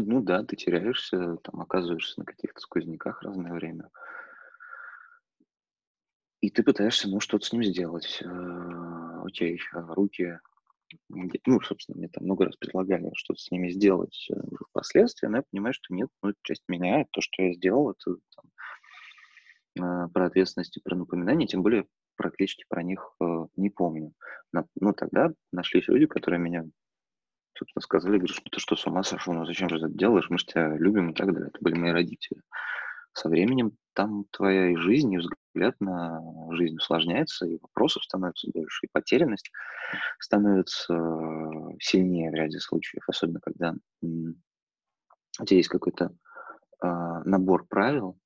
ну 0.00 0.22
да, 0.22 0.44
ты 0.44 0.54
теряешься, 0.56 1.36
там 1.36 1.60
оказываешься 1.60 2.20
на 2.20 2.26
каких-то 2.26 2.60
сквозняках 2.60 3.22
разное 3.22 3.52
время. 3.52 3.90
И 6.40 6.50
ты 6.50 6.62
пытаешься, 6.62 7.08
ну, 7.08 7.18
что-то 7.20 7.46
с 7.46 7.52
ним 7.52 7.64
сделать. 7.64 8.22
Э, 8.22 9.22
окей, 9.24 9.60
руки 9.72 10.38
ну, 11.08 11.60
собственно, 11.60 11.98
мне 11.98 12.08
там 12.08 12.24
много 12.24 12.46
раз 12.46 12.56
предлагали 12.56 13.10
что-то 13.14 13.40
с 13.40 13.50
ними 13.50 13.70
сделать 13.70 14.28
э, 14.30 14.34
впоследствии, 14.70 15.26
но 15.26 15.38
я 15.38 15.42
понимаю, 15.50 15.74
что 15.74 15.94
нет, 15.94 16.08
ну, 16.22 16.32
часть 16.42 16.64
меня, 16.68 17.04
то, 17.10 17.20
что 17.20 17.42
я 17.42 17.54
сделал, 17.54 17.90
это 17.90 18.16
там, 18.34 20.06
э, 20.06 20.08
про 20.08 20.26
ответственность 20.26 20.76
и 20.76 20.80
про 20.82 20.96
напоминание, 20.96 21.46
тем 21.46 21.62
более 21.62 21.86
про 22.16 22.30
клички, 22.30 22.64
про 22.68 22.82
них 22.82 23.14
э, 23.20 23.46
не 23.56 23.70
помню. 23.70 24.12
Но, 24.52 24.66
ну, 24.80 24.92
тогда 24.92 25.30
нашлись 25.52 25.88
люди, 25.88 26.06
которые 26.06 26.40
меня, 26.40 26.64
собственно, 27.56 27.82
сказали, 27.82 28.18
говорят, 28.18 28.36
что 28.36 28.50
ты 28.50 28.60
что, 28.60 28.76
с 28.76 28.86
ума 28.86 29.02
сошел, 29.02 29.34
ну 29.34 29.46
зачем 29.46 29.68
же 29.68 29.76
это 29.76 29.88
делаешь, 29.88 30.28
мы 30.30 30.38
же 30.38 30.46
тебя 30.46 30.76
любим 30.76 31.10
и 31.10 31.14
так 31.14 31.32
далее. 31.32 31.48
Это 31.48 31.58
были 31.60 31.78
мои 31.78 31.92
родители. 31.92 32.42
Со 33.18 33.28
временем 33.28 33.72
там 33.94 34.26
твоя 34.30 34.70
и 34.70 34.76
жизнь, 34.76 35.12
и 35.12 35.18
взгляд 35.18 35.74
на 35.80 36.22
жизнь 36.52 36.76
усложняется, 36.76 37.46
и 37.46 37.58
вопросов 37.58 38.04
становится 38.04 38.48
больше, 38.54 38.86
и 38.86 38.90
потерянность 38.92 39.50
становится 40.20 40.94
э, 40.94 41.76
сильнее 41.80 42.30
в 42.30 42.34
ряде 42.34 42.60
случаев, 42.60 43.02
особенно 43.08 43.40
когда 43.40 43.74
у 44.02 45.44
тебя 45.44 45.56
есть 45.56 45.68
какой-то 45.68 46.14
а, 46.80 47.24
набор 47.24 47.66
правил 47.66 48.16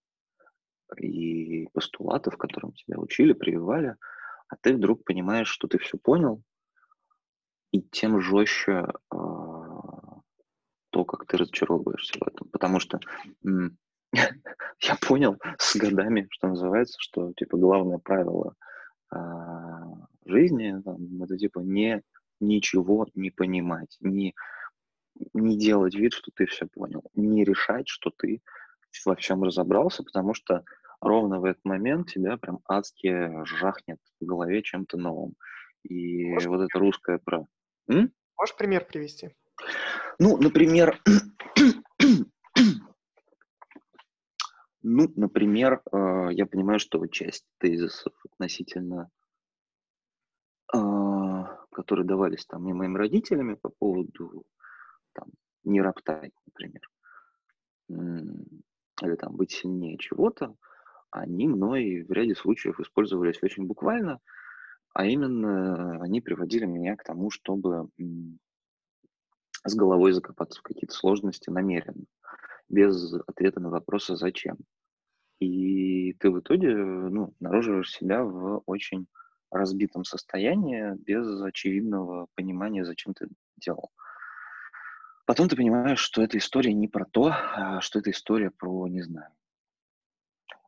и 0.98 1.68
постулатов, 1.72 2.36
которым 2.36 2.74
тебя 2.74 2.98
учили, 2.98 3.32
прививали, 3.32 3.96
а 4.48 4.56
ты 4.60 4.74
вдруг 4.74 5.04
понимаешь, 5.04 5.48
что 5.48 5.68
ты 5.68 5.78
все 5.78 5.96
понял, 5.96 6.42
и 7.70 7.80
тем 7.80 8.20
жестче 8.20 8.88
а, 9.08 10.20
то, 10.90 11.04
как 11.06 11.26
ты 11.26 11.38
разочаровываешься 11.38 12.12
в 12.20 12.28
этом. 12.28 12.50
Потому 12.50 12.78
что 12.78 13.00
я 14.80 14.96
понял 15.00 15.38
с 15.58 15.76
годами, 15.76 16.28
что 16.30 16.48
называется, 16.48 16.96
что 17.00 17.32
типа 17.34 17.56
главное 17.56 17.98
правило 17.98 18.54
а, 19.10 19.82
жизни 20.24 20.80
там, 20.82 21.22
это 21.22 21.36
типа 21.36 21.60
не 21.60 22.02
ничего 22.40 23.06
не 23.14 23.30
понимать, 23.30 23.96
не 24.00 24.34
не 25.34 25.58
делать 25.58 25.94
вид, 25.94 26.14
что 26.14 26.30
ты 26.34 26.46
все 26.46 26.66
понял, 26.66 27.04
не 27.14 27.44
решать, 27.44 27.88
что 27.88 28.10
ты 28.10 28.42
во 29.04 29.14
всем 29.14 29.42
разобрался, 29.42 30.02
потому 30.02 30.34
что 30.34 30.64
ровно 31.00 31.40
в 31.40 31.44
этот 31.44 31.64
момент 31.64 32.08
тебя 32.08 32.36
прям 32.36 32.60
адски 32.66 33.44
жахнет 33.44 33.98
в 34.20 34.24
голове 34.24 34.62
чем-то 34.62 34.96
новым. 34.96 35.34
И 35.82 36.30
Можешь 36.30 36.48
вот 36.48 36.62
это 36.62 36.78
русское 36.78 37.18
про... 37.18 37.46
М? 37.88 38.12
Можешь 38.38 38.56
пример 38.56 38.86
привести? 38.86 39.30
Ну, 40.18 40.36
например, 40.36 41.00
Ну, 44.82 45.12
например, 45.14 45.80
э, 45.92 46.28
я 46.32 46.44
понимаю, 46.46 46.80
что 46.80 47.06
часть 47.06 47.44
тезисов 47.58 48.12
относительно, 48.24 49.10
а, 50.72 51.56
которые 51.70 52.04
давались 52.04 52.46
там 52.46 52.62
мне 52.62 52.74
моими 52.74 52.98
родителями 52.98 53.54
по 53.54 53.68
поводу 53.68 54.44
там, 55.12 55.28
не 55.64 55.80
роптать, 55.80 56.32
например, 56.46 56.88
или 57.88 59.14
там 59.16 59.36
быть 59.36 59.52
сильнее 59.52 59.98
чего-то, 59.98 60.56
они 61.10 61.46
мной 61.46 62.02
в 62.02 62.10
ряде 62.10 62.34
случаев 62.34 62.80
использовались 62.80 63.42
очень 63.42 63.66
буквально, 63.66 64.18
а 64.94 65.04
именно 65.04 66.02
они 66.02 66.20
приводили 66.20 66.64
меня 66.64 66.96
к 66.96 67.04
тому, 67.04 67.30
чтобы 67.30 67.88
с 69.64 69.74
головой 69.74 70.12
закопаться 70.12 70.60
в 70.60 70.62
какие-то 70.62 70.94
сложности 70.94 71.50
намеренно 71.50 72.06
без 72.68 73.12
ответа 73.26 73.60
на 73.60 73.70
вопросы 73.70 74.16
«зачем?». 74.16 74.58
И 75.40 76.12
ты 76.14 76.30
в 76.30 76.40
итоге 76.40 76.74
ну, 76.74 77.34
обнаруживаешь 77.40 77.90
себя 77.90 78.22
в 78.22 78.62
очень 78.66 79.06
разбитом 79.50 80.04
состоянии, 80.04 80.94
без 80.96 81.42
очевидного 81.42 82.28
понимания, 82.34 82.84
зачем 82.84 83.12
ты 83.14 83.28
делал. 83.56 83.90
Потом 85.26 85.48
ты 85.48 85.56
понимаешь, 85.56 86.00
что 86.00 86.22
эта 86.22 86.38
история 86.38 86.72
не 86.72 86.88
про 86.88 87.04
то, 87.04 87.32
а 87.32 87.80
что 87.80 87.98
это 87.98 88.10
история 88.10 88.50
про, 88.50 88.86
не 88.88 89.02
знаю, 89.02 89.32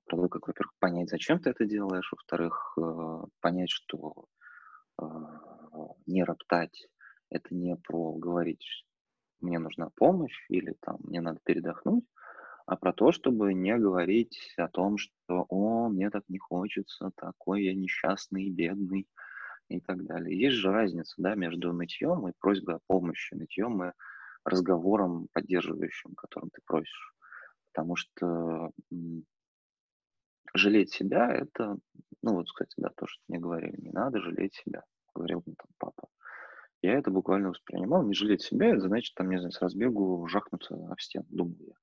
про 0.07 0.17
то, 0.17 0.29
как, 0.29 0.47
во-первых, 0.47 0.75
понять, 0.79 1.09
зачем 1.09 1.41
ты 1.41 1.51
это 1.51 1.65
делаешь, 1.65 2.11
во-вторых, 2.13 2.77
э, 2.77 3.25
понять, 3.41 3.71
что 3.71 4.27
э, 5.01 5.05
не 6.07 6.25
роптать– 6.25 6.89
это 7.31 7.55
не 7.55 7.77
про 7.77 8.13
говорить, 8.13 8.85
мне 9.45 9.59
нужна 9.59 9.91
помощь 9.95 10.45
или 10.49 10.75
там 10.81 10.99
мне 11.05 11.21
надо 11.21 11.39
передохнуть, 11.45 12.05
а 12.67 12.77
про 12.77 12.93
то, 12.93 13.13
чтобы 13.13 13.53
не 13.55 13.77
говорить 13.77 14.55
о 14.57 14.69
том, 14.69 14.97
что 14.97 15.47
«О, 15.49 15.89
мне 15.89 16.11
так 16.11 16.25
не 16.29 16.39
хочется, 16.39 17.11
такой 17.17 17.65
я 17.65 17.75
несчастный, 17.75 18.51
бедный» 18.51 19.07
и 19.69 19.81
так 19.81 20.05
далее. 20.05 20.39
Есть 20.39 20.57
же 20.57 20.71
разница 20.71 21.15
да, 21.19 21.35
между 21.35 21.73
нытьем 21.73 22.29
и 22.29 22.33
просьбой 22.39 22.77
о 22.77 22.81
помощи, 22.87 23.35
нытьем 23.35 23.83
и 23.85 23.93
разговором 24.45 25.29
поддерживающим, 25.33 26.15
которым 26.15 26.51
ты 26.51 26.61
просишь. 26.67 27.15
Потому 27.73 27.97
что 27.97 28.71
жалеть 30.55 30.93
себя– 30.93 31.33
это, 31.35 31.77
ну 32.23 32.35
вот, 32.35 32.47
кстати, 32.47 32.75
да, 32.77 32.91
то, 32.97 33.07
что 33.07 33.23
мне 33.29 33.39
говорили, 33.39 33.81
не 33.81 33.91
надо 33.91 34.21
жалеть 34.21 34.55
себя, 34.55 34.85
говорил 35.15 35.43
мне 35.45 35.57
там 35.57 35.69
папа. 35.79 36.09
Я 36.85 36.99
это 36.99 37.11
буквально 37.11 37.49
воспринимал. 37.49 38.03
Не 38.03 38.12
жалеть 38.12 38.43
себя, 38.43 38.66
это 38.66 38.80
значит, 38.80 39.14
там, 39.14 39.30
не 39.30 39.39
знаю, 39.39 39.53
с 39.53 39.62
разбегу 39.62 40.26
жахнуться 40.28 40.74
об 40.74 41.01
стену, 41.01 41.24
думаю 41.30 41.57
я. 41.68 41.74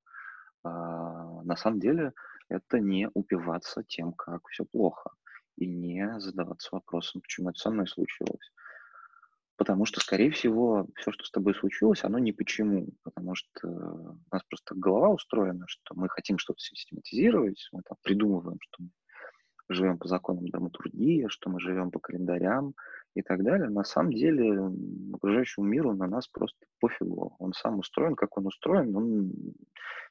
А, 0.63 1.41
на 1.41 1.55
самом 1.55 1.79
деле 1.79 2.13
это 2.49 2.79
не 2.79 3.09
упиваться 3.15 3.81
тем, 3.81 4.13
как 4.13 4.47
все 4.49 4.63
плохо, 4.63 5.09
и 5.57 5.65
не 5.65 6.19
задаваться 6.19 6.69
вопросом, 6.71 7.21
почему 7.21 7.49
это 7.49 7.57
со 7.57 7.71
мной 7.71 7.87
случилось. 7.87 8.51
Потому 9.55 9.85
что, 9.85 9.99
скорее 10.01 10.29
всего, 10.29 10.87
все, 10.97 11.11
что 11.11 11.25
с 11.25 11.31
тобой 11.31 11.55
случилось, 11.55 12.03
оно 12.03 12.19
не 12.19 12.31
почему. 12.31 12.89
Потому 13.01 13.33
что 13.33 13.67
у 13.67 14.19
нас 14.31 14.43
просто 14.47 14.75
голова 14.75 15.09
устроена, 15.09 15.65
что 15.67 15.95
мы 15.95 16.09
хотим 16.09 16.37
что-то 16.37 16.59
систематизировать, 16.59 17.69
мы 17.71 17.81
там 17.81 17.97
придумываем, 18.03 18.59
что 18.61 18.83
мы 18.83 18.89
живем 19.67 19.97
по 19.97 20.07
законам 20.07 20.47
драматургии, 20.47 21.25
что 21.29 21.49
мы 21.49 21.59
живем 21.59 21.89
по 21.89 21.99
календарям, 21.99 22.75
и 23.14 23.22
так 23.22 23.43
далее, 23.43 23.70
на 23.70 23.84
самом 23.84 24.14
деле 24.14 24.72
окружающему 25.14 25.66
миру 25.66 25.93
на 25.93 26.07
нас 26.07 26.28
просто 26.28 26.57
пофигу. 26.80 27.36
Он 27.39 27.53
сам 27.53 27.80
устроен, 27.80 28.16
как 28.16 28.38
он 28.38 28.47
устроен, 28.47 28.95
он, 28.95 29.32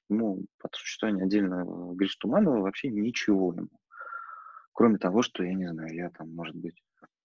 ему 0.09 0.45
под 0.59 0.75
существование 0.75 1.25
отдельно 1.25 1.65
Гриш 1.95 2.17
Туманова 2.17 2.61
вообще 2.61 2.91
ничего 2.91 3.55
ему. 3.55 3.69
Кроме 4.73 4.99
того, 4.99 5.23
что, 5.23 5.45
я 5.45 5.55
не 5.55 5.69
знаю, 5.69 5.95
я 5.95 6.11
там, 6.11 6.35
может 6.35 6.57
быть, 6.57 6.83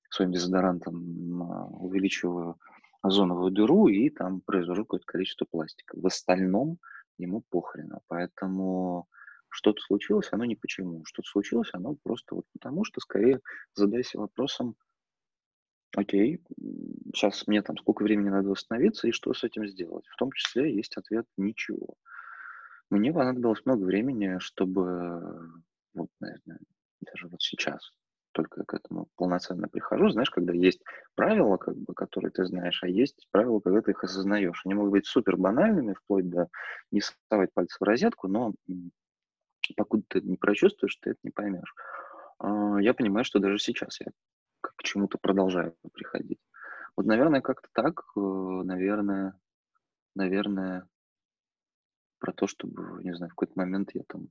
своим 0.10 0.32
дезодорантом 0.32 1.44
а, 1.44 1.66
увеличиваю 1.68 2.58
озоновую 3.02 3.52
дыру 3.52 3.88
и 3.88 4.10
там 4.10 4.42
произвожу 4.42 4.84
какое-то 4.84 5.06
количество 5.06 5.46
пластика. 5.46 5.96
В 6.00 6.06
остальном 6.06 6.80
ему 7.18 7.44
похрена. 7.50 8.00
Поэтому 8.08 9.08
что-то 9.50 9.82
случилось, 9.82 10.30
оно 10.32 10.46
не 10.46 10.56
почему. 10.56 11.04
Что-то 11.06 11.30
случилось, 11.30 11.70
оно 11.74 11.96
просто 12.04 12.36
вот 12.36 12.46
потому, 12.54 12.84
что 12.84 13.00
скорее 13.00 13.42
задайся 13.74 14.20
вопросом, 14.20 14.76
окей, 15.96 16.42
сейчас 17.14 17.48
мне 17.48 17.62
там 17.62 17.78
сколько 17.78 18.04
времени 18.04 18.30
надо 18.30 18.50
восстановиться 18.50 19.08
и 19.08 19.12
что 19.12 19.34
с 19.34 19.44
этим 19.44 19.68
сделать. 19.68 20.06
В 20.08 20.16
том 20.18 20.32
числе 20.32 20.74
есть 20.74 20.98
ответ 20.98 21.26
ничего. 21.38 21.96
Мне 22.90 23.12
понадобилось 23.12 23.66
много 23.66 23.84
времени, 23.84 24.38
чтобы, 24.40 25.64
вот, 25.94 26.10
наверное, 26.20 26.60
даже 27.02 27.28
вот 27.28 27.42
сейчас 27.42 27.92
только 28.32 28.66
к 28.66 28.74
этому 28.74 29.08
полноценно 29.16 29.68
прихожу. 29.70 30.10
Знаешь, 30.10 30.30
когда 30.30 30.54
есть 30.54 30.82
правила, 31.16 31.58
как 31.58 31.76
бы, 31.78 31.94
которые 31.94 32.32
ты 32.32 32.46
знаешь, 32.46 32.84
а 32.84 32.88
есть 32.88 33.28
правила, 33.32 33.60
когда 33.62 33.82
ты 33.82 33.92
их 33.92 34.04
осознаешь. 34.04 34.62
Они 34.66 34.76
могут 34.76 34.92
быть 34.92 35.08
супер 35.08 35.38
банальными, 35.38 35.94
вплоть 35.94 36.30
до 36.30 36.50
не 36.92 37.02
совать 37.30 37.54
пальцы 37.54 37.78
в 37.80 37.84
розетку, 37.84 38.28
но 38.28 38.54
покуда 39.78 40.04
ты 40.10 40.22
не 40.22 40.36
прочувствуешь, 40.36 40.98
ты 40.98 41.12
это 41.12 41.20
не 41.24 41.32
поймешь. 41.32 41.74
А, 42.40 42.78
я 42.82 42.94
понимаю, 42.94 43.24
что 43.24 43.40
даже 43.40 43.58
сейчас 43.58 44.00
я 44.02 44.08
к 44.66 44.76
почему-то 44.78 45.18
продолжают 45.18 45.76
приходить. 45.94 46.40
Вот, 46.96 47.06
наверное, 47.06 47.42
как-то 47.42 47.68
так, 47.74 48.04
э, 48.16 48.20
наверное, 48.20 49.38
наверное, 50.16 50.88
про 52.20 52.34
то, 52.34 52.48
чтобы, 52.48 53.04
не 53.04 53.14
знаю, 53.14 53.30
в 53.30 53.36
какой-то 53.36 53.54
момент 53.56 53.92
я 53.94 54.04
там 54.08 54.30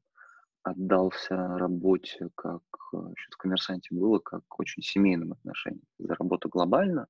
отдался 0.63 1.37
работе, 1.59 2.31
как 2.35 2.63
еще 2.93 3.29
в 3.31 3.37
коммерсанте 3.37 3.95
было, 3.95 4.19
как 4.19 4.43
очень 4.59 4.83
семейным 4.83 5.33
отношениям. 5.33 5.85
Когда 5.99 6.15
работа 6.15 6.49
глобально 6.49 7.07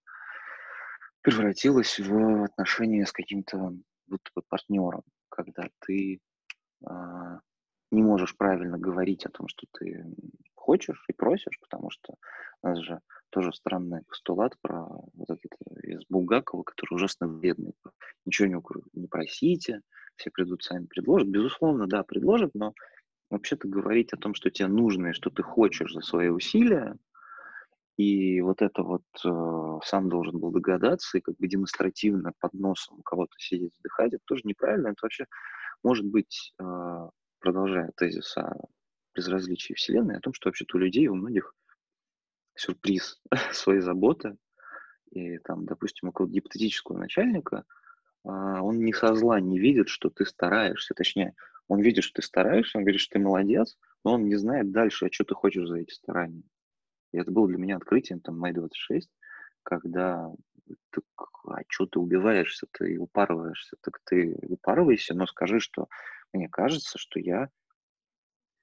превратилась 1.23 1.99
в 2.01 2.45
отношения 2.45 3.07
с 3.07 3.13
каким-то 3.13 3.75
будто 4.09 4.31
бы 4.35 4.43
партнером, 4.49 5.03
когда 5.31 5.69
ты 5.81 6.21
а, 6.85 7.41
не 7.91 8.03
можешь 8.03 8.37
правильно 8.37 8.79
говорить 8.79 9.25
о 9.25 9.31
том, 9.31 9.49
что 9.49 9.67
ты 9.73 10.05
хочешь 10.65 11.05
и 11.09 11.13
просишь, 11.13 11.59
потому 11.61 11.91
что 11.91 12.15
у 12.63 12.69
нас 12.69 12.79
же 12.79 13.01
тоже 13.31 13.53
странный 13.53 14.03
постулат 14.09 14.55
про 14.63 14.87
вот 15.15 15.29
этот 15.29 15.53
из 15.83 16.01
Булгакова, 16.09 16.63
который 16.63 16.95
ужасно 16.95 17.29
вредный. 17.29 17.75
Ничего 18.25 18.49
не, 18.49 19.01
не 19.01 19.07
просите, 19.07 19.81
все 20.17 20.31
придут 20.31 20.63
сами 20.63 20.87
предложат. 20.87 21.29
Безусловно, 21.29 21.87
да, 21.87 22.03
предложат, 22.03 22.53
но 22.55 22.73
вообще-то 23.31 23.69
говорить 23.69 24.13
о 24.13 24.17
том, 24.17 24.35
что 24.35 24.51
тебе 24.51 24.69
нужно 24.69 25.09
и 25.09 25.13
что 25.13 25.31
ты 25.31 25.43
хочешь 25.43 25.93
за 25.93 26.01
свои 26.01 26.29
усилия, 26.29 26.97
и 27.97 28.41
вот 28.41 28.63
это 28.63 28.83
вот 28.83 29.05
э, 29.25 29.79
сам 29.85 30.09
должен 30.09 30.39
был 30.41 30.51
догадаться 30.51 31.19
и 31.19 31.21
как 31.21 31.37
бы 31.37 31.47
демонстративно 31.47 32.33
под 32.41 32.55
носом 32.55 32.99
у 32.99 33.03
кого-то 33.03 33.35
сидеть 33.39 33.73
вздыхать, 33.75 34.15
это 34.15 34.23
тоже 34.25 34.43
неправильно. 34.45 34.89
Это 34.89 34.99
вообще 35.03 35.27
может 35.85 36.07
быть, 36.07 36.55
э, 36.59 37.09
продолжая 37.39 37.93
тезис 37.97 38.35
безразличии 39.15 39.75
Вселенной, 39.75 40.17
о 40.17 40.21
том, 40.21 40.33
что 40.33 40.49
вообще-то 40.49 40.77
у 40.77 40.81
людей, 40.81 41.09
у 41.09 41.15
многих 41.15 41.55
сюрприз 42.55 43.21
своей 43.53 43.81
заботы. 43.81 44.37
И 45.11 45.39
там, 45.39 45.65
допустим, 45.65 46.09
у 46.09 46.13
какого-то 46.13 46.35
гипотетического 46.35 46.99
начальника 46.99 47.65
э, 48.25 48.29
он 48.29 48.85
не 48.85 48.93
со 48.93 49.15
зла 49.15 49.41
не 49.41 49.59
видит, 49.59 49.89
что 49.89 50.11
ты 50.11 50.25
стараешься. 50.27 50.95
Точнее, 50.95 51.35
он 51.69 51.81
видит, 51.81 52.05
что 52.05 52.21
ты 52.21 52.27
стараешься, 52.27 52.79
он 52.79 52.85
говорит, 52.85 53.01
что 53.01 53.15
ты 53.15 53.19
молодец, 53.21 53.77
но 54.05 54.15
он 54.15 54.27
не 54.27 54.37
знает 54.37 54.71
дальше, 54.71 55.07
а 55.07 55.13
что 55.13 55.25
ты 55.25 55.35
хочешь 55.35 55.69
за 55.69 55.79
эти 55.79 55.93
старания. 55.93 56.43
И 57.13 57.19
это 57.19 57.31
было 57.31 57.47
для 57.49 57.59
меня 57.59 57.77
открытием, 57.77 58.21
там, 58.21 58.39
май 58.39 58.53
26, 58.53 59.09
когда 59.63 60.31
ты, 60.91 61.01
а 61.47 61.61
что 61.69 61.87
ты 61.87 61.99
убиваешься, 61.99 62.67
ты 62.73 62.99
упарываешься, 62.99 63.77
так 63.81 64.01
ты 64.05 64.37
упарывайся, 64.43 65.15
но 65.15 65.27
скажи, 65.27 65.61
что 65.61 65.89
мне 66.33 66.49
кажется, 66.49 66.99
что 66.99 67.21
я 67.21 67.51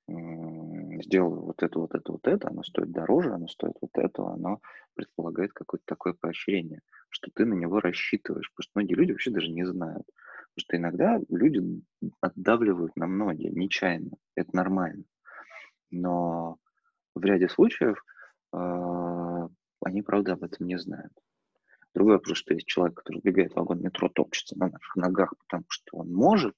сделаю 0.08 1.41
вот 1.41 1.64
это, 1.64 1.80
вот 1.80 1.93
это, 1.95 2.12
вот 2.12 2.28
это, 2.28 2.49
оно 2.49 2.64
стоит 2.64 2.91
дороже, 2.91 3.34
оно 3.34 3.47
стоит 3.47 3.76
вот 3.82 3.91
этого, 3.95 4.34
оно 4.34 4.62
предполагает 4.93 5.54
какое-то 5.54 5.86
такое 5.86 6.14
поощрение, 6.14 6.82
что 7.10 7.32
ты 7.34 7.45
на 7.45 7.54
него 7.54 7.80
рассчитываешь, 7.80 8.52
потому 8.52 8.64
что 8.64 8.72
многие 8.76 8.95
люди 8.95 9.12
вообще 9.12 9.32
даже 9.32 9.49
не 9.49 9.66
знают. 9.66 10.06
Потому 10.54 10.58
что 10.58 10.78
иногда 10.78 11.20
люди 11.30 11.62
отдавливают 12.20 12.95
на 12.95 13.08
многие 13.08 13.49
нечаянно, 13.49 14.12
это 14.36 14.56
нормально. 14.56 15.04
Но 15.91 16.58
в 17.16 17.24
ряде 17.24 17.47
случаев 17.49 18.04
а, 18.52 19.47
они, 19.84 20.02
правда, 20.02 20.34
об 20.34 20.43
этом 20.43 20.68
не 20.68 20.78
знают. 20.78 21.14
Другой 21.93 22.16
вопрос, 22.16 22.38
что 22.38 22.54
есть 22.54 22.68
человек, 22.68 22.97
который 22.97 23.22
бегает 23.22 23.52
в 23.52 23.56
вагон 23.58 23.82
метро, 23.82 24.08
топчется 24.10 24.58
на 24.58 24.70
наших 24.70 24.95
ногах, 24.95 25.34
потому 25.38 25.66
что 25.68 25.97
он 25.97 26.14
может, 26.14 26.56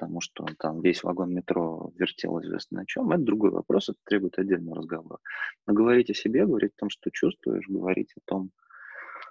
потому 0.00 0.22
что 0.22 0.46
там 0.58 0.80
весь 0.80 1.02
вагон 1.02 1.34
метро 1.34 1.92
вертел 1.94 2.40
известно 2.40 2.80
на 2.80 2.86
чем, 2.86 3.12
это 3.12 3.22
другой 3.22 3.50
вопрос, 3.50 3.90
это 3.90 3.98
требует 4.04 4.38
отдельного 4.38 4.76
разговора. 4.76 5.18
Но 5.66 5.74
говорить 5.74 6.08
о 6.08 6.14
себе, 6.14 6.46
говорить 6.46 6.72
о 6.76 6.80
том, 6.80 6.88
что 6.88 7.10
чувствуешь, 7.10 7.68
говорить 7.68 8.10
о 8.16 8.20
том, 8.24 8.50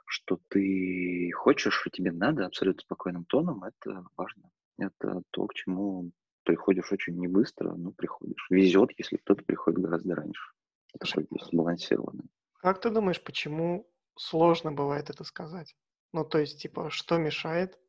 что 0.05 0.39
ты 0.49 1.31
хочешь, 1.33 1.87
и 1.87 1.89
тебе 1.89 2.11
надо 2.11 2.45
абсолютно 2.45 2.81
спокойным 2.81 3.25
тоном, 3.25 3.63
это 3.63 4.05
важно. 4.15 4.51
Это 4.77 5.23
то, 5.31 5.47
к 5.47 5.55
чему 5.55 6.11
приходишь 6.43 6.91
очень 6.91 7.17
не 7.19 7.27
быстро, 7.27 7.73
но 7.73 7.91
приходишь. 7.91 8.45
Везет, 8.51 8.91
если 8.99 9.17
кто-то 9.17 9.43
приходит 9.43 9.79
гораздо 9.79 10.13
раньше. 10.15 10.51
Такой 10.99 11.27
сбалансированный. 11.51 12.29
Как 12.61 12.79
ты 12.79 12.91
думаешь, 12.91 13.23
почему 13.23 13.89
сложно 14.15 14.71
бывает 14.71 15.09
это 15.09 15.23
сказать? 15.23 15.75
Ну, 16.13 16.23
то 16.23 16.37
есть, 16.37 16.61
типа, 16.61 16.91
что 16.91 17.17
мешает? 17.17 17.79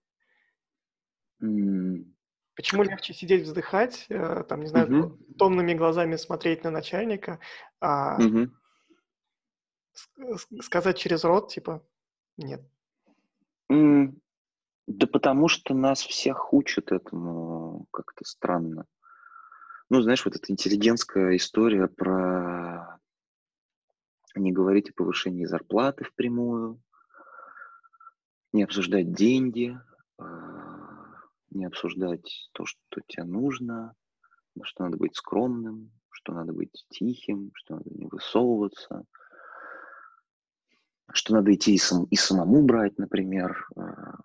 Почему 2.54 2.82
легче 2.82 3.14
сидеть, 3.14 3.44
вздыхать, 3.44 4.06
э, 4.08 4.44
там, 4.48 4.60
не 4.60 4.66
знаю, 4.66 4.88
mm-hmm. 4.88 5.34
томными 5.38 5.74
глазами 5.74 6.16
смотреть 6.16 6.64
на 6.64 6.70
начальника, 6.70 7.38
а 7.80 8.20
mm-hmm. 8.20 8.50
сказать 10.60 10.98
через 10.98 11.24
рот, 11.24 11.48
типа, 11.48 11.86
нет? 12.36 12.60
Да 13.68 15.06
потому 15.06 15.46
что 15.46 15.72
нас 15.72 16.02
всех 16.02 16.52
учат 16.52 16.90
этому 16.90 17.86
как-то 17.92 18.24
странно. 18.24 18.86
Ну, 19.88 20.02
знаешь, 20.02 20.24
вот 20.24 20.34
эта 20.34 20.50
интеллигентская 20.50 21.36
история 21.36 21.86
про 21.86 22.98
не 24.34 24.52
говорить 24.52 24.90
о 24.90 24.94
повышении 24.94 25.44
зарплаты 25.44 26.04
впрямую, 26.04 26.82
не 28.52 28.64
обсуждать 28.64 29.12
деньги, 29.12 29.78
не 31.50 31.66
обсуждать 31.66 32.48
то, 32.52 32.64
что 32.66 33.00
тебе 33.06 33.24
нужно, 33.24 33.94
что 34.62 34.84
надо 34.84 34.96
быть 34.96 35.16
скромным, 35.16 35.92
что 36.10 36.32
надо 36.32 36.52
быть 36.52 36.84
тихим, 36.90 37.50
что 37.54 37.76
надо 37.76 37.90
не 37.90 38.06
высовываться, 38.06 39.04
что 41.12 41.34
надо 41.34 41.54
идти 41.54 41.74
и, 41.74 41.78
сам, 41.78 42.04
и 42.04 42.16
самому 42.16 42.62
брать, 42.62 42.98
например, 42.98 43.66
а, 43.76 44.16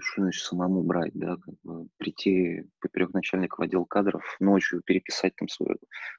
что 0.00 0.22
значит 0.22 0.44
самому 0.44 0.82
брать, 0.82 1.12
да, 1.14 1.36
как 1.36 1.54
бы 1.62 1.88
прийти 1.98 2.64
поперек 2.80 3.12
начальника 3.12 3.56
в 3.56 3.62
отдел 3.62 3.84
кадров 3.84 4.22
ночью, 4.40 4.82
переписать 4.84 5.34
там 5.36 5.48
свою 5.48 5.76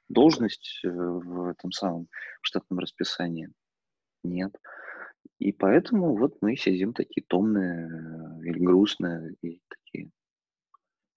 должность 0.08 0.80
э, 0.84 0.90
в 0.90 1.48
этом 1.48 1.72
самом 1.72 2.08
штатном 2.42 2.78
расписании. 2.78 3.50
Нет. 4.22 4.54
И 5.38 5.52
поэтому 5.52 6.16
вот 6.16 6.36
мы 6.40 6.56
сидим 6.56 6.92
такие 6.92 7.24
томные 7.26 7.88
э, 7.88 8.48
или 8.48 8.58
грустные, 8.58 9.34
и 9.42 9.60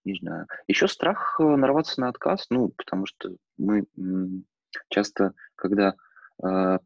не 0.07 0.15
знаю. 0.19 0.47
Еще 0.67 0.87
страх 0.87 1.37
э, 1.39 1.43
нарваться 1.43 1.99
на 2.01 2.09
отказ, 2.09 2.47
ну, 2.49 2.69
потому 2.69 3.05
что 3.05 3.35
мы 3.57 3.85
часто, 4.89 5.33
когда 5.55 5.95
э, 6.43 6.79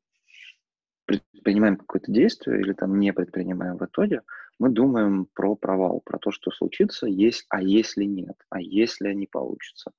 предпринимаем 1.06 1.78
какое-то 1.78 2.12
действие 2.12 2.62
или 2.62 2.74
там 2.74 3.00
не 3.00 3.14
предпринимаем 3.14 3.78
в 3.78 3.86
итоге, 3.86 4.22
мы 4.60 4.70
думаем 4.70 5.28
про 5.34 5.56
провал, 5.56 6.02
про 6.02 6.20
то, 6.20 6.32
что 6.32 6.52
случится, 6.52 7.08
есть, 7.08 7.46
а 7.50 7.62
если 7.62 8.06
нет, 8.06 8.36
а 8.50 8.60
если 8.60 9.14
не 9.14 9.28
получится. 9.28 9.92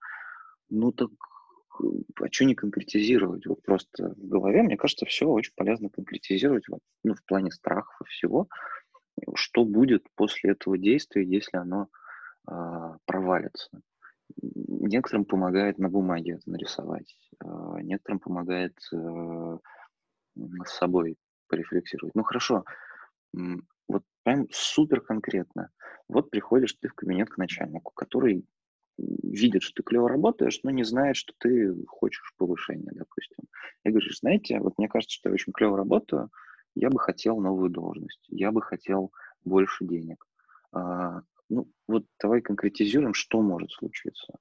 Ну 0.69 0.93
так 0.93 1.11
а 2.21 2.27
что 2.31 2.45
не 2.45 2.55
конкретизировать? 2.55 3.47
Вот 3.47 3.63
просто 3.63 4.15
в 4.17 4.29
голове, 4.29 4.63
мне 4.63 4.77
кажется, 4.77 5.07
все 5.07 5.27
очень 5.27 5.53
полезно 5.57 5.89
конкретизировать 5.89 6.65
ну, 7.03 7.15
в 7.15 7.25
плане 7.25 7.51
страхов 7.51 7.97
и 8.03 8.11
всего, 8.11 8.47
что 9.35 9.65
будет 9.65 10.07
после 10.15 10.53
этого 10.53 10.77
действия, 10.79 11.25
если 11.25 11.57
оно 11.57 11.85
э, 11.85 12.12
провалится. 12.45 13.71
Некоторым 14.41 15.25
помогает 15.25 15.79
на 15.79 15.89
бумаге 15.89 16.33
это 16.33 16.51
нарисовать, 16.51 17.17
э, 17.45 17.47
некоторым 17.83 18.19
помогает 18.19 18.77
э, 18.93 19.59
с 20.65 20.73
собой 20.73 21.17
порефлексировать. 21.49 22.15
Ну 22.15 22.23
хорошо, 22.23 22.65
вот 23.89 24.03
прям 24.23 24.47
супер 24.51 25.01
конкретно. 25.01 25.71
Вот 26.09 26.31
приходишь 26.31 26.75
ты 26.75 26.89
в 26.89 26.95
кабинет 26.95 27.29
к 27.31 27.37
начальнику, 27.39 27.93
который 27.95 28.47
видит, 28.99 29.63
что 29.63 29.75
ты 29.77 29.83
клево 29.83 30.09
работаешь, 30.09 30.61
но 30.63 30.71
не 30.71 30.85
знает, 30.85 31.17
что 31.17 31.33
ты 31.39 31.75
хочешь 31.87 32.35
повышения, 32.37 32.91
допустим. 32.93 33.45
И 33.85 33.91
говоришь, 33.91 34.19
знаете, 34.19 34.61
вот 34.61 34.75
мне 34.79 34.89
кажется, 34.89 35.15
что 35.15 35.29
я 35.29 35.35
очень 35.35 35.53
клево 35.53 35.77
работаю, 35.77 36.31
я 36.75 36.91
бы 36.91 36.99
хотел 36.99 37.41
новую 37.41 37.71
должность, 37.71 38.25
я 38.29 38.51
бы 38.51 38.63
хотел 38.63 39.13
больше 39.45 39.85
денег. 39.85 40.27
Ну, 41.53 41.69
вот 41.87 42.07
давай 42.19 42.41
конкретизируем, 42.41 43.13
что 43.13 43.43
может 43.43 43.71
случиться. 43.73 44.39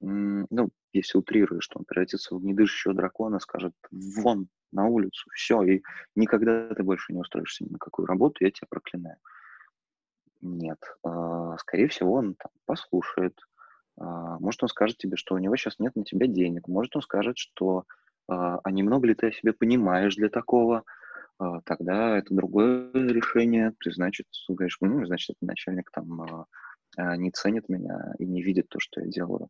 Ну, 0.00 0.68
если 0.92 1.16
утрируешь, 1.16 1.64
что 1.64 1.78
он 1.78 1.86
превратится 1.86 2.36
в 2.36 2.44
недышащего 2.44 2.92
дракона, 2.92 3.38
скажет, 3.38 3.72
вон, 3.90 4.48
на 4.70 4.84
улицу, 4.86 5.30
все, 5.32 5.62
и 5.62 5.82
никогда 6.14 6.68
ты 6.74 6.82
больше 6.82 7.14
не 7.14 7.20
устроишься 7.20 7.64
ни 7.64 7.70
на 7.70 7.78
какую 7.78 8.06
работу, 8.06 8.44
я 8.44 8.50
тебя 8.50 8.66
проклинаю. 8.68 9.16
Нет. 10.42 10.78
А, 11.02 11.56
скорее 11.56 11.88
всего, 11.88 12.12
он 12.12 12.34
там 12.34 12.50
послушает. 12.66 13.38
А, 13.96 14.38
может, 14.38 14.62
он 14.62 14.68
скажет 14.68 14.98
тебе, 14.98 15.16
что 15.16 15.36
у 15.36 15.38
него 15.38 15.56
сейчас 15.56 15.78
нет 15.78 15.96
на 15.96 16.04
тебя 16.04 16.26
денег. 16.26 16.68
Может, 16.68 16.96
он 16.96 17.02
скажет, 17.02 17.38
что 17.38 17.84
а, 18.28 18.58
а 18.62 18.70
немного 18.70 19.06
ли 19.06 19.14
ты 19.14 19.28
о 19.28 19.32
себе 19.32 19.54
понимаешь 19.54 20.16
для 20.16 20.28
такого, 20.28 20.84
тогда 21.64 22.18
это 22.18 22.34
другое 22.34 22.90
решение. 22.92 23.72
Ты, 23.80 23.92
значит, 23.92 24.26
говоришь, 24.48 24.78
ну, 24.80 25.04
значит, 25.06 25.30
этот 25.36 25.42
начальник 25.42 25.90
там 25.90 26.46
не 26.96 27.30
ценит 27.30 27.68
меня 27.68 28.14
и 28.18 28.26
не 28.26 28.42
видит 28.42 28.68
то, 28.68 28.78
что 28.80 29.00
я 29.00 29.06
делаю. 29.08 29.48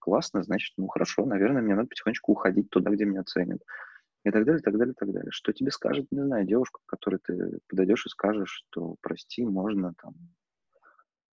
Классно, 0.00 0.42
значит, 0.42 0.74
ну, 0.76 0.88
хорошо, 0.88 1.24
наверное, 1.24 1.62
мне 1.62 1.74
надо 1.74 1.88
потихонечку 1.88 2.32
уходить 2.32 2.70
туда, 2.70 2.90
где 2.90 3.04
меня 3.04 3.22
ценят. 3.24 3.60
И 4.24 4.30
так 4.30 4.44
далее, 4.44 4.60
так 4.60 4.76
далее, 4.76 4.94
так 4.98 5.12
далее. 5.12 5.30
Что 5.30 5.52
тебе 5.52 5.70
скажет, 5.70 6.06
не 6.10 6.20
знаю, 6.20 6.44
девушка, 6.44 6.80
к 6.84 6.90
которой 6.90 7.20
ты 7.22 7.60
подойдешь 7.68 8.04
и 8.04 8.08
скажешь, 8.08 8.64
что 8.70 8.96
прости, 9.00 9.44
можно 9.44 9.94
там, 10.02 10.14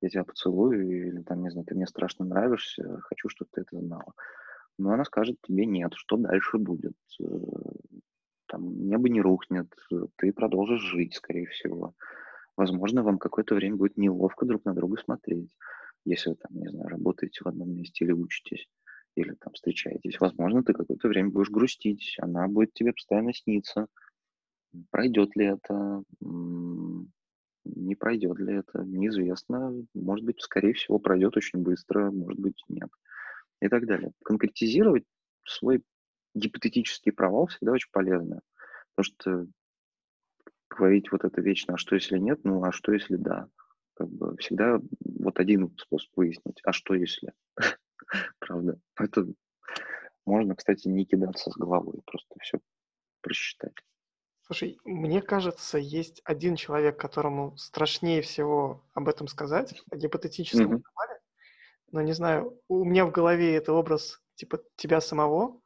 я 0.01 0.09
тебя 0.09 0.23
поцелую, 0.23 1.07
или 1.07 1.23
там, 1.23 1.41
не 1.41 1.49
знаю, 1.49 1.65
ты 1.65 1.73
мне 1.73 1.87
страшно 1.87 2.25
нравишься, 2.25 2.99
хочу, 3.01 3.27
чтобы 3.27 3.49
ты 3.51 3.61
это 3.61 3.79
знала. 3.79 4.13
Но 4.77 4.91
она 4.91 5.03
скажет 5.03 5.37
тебе 5.41 5.65
нет, 5.65 5.93
что 5.95 6.15
дальше 6.17 6.59
будет. 6.59 6.95
Там 8.55 8.87
небо 8.87 9.09
не 9.09 9.19
рухнет, 9.19 9.67
ты 10.15 10.31
продолжишь 10.31 10.79
жить, 10.79 11.15
скорее 11.15 11.45
всего. 11.47 11.93
Возможно, 12.55 13.03
вам 13.03 13.17
какое-то 13.17 13.53
время 13.53 13.75
будет 13.75 13.97
неловко 13.97 14.45
друг 14.45 14.63
на 14.63 14.73
друга 14.73 14.97
смотреть, 14.97 15.53
если 16.05 16.29
вы 16.29 16.35
там, 16.37 16.57
не 16.57 16.69
знаю, 16.69 16.87
работаете 16.87 17.41
в 17.43 17.47
одном 17.47 17.75
месте 17.75 18.05
или 18.05 18.13
учитесь, 18.13 18.69
или 19.15 19.33
там 19.41 19.51
встречаетесь. 19.51 20.21
Возможно, 20.21 20.63
ты 20.63 20.71
какое-то 20.71 21.09
время 21.09 21.31
будешь 21.31 21.49
грустить, 21.49 22.15
она 22.21 22.47
будет 22.47 22.71
тебе 22.71 22.93
постоянно 22.93 23.33
сниться. 23.33 23.87
Пройдет 24.89 25.35
ли 25.35 25.47
это, 25.47 26.03
не 26.21 27.95
пройдет 27.95 28.39
ли 28.39 28.53
это, 28.55 28.85
неизвестно. 28.85 29.73
Может 29.93 30.23
быть, 30.23 30.39
скорее 30.39 30.71
всего, 30.75 30.97
пройдет 30.97 31.35
очень 31.35 31.59
быстро, 31.59 32.09
может 32.09 32.39
быть, 32.39 32.63
нет. 32.69 32.89
И 33.61 33.67
так 33.67 33.85
далее. 33.85 34.13
Конкретизировать 34.23 35.03
свой 35.43 35.83
гипотетический 36.35 37.11
провал 37.11 37.47
всегда 37.47 37.71
очень 37.71 37.89
полезно. 37.91 38.41
Потому 38.95 39.15
что 39.17 39.47
говорить 40.69 41.11
вот 41.11 41.23
это 41.23 41.41
вечно, 41.41 41.75
а 41.75 41.77
что 41.77 41.95
если 41.95 42.17
нет, 42.17 42.41
ну 42.43 42.63
а 42.63 42.71
что 42.71 42.91
если 42.91 43.15
да? 43.15 43.47
Как 43.95 44.09
бы 44.09 44.35
всегда 44.37 44.79
вот 44.99 45.39
один 45.39 45.75
способ 45.77 46.11
выяснить, 46.15 46.59
а 46.63 46.73
что 46.73 46.93
если? 46.93 47.33
Правда. 48.39 48.77
Это 48.97 49.25
можно, 50.25 50.55
кстати, 50.55 50.87
не 50.87 51.05
кидаться 51.05 51.49
с 51.49 51.55
головой, 51.55 52.01
просто 52.05 52.35
все 52.41 52.59
просчитать. 53.21 53.73
Слушай, 54.41 54.77
мне 54.83 55.21
кажется, 55.21 55.77
есть 55.77 56.21
один 56.23 56.55
человек, 56.55 56.99
которому 56.99 57.57
страшнее 57.57 58.21
всего 58.21 58.83
об 58.93 59.07
этом 59.07 59.27
сказать, 59.27 59.81
о 59.89 59.95
гипотетическом 59.95 60.75
mm-hmm. 60.75 61.19
но 61.91 62.01
не 62.01 62.13
знаю, 62.13 62.61
у 62.67 62.83
меня 62.83 63.05
в 63.05 63.11
голове 63.11 63.55
это 63.55 63.73
образ 63.73 64.21
типа 64.35 64.61
тебя 64.75 65.01
самого, 65.01 65.61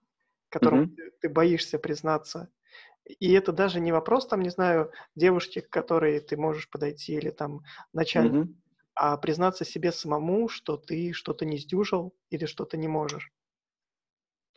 которому 0.50 0.84
mm-hmm. 0.84 0.96
ты, 0.96 1.12
ты 1.22 1.30
боишься 1.30 1.80
признаться. 1.80 2.50
И 3.06 3.32
это 3.32 3.52
даже 3.52 3.80
не 3.80 3.92
вопрос, 3.92 4.28
там, 4.28 4.42
не 4.42 4.50
знаю, 4.50 4.92
девушки, 5.16 5.62
к 5.62 5.70
которой 5.70 6.20
ты 6.20 6.38
можешь 6.38 6.70
подойти, 6.70 7.14
или 7.14 7.32
там 7.32 7.62
начальник, 7.94 8.48
mm-hmm. 8.48 8.56
а 8.96 9.18
признаться 9.18 9.66
себе 9.66 9.92
самому, 9.92 10.48
что 10.48 10.78
ты 10.78 11.14
что-то 11.14 11.46
не 11.46 11.58
сдюжил 11.58 12.14
или 12.30 12.46
что-то 12.46 12.78
не 12.78 12.88
можешь. 12.88 13.32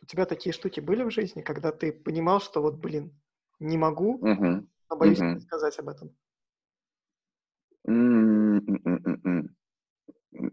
У 0.01 0.05
тебя 0.05 0.25
такие 0.25 0.53
штуки 0.53 0.81
были 0.81 1.03
в 1.03 1.11
жизни, 1.11 1.41
когда 1.41 1.71
ты 1.71 1.91
понимал, 1.91 2.41
что 2.41 2.61
вот, 2.61 2.75
блин, 2.75 3.19
не 3.59 3.77
могу, 3.77 4.19
mm-hmm. 4.19 4.67
но 4.89 4.97
боюсь 4.97 5.19
mm-hmm. 5.19 5.39
сказать 5.39 5.79
об 5.79 5.89
этом? 5.89 6.15
Mm-hmm. 7.87 9.49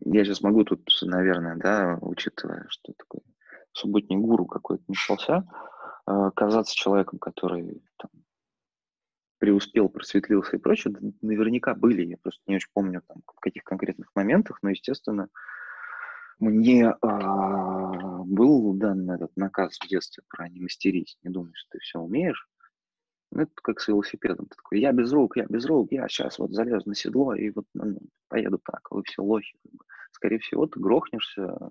Я 0.05 0.24
сейчас 0.24 0.43
могу 0.43 0.64
тут, 0.64 0.88
наверное, 1.03 1.57
да, 1.57 1.99
учитывая, 2.01 2.66
что 2.68 2.93
такое 2.93 3.22
субботний 3.73 4.16
гуру 4.16 4.47
какой-то 4.47 4.85
начался, 4.89 5.45
э, 6.07 6.31
казаться 6.35 6.75
человеком, 6.75 7.18
который 7.18 7.83
там, 7.99 8.11
преуспел, 9.39 9.89
просветлился 9.89 10.57
и 10.57 10.61
прочее, 10.61 10.95
наверняка 11.23 11.75
были, 11.75 12.05
я 12.05 12.16
просто 12.18 12.43
не 12.47 12.57
очень 12.57 12.71
помню 12.73 13.03
там, 13.07 13.23
в 13.27 13.41
каких 13.41 13.64
конкретных 13.64 14.11
моментах, 14.14 14.59
но, 14.62 14.71
естественно, 14.71 15.29
мне 16.39 16.89
а, 16.89 18.23
был 18.25 18.73
дан 18.75 19.11
этот 19.11 19.37
наказ 19.37 19.79
в 19.79 19.87
детстве 19.87 20.25
про 20.29 20.49
не 20.49 20.61
мастерить, 20.61 21.18
не 21.23 21.31
думай, 21.31 21.53
что 21.55 21.73
ты 21.73 21.79
все 21.81 21.99
умеешь. 21.99 22.49
Ну, 23.31 23.43
это 23.43 23.53
как 23.62 23.81
с 23.81 23.89
велосипедом. 23.89 24.47
Ты 24.47 24.57
такой, 24.57 24.81
я 24.81 24.93
без 24.93 25.12
рук, 25.12 25.37
я 25.37 25.45
без 25.45 25.64
рук, 25.66 25.93
я 25.93 26.09
сейчас 26.09 26.39
вот 26.39 26.53
залезу 26.53 26.89
на 26.89 26.95
седло 26.95 27.35
и 27.35 27.51
вот 27.51 27.66
ну, 27.75 27.99
поеду 28.29 28.59
так, 28.59 28.91
вы 28.91 29.03
все 29.05 29.23
лохи. 29.23 29.57
Скорее 30.12 30.39
всего, 30.39 30.66
ты 30.66 30.81
грохнешься, 30.81 31.71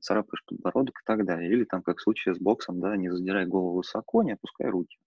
царапаешь 0.00 0.44
подбородок 0.46 0.96
и 1.00 1.04
так 1.04 1.24
далее. 1.24 1.50
Или 1.50 1.64
там, 1.64 1.82
как 1.82 1.98
в 1.98 2.02
случае 2.02 2.34
с 2.34 2.38
боксом, 2.38 2.80
да, 2.80 2.96
не 2.96 3.10
задирай 3.10 3.46
голову 3.46 3.76
высоко, 3.76 4.22
не 4.22 4.32
опускай 4.32 4.68
руки. 4.68 4.98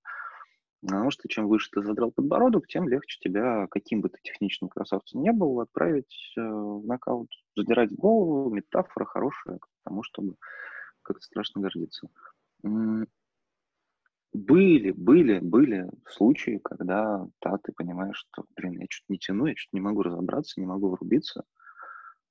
Потому 0.82 1.12
что 1.12 1.30
чем 1.30 1.48
выше 1.48 1.70
ты 1.72 1.82
задрал 1.82 2.12
подбородок, 2.12 2.68
тем 2.68 2.90
легче 2.90 3.18
тебя, 3.22 3.68
каким 3.68 4.02
бы 4.02 4.10
ты 4.10 4.20
техничным 4.22 4.70
красавцем 4.70 5.22
не 5.22 5.32
был, 5.32 5.62
отправить 5.62 6.34
э, 6.36 6.42
в 6.42 6.86
нокаут. 6.86 7.30
Задирать 7.56 7.94
голову, 7.94 8.54
метафора 8.54 9.06
хорошая 9.06 9.60
к 9.60 9.68
тому, 9.86 10.04
чтобы 10.04 10.36
как-то 11.02 11.24
страшно 11.24 11.62
гордиться. 11.62 12.10
Были, 14.34 14.92
были, 14.92 15.40
были 15.40 15.90
случаи, 16.10 16.60
когда, 16.64 17.28
да, 17.42 17.58
ты 17.64 17.72
понимаешь, 17.72 18.18
что, 18.18 18.46
блин, 18.56 18.80
я 18.80 18.88
что-то 18.90 19.14
не 19.14 19.20
тяну, 19.20 19.46
я 19.46 19.56
что-то 19.56 19.78
не 19.78 19.82
могу 19.82 20.02
разобраться, 20.02 20.60
не 20.60 20.66
могу 20.66 20.90
врубиться. 20.90 21.44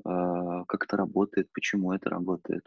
А, 0.04 0.64
как 0.64 0.84
это 0.84 0.96
работает, 0.96 1.48
почему 1.52 1.92
это 1.92 2.10
работает. 2.10 2.66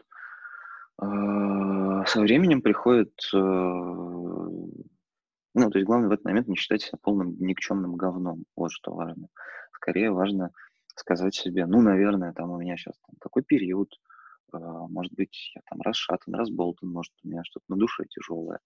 А, 0.98 2.04
со 2.06 2.20
временем 2.20 2.62
приходит, 2.62 3.12
э, 3.34 3.36
ну, 3.36 4.70
то 5.54 5.78
есть 5.78 5.86
главное 5.86 6.08
в 6.08 6.12
этот 6.12 6.24
момент 6.24 6.48
не 6.48 6.56
считать 6.56 6.82
себя 6.82 6.98
полным 7.02 7.36
никчемным 7.38 7.96
говном, 7.96 8.44
вот 8.56 8.72
что 8.72 8.94
важно. 8.94 9.28
Скорее 9.72 10.10
важно 10.10 10.50
сказать 10.94 11.34
себе, 11.34 11.66
ну, 11.66 11.82
наверное, 11.82 12.32
там 12.32 12.50
у 12.50 12.58
меня 12.58 12.76
сейчас 12.76 12.94
там 13.06 13.16
такой 13.20 13.42
период, 13.42 13.92
а, 14.52 14.58
может 14.88 15.12
быть, 15.12 15.52
я 15.54 15.60
там 15.68 15.82
расшатан, 15.82 16.34
разболтан, 16.34 16.88
может, 16.90 17.12
у 17.22 17.28
меня 17.28 17.42
что-то 17.44 17.66
на 17.68 17.76
душе 17.76 18.04
тяжелое, 18.08 18.60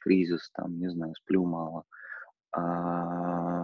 кризис, 0.00 0.50
там, 0.54 0.78
не 0.78 0.88
знаю, 0.90 1.14
сплю 1.14 1.44
мало. 1.44 1.84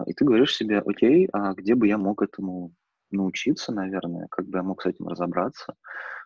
И 0.05 0.13
ты 0.13 0.23
говоришь 0.23 0.55
себе, 0.55 0.79
окей, 0.79 1.27
а 1.33 1.53
где 1.53 1.73
бы 1.73 1.87
я 1.87 1.97
мог 1.97 2.21
этому 2.21 2.73
научиться, 3.11 3.71
наверное, 3.71 4.27
как 4.29 4.47
бы 4.47 4.57
я 4.57 4.63
мог 4.63 4.81
с 4.81 4.85
этим 4.85 5.07
разобраться, 5.07 5.75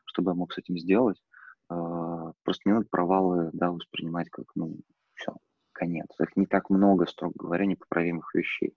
чтобы 0.05 0.31
я 0.31 0.35
мог 0.35 0.53
с 0.53 0.57
этим 0.57 0.77
сделать. 0.77 1.21
А, 1.69 2.33
просто 2.43 2.61
не 2.65 2.73
надо 2.73 2.87
провалы, 2.89 3.49
да, 3.53 3.71
воспринимать 3.71 4.29
как, 4.29 4.45
ну, 4.55 4.77
все, 5.15 5.35
конец. 5.71 6.07
Это 6.19 6.31
не 6.35 6.45
так 6.45 6.69
много, 6.69 7.05
строго 7.05 7.33
говоря, 7.37 7.65
непоправимых 7.65 8.33
вещей. 8.35 8.75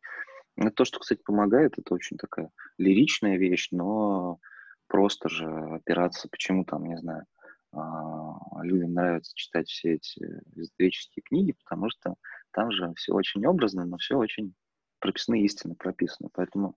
Это 0.56 0.70
то, 0.70 0.84
что, 0.84 1.00
кстати, 1.00 1.22
помогает, 1.24 1.78
это 1.78 1.94
очень 1.94 2.16
такая 2.16 2.50
лиричная 2.78 3.36
вещь, 3.36 3.68
но 3.72 4.38
просто 4.86 5.28
же 5.28 5.46
опираться, 5.46 6.28
почему 6.30 6.64
там, 6.64 6.84
не 6.84 6.96
знаю, 6.98 7.24
а, 7.72 8.62
людям 8.62 8.92
нравится 8.92 9.32
читать 9.34 9.68
все 9.68 9.94
эти 9.94 10.24
эзотерические 10.54 11.22
книги, 11.24 11.52
потому 11.64 11.90
что 11.90 12.14
там 12.52 12.70
же 12.70 12.92
все 12.94 13.12
очень 13.12 13.44
образно, 13.46 13.84
но 13.84 13.96
все 13.96 14.16
очень 14.16 14.54
прописные 15.00 15.44
истины 15.44 15.74
прописаны. 15.74 16.30
Поэтому 16.32 16.76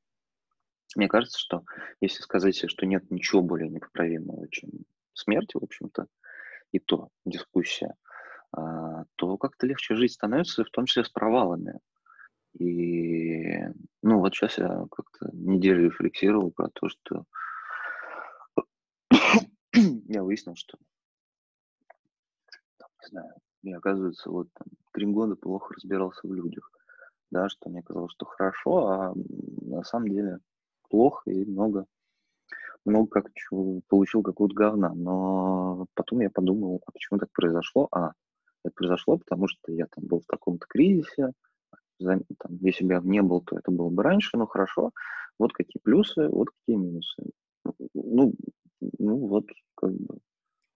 мне 0.95 1.07
кажется, 1.07 1.37
что 1.39 1.63
если 2.01 2.21
сказать 2.21 2.57
что 2.69 2.85
нет 2.85 3.09
ничего 3.11 3.41
более 3.41 3.69
непоправимого, 3.69 4.47
чем 4.49 4.69
смерть, 5.13 5.53
в 5.53 5.63
общем-то, 5.63 6.07
и 6.71 6.79
то 6.79 7.09
дискуссия, 7.25 7.95
а, 8.51 9.05
то 9.15 9.37
как-то 9.37 9.67
легче 9.67 9.95
жить 9.95 10.13
становится, 10.13 10.63
в 10.63 10.69
том 10.69 10.85
числе 10.85 11.03
с 11.03 11.09
провалами. 11.09 11.79
И, 12.53 13.59
ну, 14.01 14.19
вот 14.19 14.33
сейчас 14.33 14.57
я 14.57 14.85
как-то 14.91 15.29
неделю 15.33 15.85
рефлексировал 15.85 16.51
про 16.51 16.69
то, 16.69 16.89
что 16.89 17.25
я 19.73 20.23
выяснил, 20.23 20.55
что, 20.55 20.77
не 22.79 23.09
знаю, 23.09 23.33
я, 23.63 23.77
оказывается, 23.77 24.29
вот 24.31 24.47
там 24.53 24.67
три 24.93 25.05
года 25.05 25.35
плохо 25.35 25.73
разбирался 25.75 26.27
в 26.27 26.33
людях, 26.33 26.71
да, 27.29 27.49
что 27.49 27.69
мне 27.69 27.83
казалось, 27.83 28.13
что 28.13 28.25
хорошо, 28.25 28.87
а 28.87 29.13
на 29.61 29.83
самом 29.83 30.07
деле 30.07 30.39
плохо 30.89 31.29
и 31.29 31.45
много, 31.45 31.85
много 32.85 33.09
как 33.09 33.31
получил 33.87 34.23
какого-то 34.23 34.55
говна. 34.55 34.93
Но 34.93 35.85
потом 35.93 36.21
я 36.21 36.29
подумал, 36.29 36.81
а 36.85 36.91
почему 36.91 37.19
так 37.19 37.29
произошло? 37.31 37.87
А, 37.91 38.11
это 38.63 38.73
произошло, 38.73 39.17
потому 39.17 39.47
что 39.47 39.71
я 39.71 39.85
там 39.87 40.05
был 40.05 40.21
в 40.21 40.25
таком-то 40.25 40.65
кризисе, 40.67 41.31
там, 41.99 42.57
если 42.61 42.85
бы 42.85 42.93
я 42.93 43.01
не 43.03 43.21
был, 43.21 43.41
то 43.41 43.57
это 43.57 43.71
было 43.71 43.89
бы 43.89 44.03
раньше, 44.03 44.37
ну 44.37 44.45
хорошо, 44.45 44.91
вот 45.39 45.53
какие 45.53 45.81
плюсы, 45.81 46.27
вот 46.27 46.49
какие 46.51 46.75
минусы. 46.75 47.23
Ну, 47.93 48.33
ну 48.99 49.17
вот, 49.27 49.45
как 49.75 49.91
бы, 49.91 50.19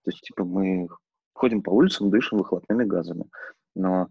то 0.04 0.10
есть, 0.10 0.20
типа, 0.22 0.44
мы 0.44 0.88
ходим 1.34 1.62
по 1.62 1.70
улицам, 1.70 2.10
дышим 2.10 2.38
выхлопными 2.38 2.84
газами, 2.84 3.24
но 3.74 4.08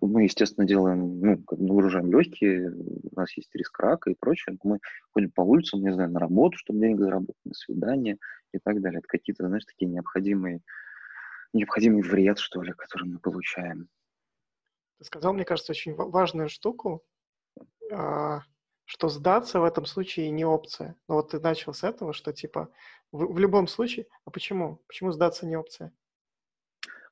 мы, 0.00 0.24
естественно, 0.24 0.66
делаем, 0.66 1.20
ну, 1.20 1.44
нагружаем 1.50 2.10
легкие, 2.12 2.70
у 2.70 3.14
нас 3.14 3.32
есть 3.36 3.54
риск 3.54 3.78
рака 3.78 4.10
и 4.10 4.16
прочее. 4.18 4.56
Мы 4.62 4.78
ходим 5.12 5.30
по 5.30 5.42
улицам, 5.42 5.80
не 5.80 5.92
знаю, 5.92 6.10
на 6.10 6.20
работу, 6.20 6.58
чтобы 6.58 6.80
денег 6.80 7.00
заработать, 7.00 7.36
на 7.44 7.54
свидание 7.54 8.18
и 8.52 8.58
так 8.58 8.80
далее. 8.80 8.98
Это 8.98 9.08
какие-то, 9.08 9.46
знаешь, 9.46 9.64
такие 9.64 9.90
необходимые, 9.90 10.60
необходимый 11.52 12.02
вред, 12.02 12.38
что 12.38 12.62
ли, 12.62 12.72
который 12.72 13.08
мы 13.08 13.18
получаем. 13.18 13.88
Ты 14.98 15.04
сказал, 15.04 15.32
мне 15.32 15.44
кажется, 15.44 15.72
очень 15.72 15.94
важную 15.94 16.48
штуку, 16.48 17.02
а, 17.92 18.42
что 18.84 19.08
сдаться 19.08 19.60
в 19.60 19.64
этом 19.64 19.86
случае 19.86 20.30
не 20.30 20.44
опция. 20.44 20.96
Но 21.08 21.14
вот 21.16 21.30
ты 21.30 21.40
начал 21.40 21.72
с 21.72 21.84
этого, 21.84 22.12
что 22.12 22.32
типа 22.32 22.70
в, 23.12 23.32
в 23.32 23.38
любом 23.38 23.66
случае, 23.66 24.06
а 24.24 24.30
почему? 24.30 24.82
Почему 24.86 25.12
сдаться 25.12 25.46
не 25.46 25.56
опция? 25.56 25.92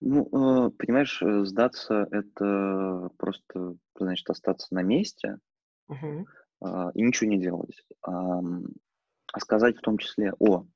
Ну, 0.00 0.26
э, 0.26 0.70
понимаешь, 0.70 1.20
э, 1.22 1.44
сдаться— 1.44 2.06
это 2.10 3.10
просто, 3.16 3.76
значит, 3.96 4.28
остаться 4.30 4.74
на 4.74 4.82
месте 4.82 5.38
Мгм. 5.88 6.26
а, 6.60 6.90
и 6.94 7.02
ничего 7.02 7.30
не 7.30 7.38
делать. 7.40 7.82
Ам, 8.02 8.64
А 9.32 9.40
сказать 9.40 9.78
в 9.78 9.82
том 9.82 9.98
числе, 9.98 10.32
о, 10.40 10.66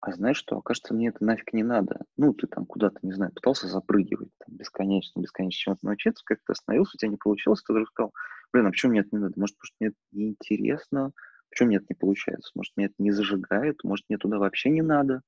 а 0.00 0.12
знаешь 0.12 0.36
что, 0.36 0.60
кажется, 0.62 0.94
мне 0.94 1.08
это 1.08 1.24
нафиг 1.24 1.52
не 1.52 1.62
надо. 1.62 2.00
Ну, 2.16 2.34
ты 2.34 2.48
там 2.48 2.66
куда-то, 2.66 2.98
не 3.02 3.12
знаю, 3.12 3.32
пытался 3.32 3.68
запрыгивать 3.68 4.30
там, 4.44 4.56
бесконечно, 4.56 5.20
бесконечно 5.20 5.58
чему-то 5.58 5.86
научиться, 5.86 6.24
как 6.26 6.38
ты 6.44 6.52
остановился, 6.52 6.96
у 6.96 6.98
тебя 6.98 7.10
не 7.10 7.16
получилось, 7.16 7.62
ты 7.62 7.72
вдруг 7.72 7.88
сказал, 7.88 8.12
блин, 8.52 8.66
а 8.66 8.70
почему 8.70 8.90
мне 8.90 9.00
это 9.00 9.10
не 9.12 9.18
надо? 9.18 9.34
Может, 9.38 9.56
потому 9.56 9.66
что 9.66 9.76
мне 9.78 9.88
это 9.90 9.96
неинтересно? 10.10 11.12
Почему 11.50 11.68
мне 11.68 11.76
это 11.76 11.86
не 11.90 11.94
получается? 11.94 12.50
Может, 12.56 12.72
мне 12.76 12.86
это 12.86 12.94
не 12.98 13.12
зажигает? 13.12 13.76
Может, 13.84 14.06
мне 14.08 14.18
туда 14.18 14.38
вообще 14.38 14.70
не 14.70 14.82
надо? 14.82 15.22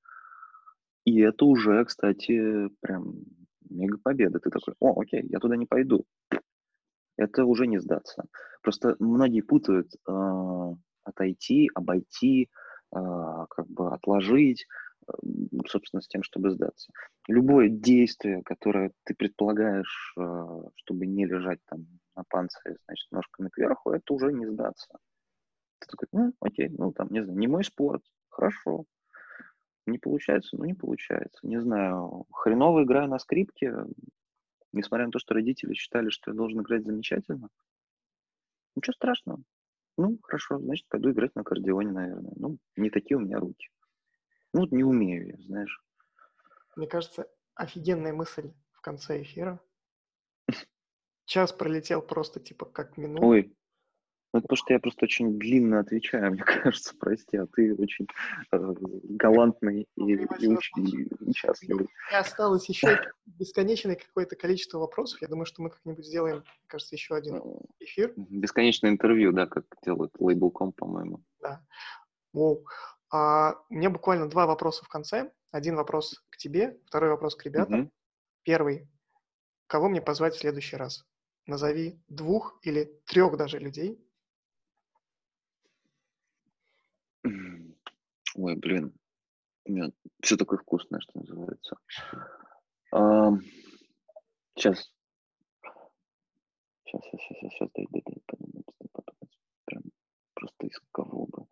И 1.04 1.20
это 1.20 1.44
уже, 1.44 1.84
кстати, 1.84 2.68
прям 2.80 3.14
мега 3.68 3.98
победа. 3.98 4.38
Ты 4.38 4.50
такой, 4.50 4.74
о, 4.80 5.00
окей, 5.00 5.22
я 5.28 5.38
туда 5.38 5.56
не 5.56 5.66
пойду. 5.66 6.04
Это 7.16 7.44
уже 7.44 7.66
не 7.66 7.78
сдаться. 7.78 8.24
Просто 8.62 8.96
многие 8.98 9.42
путают 9.42 9.88
э, 10.08 10.72
отойти, 11.04 11.68
обойти, 11.74 12.48
э, 12.94 12.98
как 13.50 13.68
бы 13.68 13.92
отложить, 13.92 14.66
э, 15.06 15.12
собственно, 15.68 16.00
с 16.00 16.08
тем, 16.08 16.22
чтобы 16.22 16.50
сдаться. 16.50 16.90
Любое 17.28 17.68
действие, 17.68 18.42
которое 18.44 18.90
ты 19.04 19.14
предполагаешь, 19.14 20.14
э, 20.18 20.46
чтобы 20.76 21.06
не 21.06 21.26
лежать 21.26 21.60
там 21.66 21.86
на 22.16 22.24
панцире, 22.28 22.76
значит, 22.86 23.06
ножками 23.12 23.48
кверху, 23.48 23.90
это 23.90 24.12
уже 24.12 24.32
не 24.32 24.46
сдаться. 24.46 24.88
Ты 25.78 25.86
такой, 25.88 26.08
ну, 26.12 26.32
окей, 26.40 26.68
ну, 26.70 26.92
там, 26.92 27.08
не 27.10 27.22
знаю, 27.22 27.38
не 27.38 27.46
мой 27.46 27.62
спорт, 27.62 28.02
хорошо, 28.28 28.86
не 29.86 29.98
получается, 29.98 30.56
ну 30.56 30.64
не 30.64 30.74
получается. 30.74 31.46
Не 31.46 31.60
знаю, 31.60 32.26
хреново 32.32 32.84
играю 32.84 33.08
на 33.08 33.18
скрипке, 33.18 33.74
несмотря 34.72 35.06
на 35.06 35.12
то, 35.12 35.18
что 35.18 35.34
родители 35.34 35.74
считали, 35.74 36.08
что 36.10 36.30
я 36.30 36.36
должен 36.36 36.60
играть 36.60 36.84
замечательно. 36.84 37.48
Ничего 38.76 38.92
страшного. 38.92 39.42
Ну, 39.96 40.18
хорошо, 40.22 40.58
значит, 40.58 40.88
пойду 40.88 41.12
играть 41.12 41.34
на 41.34 41.42
аккордеоне, 41.42 41.92
наверное. 41.92 42.32
Ну, 42.36 42.58
не 42.76 42.90
такие 42.90 43.16
у 43.16 43.20
меня 43.20 43.38
руки. 43.38 43.68
Ну, 44.52 44.62
вот 44.62 44.72
не 44.72 44.82
умею 44.82 45.28
я, 45.28 45.36
знаешь. 45.44 45.80
Мне 46.74 46.88
кажется, 46.88 47.28
офигенная 47.54 48.12
мысль 48.12 48.52
в 48.72 48.80
конце 48.80 49.22
эфира. 49.22 49.60
Час 51.26 51.52
пролетел 51.52 52.02
просто 52.02 52.40
типа 52.40 52.66
как 52.66 52.96
минута. 52.96 53.24
Ой, 53.24 53.56
ну, 54.34 54.38
это 54.40 54.48
потому 54.48 54.56
что 54.56 54.72
я 54.72 54.80
просто 54.80 55.04
очень 55.04 55.38
длинно 55.38 55.78
отвечаю, 55.78 56.30
мне 56.32 56.42
кажется, 56.42 56.92
прости, 56.98 57.36
а 57.36 57.46
ты 57.46 57.72
очень 57.76 58.08
э, 58.50 58.74
галантный 59.04 59.86
и, 59.94 60.02
и, 60.02 60.26
и, 60.40 60.56
и 61.20 61.32
счастливый. 61.32 61.84
У 61.84 62.10
меня 62.10 62.18
осталось 62.18 62.68
еще 62.68 63.00
бесконечное 63.26 63.94
какое-то 63.94 64.34
количество 64.34 64.78
вопросов. 64.78 65.22
Я 65.22 65.28
думаю, 65.28 65.46
что 65.46 65.62
мы 65.62 65.70
как-нибудь 65.70 66.04
сделаем, 66.04 66.42
кажется, 66.66 66.96
еще 66.96 67.14
один 67.14 67.40
эфир. 67.78 68.12
Бесконечное 68.16 68.90
интервью, 68.90 69.30
да, 69.30 69.46
как 69.46 69.66
делает 69.84 70.10
Label.com, 70.18 70.72
по-моему. 70.72 71.22
Да. 71.40 71.64
Воу. 72.32 72.66
А, 73.12 73.54
у 73.70 73.74
меня 73.74 73.90
буквально 73.90 74.28
два 74.28 74.46
вопроса 74.46 74.84
в 74.84 74.88
конце. 74.88 75.30
Один 75.52 75.76
вопрос 75.76 76.24
к 76.30 76.38
тебе, 76.38 76.80
второй 76.86 77.10
вопрос 77.10 77.36
к 77.36 77.44
ребятам. 77.44 77.78
Мгм. 77.82 77.92
Первый. 78.42 78.88
Кого 79.68 79.88
мне 79.88 80.02
позвать 80.02 80.34
в 80.34 80.40
следующий 80.40 80.74
раз? 80.74 81.06
Назови 81.46 82.02
двух 82.08 82.58
или 82.62 83.00
трех 83.06 83.36
даже 83.36 83.60
людей, 83.60 84.03
Ой, 88.36 88.56
блин, 88.56 88.92
меня 89.66 89.90
все 90.22 90.36
такое 90.36 90.58
вкусное, 90.58 91.00
что 91.00 91.18
называется. 91.18 91.76
Ам, 92.92 93.40
Сейчас. 94.56 94.90
Сейчас, 96.84 97.02
сейчас, 97.04 97.20
сейчас, 97.28 97.52
сейчас, 97.52 97.68
дай, 97.74 97.86
дай, 97.90 98.02
дай 98.06 98.22
подумать, 98.26 98.66
дай 98.78 98.88
подумать. 98.92 99.38
Прям 99.64 99.82
просто 100.34 100.66
из 100.66 100.80
кого 100.92 101.26
бы. 101.26 101.46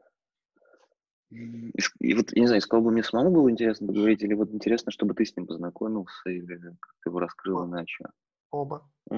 Из- 1.30 1.90
И 2.00 2.14
вот, 2.14 2.30
я 2.32 2.42
не 2.42 2.46
знаю, 2.46 2.60
из 2.60 2.66
кого 2.66 2.84
бы 2.84 2.90
мне 2.92 3.02
самому 3.02 3.32
было 3.32 3.50
интересно 3.50 3.86
поговорить, 3.88 4.22
или 4.22 4.34
вот 4.34 4.50
интересно, 4.52 4.92
чтобы 4.92 5.14
ты 5.14 5.24
с 5.24 5.34
ним 5.36 5.46
познакомился, 5.46 6.28
или 6.30 6.56
как 6.78 6.94
ты 7.02 7.08
его 7.10 7.18
раскрыл 7.18 7.64
иначе. 7.66 8.04
оба. 8.50 8.88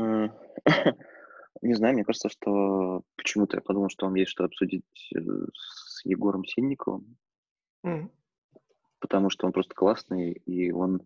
Не 1.63 1.75
знаю, 1.75 1.95
мне 1.95 2.05
кажется, 2.05 2.29
что 2.29 3.03
почему-то 3.17 3.57
я 3.57 3.63
подумал, 3.63 3.89
что 3.89 4.07
вам 4.07 4.15
есть 4.17 4.31
что 4.31 4.45
обсудить 4.45 4.85
э, 5.15 5.19
с 5.55 6.05
Егором 6.05 6.45
Синниковым, 6.45 7.17
Потому 8.99 9.31
что 9.31 9.47
он 9.47 9.53
просто 9.53 9.75
классный, 9.75 10.33
и 10.33 10.73
он 10.73 11.03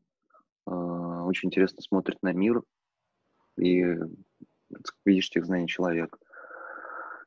э, 0.66 0.70
очень 0.70 1.48
интересно 1.48 1.82
смотрит 1.82 2.22
на 2.22 2.32
мир, 2.32 2.62
и, 3.56 3.84
как 4.72 4.94
видишь, 5.04 5.30
тех 5.30 5.44
знаний 5.44 5.66
человек. 5.66 6.16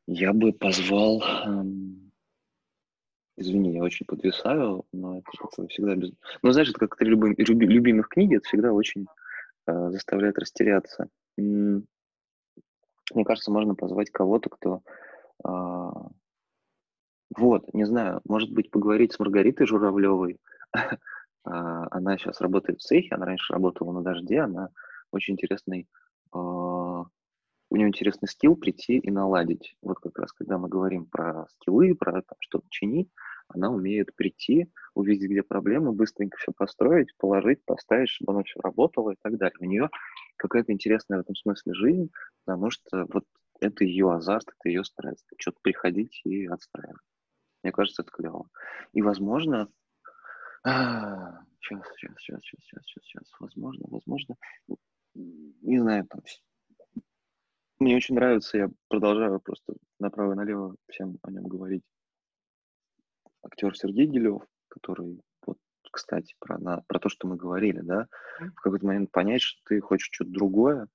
Я 0.08 0.34
бы 0.34 0.54
позвал... 0.54 1.22
эм, 1.46 2.12
Извини, 3.38 3.74
я 3.74 3.84
очень 3.84 4.06
подвисаю, 4.06 4.86
но 4.92 5.18
это 5.20 5.32
такое 5.42 5.68
всегда 5.68 5.96
без... 5.96 6.12
Ну, 6.42 6.52
знаешь, 6.52 6.70
это 6.70 6.80
как 6.80 6.96
три 6.96 7.10
любым- 7.10 7.36
люби- 7.38 7.66
любимых 7.66 8.08
книги, 8.10 8.36
это 8.36 8.48
всегда 8.48 8.72
очень 8.72 9.08
э, 9.68 9.90
заставляет 9.90 10.38
растеряться. 10.38 11.08
Мне 11.38 11.84
кажется, 13.26 13.52
можно 13.52 13.76
позвать 13.76 14.10
кого-то, 14.12 14.50
кто... 14.50 14.82
а, 15.44 16.08
Вот, 17.38 17.74
не 17.74 17.86
знаю, 17.86 18.22
может 18.26 18.52
быть, 18.52 18.72
поговорить 18.72 19.14
с 19.14 19.20
Маргаритой 19.20 19.68
Журавлевой. 19.68 20.40
А, 21.44 21.88
Она 21.90 22.20
сейчас 22.20 22.40
работает 22.40 22.78
в 22.78 22.84
цехе, 22.84 23.16
она 23.16 23.26
раньше 23.26 23.52
работала 23.52 23.92
на 23.92 24.04
дожде, 24.04 24.42
она 24.42 24.70
очень 25.12 25.34
интересный, 25.34 25.88
а, 26.32 26.38
у 26.38 27.76
нее 27.76 27.88
интересный 27.88 28.28
скилл 28.28 28.56
прийти 28.56 29.00
и 29.00 29.10
наладить. 29.10 29.76
Вот 29.82 29.98
как 30.00 30.20
раз, 30.20 30.32
когда 30.34 30.60
мы 30.60 30.70
говорим 30.70 31.08
про 31.08 31.48
скиллы, 31.50 31.96
про 31.96 32.22
что-то 32.42 32.68
чинить, 32.70 33.10
она 33.48 33.72
умеет 33.72 34.16
прийти, 34.16 34.72
увидеть, 34.94 35.32
где 35.32 35.42
проблемы, 35.42 35.94
быстренько 35.94 36.38
все 36.38 36.52
построить, 36.56 37.18
положить, 37.18 37.66
поставить, 37.66 38.10
чтобы 38.10 38.34
оно 38.34 38.44
все 38.44 38.60
работало 38.62 39.12
и 39.12 39.16
так 39.20 39.38
далее. 39.38 39.58
У 39.60 39.66
нее 39.66 39.90
какая-то 40.38 40.72
интересная 40.72 41.18
в 41.18 41.22
этом 41.22 41.36
смысле 41.36 41.74
жизнь, 41.74 42.12
потому 42.46 42.70
что 42.70 43.08
вот 43.12 43.26
это 43.60 43.84
ее 43.84 44.14
азарт, 44.14 44.48
это 44.48 44.70
ее 44.70 44.84
стресс. 44.84 45.26
Что-то 45.38 45.58
приходить 45.64 46.22
и 46.24 46.46
отстраивать. 46.46 47.02
Мне 47.64 47.72
кажется, 47.72 48.02
это 48.02 48.12
клево. 48.12 48.48
И, 48.94 49.02
возможно, 49.02 49.70
а, 50.64 51.44
сейчас, 51.60 51.82
сейчас, 51.96 52.16
сейчас, 52.18 52.42
сейчас, 52.42 52.60
сейчас, 52.64 52.84
сейчас, 52.86 53.04
сейчас, 53.04 53.24
возможно, 53.40 53.86
возможно, 53.90 54.36
не 55.14 55.80
знаю, 55.80 56.08
там, 56.08 56.22
мне 57.80 57.96
очень 57.96 58.16
нравится, 58.16 58.58
я 58.58 58.70
продолжаю 58.90 59.40
просто 59.40 59.74
направо 60.00 60.34
и 60.34 60.36
налево 60.36 60.76
всем 60.88 61.18
о 61.24 61.32
нем 61.32 61.48
говорить. 61.48 61.84
Актер 63.44 63.76
Сергей 63.76 64.06
Гилев, 64.06 64.44
который, 64.68 65.20
вот, 65.46 65.58
кстати, 65.92 66.36
про, 66.40 66.60
на, 66.60 66.82
про 66.88 67.00
то, 67.00 67.10
что 67.10 67.28
мы 67.28 67.38
говорили, 67.38 67.82
да, 67.82 68.08
в 68.40 68.62
какой-то 68.62 68.86
момент 68.86 69.12
понять, 69.12 69.42
что 69.42 69.60
ты 69.66 69.82
хочешь 69.82 70.10
что-то 70.12 70.32
другое 70.32 70.88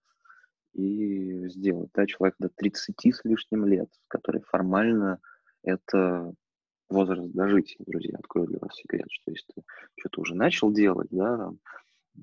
и 0.74 1.48
сделать, 1.48 1.90
да, 1.92 2.06
человек 2.06 2.36
до 2.38 2.50
30 2.50 3.14
с 3.14 3.24
лишним 3.24 3.66
лет, 3.66 3.90
который 4.06 4.42
формально 4.42 5.18
это 5.62 6.32
возраст 6.88 7.32
дожития, 7.32 7.84
друзья, 7.86 8.16
открою 8.18 8.48
для 8.48 8.58
вас 8.60 8.74
секрет, 8.74 9.06
что 9.10 9.30
если 9.30 9.46
ты 9.54 9.62
что-то 9.96 10.20
уже 10.20 10.34
начал 10.34 10.72
делать, 10.72 11.08
да, 11.10 11.36
там, 11.36 11.58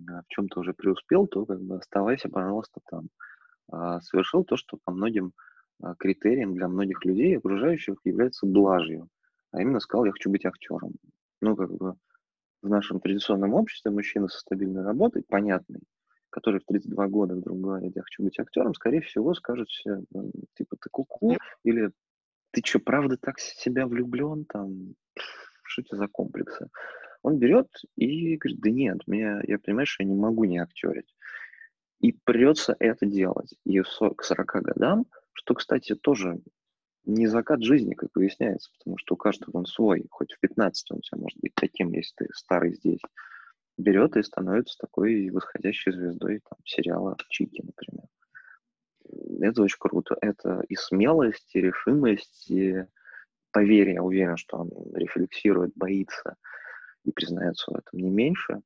а, 0.09 0.21
в 0.21 0.27
чем-то 0.27 0.61
уже 0.61 0.73
преуспел, 0.73 1.27
то 1.27 1.45
как 1.45 1.61
бы 1.61 1.77
оставайся, 1.77 2.29
пожалуйста, 2.29 2.81
там. 2.89 3.09
А, 3.71 4.01
совершил 4.01 4.43
то, 4.43 4.57
что 4.57 4.77
по 4.83 4.91
многим 4.91 5.33
а, 5.81 5.95
критериям 5.95 6.55
для 6.55 6.67
многих 6.67 7.03
людей, 7.05 7.37
окружающих, 7.37 7.95
является 8.03 8.45
блажью. 8.45 9.07
А 9.51 9.61
именно 9.61 9.79
сказал, 9.79 10.05
я 10.05 10.11
хочу 10.11 10.29
быть 10.29 10.45
актером. 10.45 10.93
Ну, 11.41 11.55
как 11.55 11.71
бы 11.71 11.95
в 12.61 12.69
нашем 12.69 12.99
традиционном 12.99 13.53
обществе 13.53 13.91
мужчина 13.91 14.27
со 14.27 14.39
стабильной 14.39 14.83
работой, 14.83 15.23
понятный, 15.27 15.81
который 16.29 16.61
в 16.61 16.65
32 16.65 17.07
года 17.07 17.35
вдруг 17.35 17.59
говорит, 17.59 17.95
я 17.95 18.01
хочу 18.01 18.23
быть 18.23 18.39
актером, 18.39 18.73
скорее 18.73 19.01
всего, 19.01 19.33
скажут 19.33 19.69
все, 19.69 20.01
типа, 20.55 20.77
ты 20.77 20.89
куку, 20.89 21.31
Нет. 21.31 21.39
или 21.63 21.91
ты 22.53 22.61
что, 22.63 22.79
правда 22.79 23.17
так 23.17 23.39
себя 23.39 23.87
влюблен, 23.87 24.45
там, 24.45 24.93
что 25.63 25.81
это 25.81 25.95
за 25.97 26.07
комплексы? 26.07 26.69
Он 27.23 27.39
берет 27.39 27.67
и 27.95 28.37
говорит, 28.37 28.61
да 28.61 28.69
нет, 28.69 29.07
меня, 29.07 29.41
я 29.47 29.57
понимаю, 29.57 29.87
что 29.87 30.03
я 30.03 30.09
не 30.09 30.15
могу 30.15 30.43
не 30.43 30.59
актерить. 30.59 31.15
И 31.99 32.11
придется 32.11 32.75
это 32.79 33.05
делать. 33.07 33.55
И 33.65 33.81
к 33.81 34.23
40 34.23 34.61
годам, 34.61 35.05
что, 35.33 35.55
кстати, 35.55 35.95
тоже 35.95 36.41
не 37.05 37.27
закат 37.27 37.63
жизни, 37.63 37.95
как 37.95 38.11
выясняется, 38.13 38.69
потому 38.77 38.97
что 38.97 39.15
у 39.15 39.17
каждого 39.17 39.57
он 39.57 39.65
свой, 39.65 40.05
хоть 40.11 40.33
в 40.33 40.39
15 40.39 40.91
он 40.91 40.97
у 40.99 41.01
тебя 41.01 41.19
может 41.19 41.39
быть 41.39 41.55
таким, 41.55 41.91
если 41.91 42.13
ты 42.17 42.27
старый 42.33 42.75
здесь, 42.75 43.01
берет 43.77 44.15
и 44.15 44.21
становится 44.23 44.77
такой 44.77 45.29
восходящей 45.31 45.91
звездой 45.91 46.41
там, 46.47 46.59
сериала 46.65 47.17
«Чики», 47.29 47.63
например. 47.63 48.05
Это 49.41 49.61
очень 49.63 49.77
круто. 49.79 50.17
Это 50.21 50.63
и 50.69 50.75
смелость, 50.75 51.55
и 51.55 51.61
решимость, 51.61 52.49
и 52.49 52.85
поверь, 53.51 53.91
я 53.91 54.03
уверен, 54.03 54.37
что 54.37 54.57
он 54.57 54.71
рефлексирует, 54.93 55.73
боится 55.75 56.35
и 57.05 57.11
признается 57.11 57.71
в 57.71 57.75
этом 57.75 57.99
не 57.99 58.09
меньше. 58.09 58.61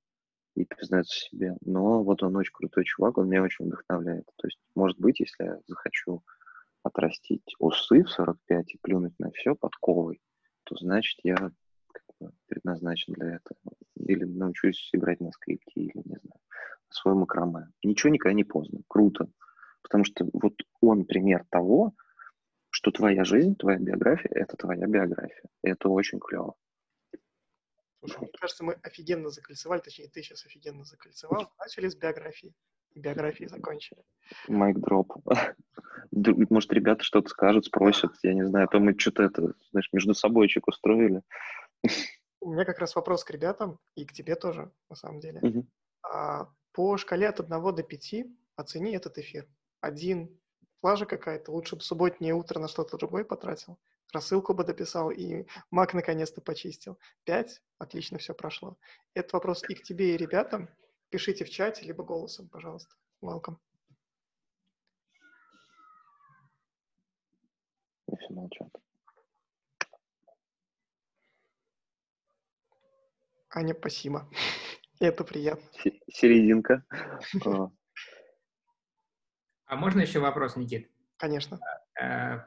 и 0.57 0.65
признается 0.65 1.15
себе, 1.15 1.55
но 1.61 2.03
вот 2.03 2.23
он 2.23 2.35
очень 2.35 2.53
крутой 2.53 2.83
чувак, 2.85 3.17
он 3.17 3.29
меня 3.29 3.43
очень 3.43 3.65
вдохновляет. 3.65 4.25
То 4.37 4.47
есть, 4.47 4.59
может 4.75 4.99
быть, 4.99 5.19
если 5.19 5.43
я 5.43 5.59
захочу 5.67 6.23
отрастить 6.81 7.55
усы 7.59 8.03
в 8.03 8.09
45 8.09 8.73
и 8.73 8.79
плюнуть 8.81 9.13
на 9.19 9.29
все 9.31 9.55
подковой, 9.55 10.19
то 10.63 10.75
значит 10.77 11.19
я 11.23 11.51
предназначен 12.47 13.13
для 13.13 13.35
этого. 13.35 13.59
Или 13.97 14.23
научусь 14.23 14.89
играть 14.93 15.19
на 15.19 15.31
скрипке, 15.31 15.81
или, 15.81 16.01
не 16.05 16.17
знаю, 16.17 16.41
свой 16.89 17.13
макраме. 17.13 17.67
Ничего 17.83 18.11
никогда 18.11 18.33
не 18.33 18.43
поздно. 18.43 18.79
Круто. 18.87 19.29
Потому 19.87 20.03
что 20.03 20.27
вот 20.33 20.53
он 20.81 21.05
пример 21.05 21.45
того, 21.49 21.93
что 22.69 22.91
твоя 22.91 23.23
жизнь, 23.23 23.55
твоя 23.55 23.79
биография– 23.79 24.31
это 24.35 24.57
твоя 24.57 24.85
биография. 24.85 25.49
И 25.63 25.69
это 25.69 25.87
очень 25.87 26.19
клево. 26.19 26.55
Слушай, 27.99 28.19
мне 28.19 28.31
кажется, 28.37 28.63
мы 28.65 28.73
офигенно 28.83 29.29
закольцевали, 29.29 29.79
точнее, 29.79 30.09
ты 30.09 30.21
сейчас 30.21 30.45
офигенно 30.45 30.83
закольцевал. 30.83 31.53
Начали 31.57 31.87
с 31.87 31.95
биографии, 31.95 32.53
и 32.91 32.99
биографии 32.99 33.45
закончили. 33.45 34.03
Майк 34.49 34.77
дроп. 34.77 35.13
Может, 36.11 36.73
ребята 36.73 37.03
что-то 37.03 37.29
скажут, 37.29 37.65
спросят, 37.65 38.11
я 38.23 38.33
не 38.33 38.45
знаю, 38.45 38.65
а 38.65 38.67
то 38.67 38.79
мы 38.79 38.97
что-то 38.99 39.23
это, 39.23 39.53
знаешь, 39.71 39.89
между 39.93 40.13
собойчик 40.13 40.67
устроили. 40.67 41.21
У 42.41 42.51
меня 42.51 42.65
как 42.65 42.79
раз 42.79 42.93
вопрос 42.95 43.23
к 43.23 43.31
ребятам 43.31 43.79
и 43.95 44.05
к 44.05 44.11
тебе 44.11 44.35
тоже, 44.35 44.69
на 44.89 44.95
самом 44.97 45.21
деле. 45.21 45.39
Мгм. 45.41 45.71
А, 46.03 46.49
по 46.73 46.97
шкале 46.97 47.29
от 47.29 47.39
1 47.39 47.49
до 47.73 47.83
5 47.83 48.25
оцени 48.57 48.95
этот 48.95 49.17
эфир. 49.17 49.47
Один 49.87 50.37
плажа 50.81 51.05
какая-то, 51.05 51.53
лучше 51.53 51.77
бы 51.77 51.81
субботнее 51.81 52.33
утро 52.33 52.59
на 52.59 52.67
что-то 52.67 52.97
другое 52.97 53.23
потратил, 53.23 53.79
рассылку 54.11 54.53
бы 54.53 54.65
дописал 54.65 55.11
и 55.11 55.45
Мак 55.71 55.93
наконец-то 55.93 56.41
почистил. 56.41 56.99
Пять, 57.23 57.61
отлично 57.77 58.17
все 58.17 58.33
прошло. 58.33 58.77
Это 59.13 59.37
вопрос 59.37 59.63
и 59.69 59.75
к 59.75 59.83
тебе, 59.83 60.13
и 60.13 60.17
ребятам. 60.17 60.67
Пишите 61.09 61.45
в 61.45 61.49
чате, 61.49 61.85
либо 61.85 62.03
голосом, 62.03 62.49
пожалуйста. 62.49 62.93
Welcome. 63.21 63.55
И 68.11 68.15
все 68.17 68.33
молчат. 68.33 68.67
Аня, 73.51 73.73
спасибо. 73.73 74.29
Это 74.99 75.23
приятно. 75.23 75.65
Се- 75.81 76.01
Серединка. 76.09 76.83
А, 79.67 79.75
можно 79.75 80.01
еще 80.01 80.19
вопрос, 80.19 80.55
Никит? 80.55 80.89
Конечно. 81.17 81.59
Э, 82.01 82.39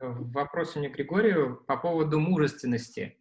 Вопрос 0.00 0.76
у 0.76 0.80
меня 0.80 0.90
к 0.90 0.94
Григорию 0.94 1.56
по 1.66 1.76
поводу 1.76 2.18
мужественности. 2.20 3.16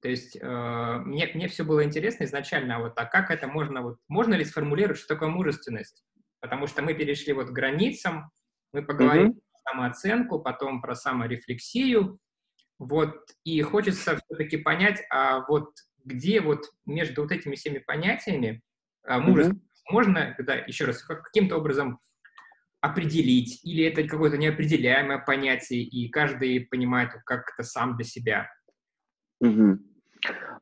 То 0.00 0.08
есть 0.08 0.36
э, 0.40 1.00
мне, 1.04 1.30
мне 1.34 1.48
все 1.48 1.64
было 1.64 1.84
интересно 1.84 2.24
изначально, 2.24 2.76
а 2.76 2.78
вот, 2.80 2.92
а 2.98 3.04
как 3.06 3.30
это 3.30 3.46
можно, 3.46 3.80
вот, 3.80 3.98
можно 4.08 4.34
ли 4.34 4.44
сформулировать, 4.44 4.98
что 4.98 5.14
такое 5.14 5.28
мужественность? 5.28 6.04
Потому 6.40 6.66
что 6.66 6.82
мы 6.82 6.94
перешли 6.94 7.32
вот 7.32 7.48
к 7.48 7.52
границам, 7.52 8.30
мы 8.72 8.82
поговорили 8.84 9.28
Мгм. 9.28 9.34
про 9.34 9.70
самооценку, 9.70 10.40
потом 10.40 10.82
про 10.82 10.94
саморефлексию, 10.94 12.18
вот, 12.78 13.30
и 13.44 13.62
хочется 13.62 14.16
все-таки 14.26 14.58
понять, 14.58 15.02
а 15.10 15.40
вот 15.46 15.70
где 16.04 16.40
вот 16.40 16.66
между 16.84 17.22
вот 17.22 17.32
этими 17.32 17.54
всеми 17.54 17.78
понятиями 17.78 18.62
а, 19.04 19.18
мужественность 19.18 19.82
можно, 19.90 20.34
да, 20.38 20.54
еще 20.56 20.84
раз, 20.84 21.02
как- 21.02 21.22
каким-то 21.24 21.56
образом 21.56 21.98
определить, 22.80 23.60
или 23.64 23.84
это 23.84 24.06
какое-то 24.06 24.36
неопределяемое 24.36 25.18
понятие, 25.18 25.82
и 25.82 26.08
каждый 26.08 26.60
понимает 26.60 27.10
как 27.24 27.52
это 27.54 27.62
сам 27.62 27.96
для 27.96 28.04
себя. 28.04 28.48
Мгм. 29.40 29.84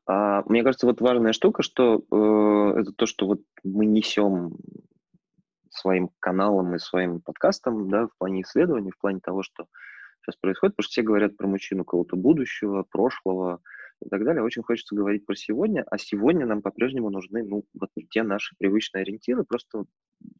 А, 0.07 0.43
Мне 0.47 0.63
кажется, 0.63 0.87
вот 0.87 1.01
важная 1.01 1.33
штука, 1.33 1.63
что 1.63 2.05
э, 2.11 2.81
это 2.81 2.93
то, 2.93 3.07
что 3.07 3.27
вот 3.27 3.41
мы 3.63 3.87
несем 3.87 4.57
своим 5.71 6.11
каналом 6.21 6.75
и 6.75 6.79
своим 6.79 7.21
подкастом, 7.21 7.89
да, 7.89 8.07
в 8.07 8.17
плане 8.19 8.43
исследований, 8.43 8.91
в 8.91 8.99
плане 8.99 9.21
того, 9.21 9.43
что 9.43 9.67
сейчас 10.23 10.37
происходит, 10.37 10.77
потому 10.77 10.85
что 10.85 10.93
все 10.93 11.03
говорят 11.03 11.37
про 11.37 11.47
мужчину 11.47 11.85
кого-то 11.85 12.17
будущего, 12.17 12.85
прошлого 12.89 13.61
и 14.05 14.09
так 14.09 14.25
далее. 14.25 14.43
Очень 14.43 14.63
хочется 14.63 14.95
говорить 14.95 15.27
про 15.27 15.35
сегодня, 15.35 15.85
а 15.91 15.99
сегодня 15.99 16.47
нам 16.47 16.63
по-прежнему 16.63 17.11
нужны, 17.11 17.43
ну, 17.43 17.65
вот 17.79 17.91
те 18.11 18.23
наши 18.23 18.55
привычные 18.59 19.03
ориентиры, 19.03 19.45
просто 19.45 19.85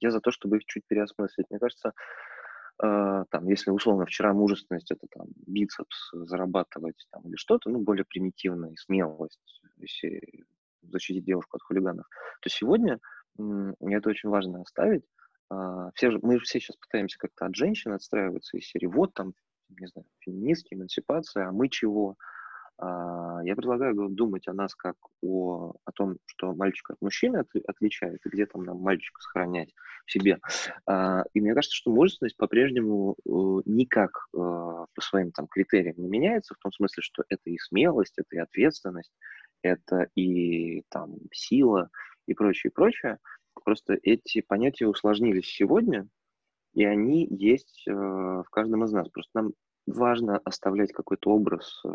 я 0.01 0.11
за 0.11 0.21
то, 0.21 0.31
чтобы 0.31 0.59
их 0.59 0.65
чуть 0.67 0.85
переосмыслить. 0.87 1.47
Мне 1.51 1.59
кажется, 1.59 1.93
э, 2.83 3.25
там, 3.31 3.49
если 3.49 3.71
условно 3.71 4.07
вчера 4.07 4.33
мужественность 4.33 4.91
это 4.91 5.07
там 5.11 5.27
бицепс 5.47 6.11
зарабатывать 6.13 7.07
там 7.11 7.23
или 7.25 7.37
что-то, 7.37 7.71
ну, 7.71 7.81
более 7.81 8.05
примитивная 8.05 8.71
и 8.71 8.77
смелость, 8.77 9.61
если 9.79 10.21
защитить 10.83 11.25
девушку 11.25 11.57
от 11.57 11.63
хулиганов, 11.63 12.07
то 12.41 12.49
сегодня 12.49 13.01
мне 13.37 13.97
это 13.97 14.11
очень 14.11 14.29
важно 14.29 14.61
оставить. 14.61 15.05
А, 15.51 15.91
все 15.95 16.11
же, 16.11 16.19
мы 16.23 16.39
же 16.39 16.45
все 16.45 16.61
сейчас 16.61 16.77
пытаемся 16.77 17.19
как-то 17.19 17.47
от 17.47 17.55
женщин 17.55 17.93
отстраиваться 17.93 18.57
из 18.57 18.67
серии 18.67 18.87
вот 18.87 19.15
там, 19.15 19.35
не 19.69 19.87
знаю, 19.87 20.07
феминистки, 20.21 20.75
эмансипация, 20.75 21.49
а 21.49 21.53
мы 21.53 21.69
чего? 21.69 22.17
А, 22.79 23.41
Я 23.45 23.55
предлагаю 23.57 24.09
думать 24.09 24.49
о 24.49 24.53
нас 24.53 24.75
как 24.75 24.97
о, 25.23 25.75
о 25.85 25.93
том, 25.93 26.17
что 26.27 26.55
мальчик 26.55 26.91
от 26.91 27.01
мужчины 27.01 27.39
от- 27.39 27.55
отличает, 27.69 28.21
и 28.25 28.29
где 28.29 28.47
там 28.47 28.65
нам 28.65 28.79
мальчика 28.79 29.21
сохранять 29.21 29.73
в 30.07 30.13
себе. 30.13 30.39
А, 30.87 31.25
И 31.35 31.41
мне 31.41 31.55
кажется, 31.55 31.77
что 31.77 31.91
мужественность 31.93 32.37
по-прежнему 32.37 33.17
э, 33.25 33.29
никак 33.67 34.11
э, 34.33 34.37
по 34.37 35.01
своим 35.01 35.31
там 35.33 35.47
критериям 35.47 35.97
не 35.99 36.09
меняется, 36.09 36.55
в 36.55 36.59
том 36.59 36.73
смысле, 36.73 37.03
что 37.03 37.25
это 37.29 37.43
и 37.51 37.59
смелость, 37.59 38.15
это 38.19 38.37
и 38.37 38.39
ответственность, 38.39 39.13
это 39.63 40.09
и 40.17 40.83
там 40.91 41.17
сила 41.33 41.91
и 42.27 42.35
прочее, 42.35 42.71
прочее. 42.73 43.19
Просто 43.65 43.97
эти 44.03 44.41
понятия 44.43 44.87
усложнились 44.87 45.47
сегодня, 45.47 46.09
и 46.75 46.85
они 46.85 47.27
есть 47.31 47.85
э, 47.87 47.93
в 47.93 48.47
каждом 48.51 48.85
из 48.85 48.93
нас. 48.93 49.09
Просто 49.09 49.31
нам 49.35 49.53
важно 49.87 50.39
оставлять 50.45 50.93
какой-то 50.93 51.31
образ 51.31 51.81
э, 51.85 51.89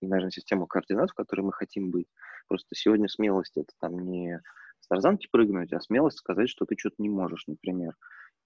и, 0.00 0.06
наверное, 0.06 0.30
систему 0.30 0.66
координат, 0.66 1.10
в 1.10 1.14
которой 1.14 1.42
мы 1.42 1.52
хотим 1.52 1.90
быть. 1.90 2.06
Просто 2.48 2.74
сегодня 2.74 3.08
смелость 3.08 3.56
это 3.56 3.72
там 3.80 3.98
не 3.98 4.40
с 4.80 4.88
тарзанки 4.88 5.28
прыгнуть, 5.30 5.72
а 5.72 5.80
смелость 5.80 6.18
сказать, 6.18 6.48
что 6.48 6.64
ты 6.64 6.76
что-то 6.76 6.96
не 6.98 7.08
можешь, 7.08 7.46
например. 7.46 7.94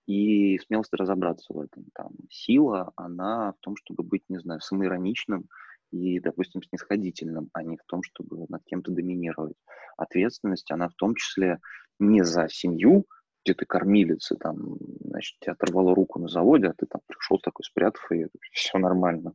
И 0.06 0.58
смелость 0.58 0.92
разобраться 0.92 1.52
в 1.52 1.60
этом. 1.60 1.84
Там, 1.94 2.10
сила, 2.30 2.92
она 2.96 3.52
в 3.52 3.60
том, 3.60 3.76
чтобы 3.76 4.04
быть, 4.04 4.22
не 4.28 4.38
знаю, 4.38 4.60
самоироничным 4.60 5.46
и, 5.90 6.20
допустим, 6.20 6.62
снисходительным, 6.62 7.48
а 7.52 7.62
не 7.62 7.76
в 7.76 7.84
том, 7.86 8.02
чтобы 8.02 8.46
над 8.48 8.62
кем-то 8.64 8.92
доминировать. 8.92 9.56
Ответственность, 9.96 10.70
она 10.70 10.88
в 10.88 10.94
том 10.94 11.14
числе 11.14 11.58
не 11.98 12.22
за 12.22 12.48
семью, 12.48 13.06
где 13.44 13.54
ты 13.54 13.64
кормилица, 13.64 14.36
там, 14.36 14.76
значит, 15.00 15.38
тебе 15.40 15.52
оторвало 15.52 15.94
руку 15.94 16.18
на 16.18 16.28
заводе, 16.28 16.66
а 16.66 16.74
ты 16.76 16.86
там 16.86 17.00
пришел 17.26 17.38
такой, 17.40 17.64
спрятав 17.64 18.10
ее, 18.10 18.28
все 18.52 18.78
нормально. 18.78 19.34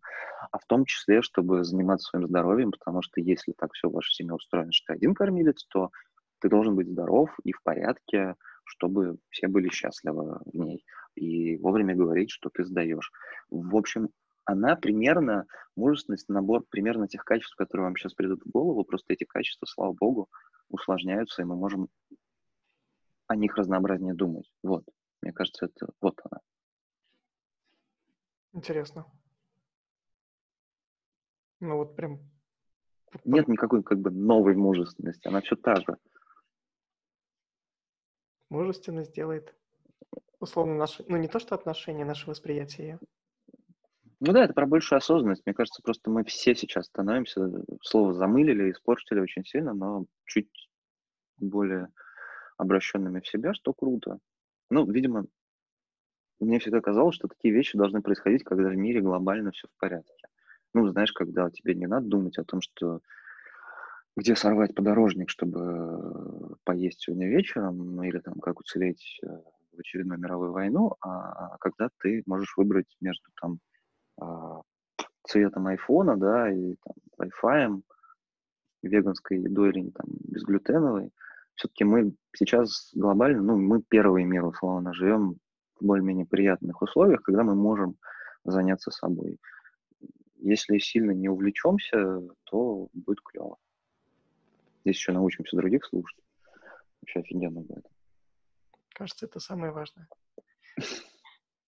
А 0.52 0.58
в 0.58 0.66
том 0.66 0.86
числе, 0.86 1.22
чтобы 1.22 1.64
заниматься 1.64 2.10
своим 2.10 2.28
здоровьем, 2.28 2.72
потому 2.72 3.02
что 3.02 3.22
если 3.22 3.54
так 3.54 3.74
все 3.74 3.90
в 3.90 3.94
вашей 3.94 4.14
семье 4.14 4.34
устроено, 4.34 4.72
что 4.72 4.88
ты 4.88 4.94
один 4.94 5.14
кормилец, 5.14 5.66
то 5.66 5.92
ты 6.40 6.50
должен 6.50 6.76
быть 6.76 6.90
здоров 6.90 7.30
и 7.44 7.52
в 7.52 7.62
порядке, 7.62 8.36
чтобы 8.64 9.18
все 9.30 9.48
были 9.48 9.70
счастливы 9.70 10.40
в 10.46 10.56
ней. 10.56 10.86
И 11.16 11.58
вовремя 11.58 11.96
говорить, 11.96 12.32
что 12.32 12.50
ты 12.50 12.64
сдаешь. 12.64 13.12
В 13.50 13.76
общем, 13.76 14.10
она 14.46 14.76
примерно, 14.76 15.46
мужественность, 15.76 16.30
набор 16.30 16.64
примерно 16.70 17.08
тех 17.08 17.24
качеств, 17.24 17.56
которые 17.56 17.86
вам 17.86 17.96
сейчас 17.96 18.14
придут 18.14 18.42
в 18.44 18.50
голову, 18.50 18.84
просто 18.84 19.14
эти 19.14 19.24
качества, 19.24 19.66
слава 19.66 19.94
богу, 19.94 20.30
усложняются, 20.70 21.42
и 21.42 21.46
мы 21.46 21.56
можем 21.56 21.90
о 23.28 23.36
них 23.36 23.56
разнообразнее 23.56 24.14
думать. 24.14 24.52
Вот, 24.64 24.84
мне 25.22 25.32
кажется, 25.32 25.66
это 25.66 25.92
вот 26.02 26.20
она. 26.30 26.42
Интересно. 28.54 29.06
Ну 31.60 31.78
вот 31.78 31.96
прям... 31.96 32.20
Нет 33.24 33.48
никакой 33.48 33.84
как 33.84 34.00
бы 34.00 34.10
новой 34.10 34.56
мужественности, 34.56 35.28
она 35.28 35.42
все 35.42 35.56
та 35.56 35.76
же. 35.76 35.98
Мужественность 38.50 39.14
делает 39.14 39.56
условно 40.40 40.76
наши... 40.76 41.06
Ну 41.08 41.18
не 41.18 41.28
то, 41.28 41.40
что 41.40 41.56
отношения, 41.56 42.04
наше 42.04 42.30
восприятие. 42.30 43.00
Ну 44.20 44.34
да, 44.34 44.44
это 44.44 44.54
про 44.54 44.68
большую 44.68 44.98
осознанность. 44.98 45.46
Мне 45.46 45.54
кажется, 45.54 45.82
просто 45.82 46.10
мы 46.10 46.24
все 46.24 46.56
сейчас 46.56 46.86
становимся, 46.86 47.50
слово 47.82 48.14
замылили, 48.14 48.72
испортили 48.72 49.20
очень 49.20 49.46
сильно, 49.46 49.74
но 49.74 50.06
чуть 50.26 50.70
более 51.38 51.88
обращенными 52.58 53.20
в 53.20 53.28
себя, 53.28 53.54
что 53.54 53.74
круто. 53.74 54.20
Ну, 54.70 54.86
видимо, 54.86 55.26
мне 56.46 56.60
всегда 56.60 56.82
казалось, 56.82 57.16
что 57.16 57.28
такие 57.28 57.54
вещи 57.54 57.78
должны 57.78 58.02
происходить, 58.02 58.44
когда 58.44 58.70
в 58.70 58.76
мире 58.76 59.02
глобально 59.02 59.52
все 59.52 59.68
в 59.68 59.80
порядке. 59.80 60.28
Ну, 60.74 60.88
знаешь, 60.88 61.12
когда 61.12 61.50
тебе 61.50 61.76
не 61.76 61.88
надо 61.88 62.08
думать 62.08 62.38
о 62.38 62.44
том, 62.44 62.62
что 62.62 63.02
где 64.18 64.36
сорвать 64.36 64.76
подорожник, 64.76 65.30
чтобы 65.30 66.58
поесть 66.64 67.02
сегодня 67.02 67.28
вечером, 67.28 67.96
ну 67.96 68.04
или 68.04 68.20
там 68.20 68.40
как 68.40 68.60
уцелеть 68.60 69.20
э, 69.24 69.28
в 69.72 69.80
очередной 69.80 70.18
мировой 70.18 70.50
войну, 70.50 70.96
а 71.02 71.58
когда 71.60 71.90
ты 72.00 72.24
можешь 72.26 72.56
выбрать 72.58 72.88
между 73.00 73.30
там 73.42 73.60
а, 74.20 74.62
цветом 75.24 75.68
айфона, 75.68 76.18
да, 76.18 76.52
и 76.52 76.76
там, 76.84 77.30
Wi-Fi, 77.44 77.82
веганской 78.84 79.40
едой 79.40 79.70
или 79.70 79.90
там 79.92 80.08
безглютеновой, 80.28 81.12
все-таки 81.56 81.84
мы 81.84 82.14
сейчас 82.36 82.92
глобально, 82.94 83.42
ну, 83.42 83.58
мы 83.58 83.82
первый 83.82 84.24
мир, 84.24 84.46
условно, 84.46 84.94
живем 84.94 85.38
более-менее 85.82 86.26
приятных 86.26 86.82
условиях, 86.82 87.22
когда 87.24 87.44
мы 87.44 87.56
можем 87.56 87.98
заняться 88.44 88.92
собой. 88.92 89.40
Если 90.38 90.80
сильно 90.80 91.12
не 91.12 91.30
увлечемся, 91.30 92.22
то 92.46 92.90
будет 92.94 93.22
клево. 93.22 93.58
Здесь 94.84 94.96
еще 94.96 95.12
научимся 95.12 95.56
других 95.58 95.86
слушать. 95.86 96.20
Вообще 97.02 97.20
офигенно 97.20 97.62
будет. 97.62 97.86
Кажется, 98.90 99.26
это 99.26 99.40
самое 99.40 99.72
важное. 99.72 100.08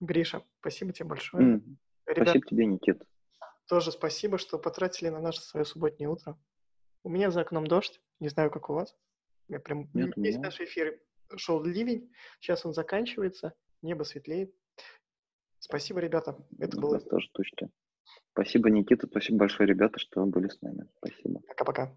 Гриша, 0.00 0.42
спасибо 0.60 0.92
тебе 0.92 1.08
большое. 1.08 1.56
Mm. 1.56 1.76
Ребят, 2.06 2.28
спасибо 2.28 2.46
тебе, 2.46 2.66
Никит. 2.66 3.02
Тоже 3.66 3.92
спасибо, 3.92 4.38
что 4.38 4.58
потратили 4.58 5.08
на 5.08 5.20
наше 5.20 5.40
свое 5.40 5.64
субботнее 5.64 6.08
утро. 6.08 6.38
У 7.02 7.08
меня 7.08 7.30
за 7.30 7.40
окном 7.40 7.66
дождь, 7.66 8.00
не 8.20 8.28
знаю, 8.28 8.50
как 8.50 8.68
у 8.70 8.74
вас. 8.74 8.94
Я 9.48 9.60
прям 9.60 9.88
Нет, 9.94 10.12
весь 10.16 10.38
наш 10.38 10.60
эфир 10.60 11.00
шел 11.36 11.62
ливень, 11.62 12.12
сейчас 12.40 12.64
он 12.66 12.72
заканчивается, 12.72 13.54
небо 13.84 14.02
светлеет. 14.04 14.54
Спасибо, 15.58 16.00
ребята. 16.00 16.36
Это 16.58 16.78
было... 16.78 17.00
тоже 17.00 17.28
точно. 17.32 17.70
Спасибо, 18.32 18.68
Никита, 18.68 19.06
спасибо 19.06 19.38
большое, 19.38 19.68
ребята, 19.68 19.98
что 19.98 20.26
были 20.26 20.48
с 20.48 20.60
нами. 20.60 20.88
Спасибо. 20.98 21.40
Пока-пока. 21.46 21.96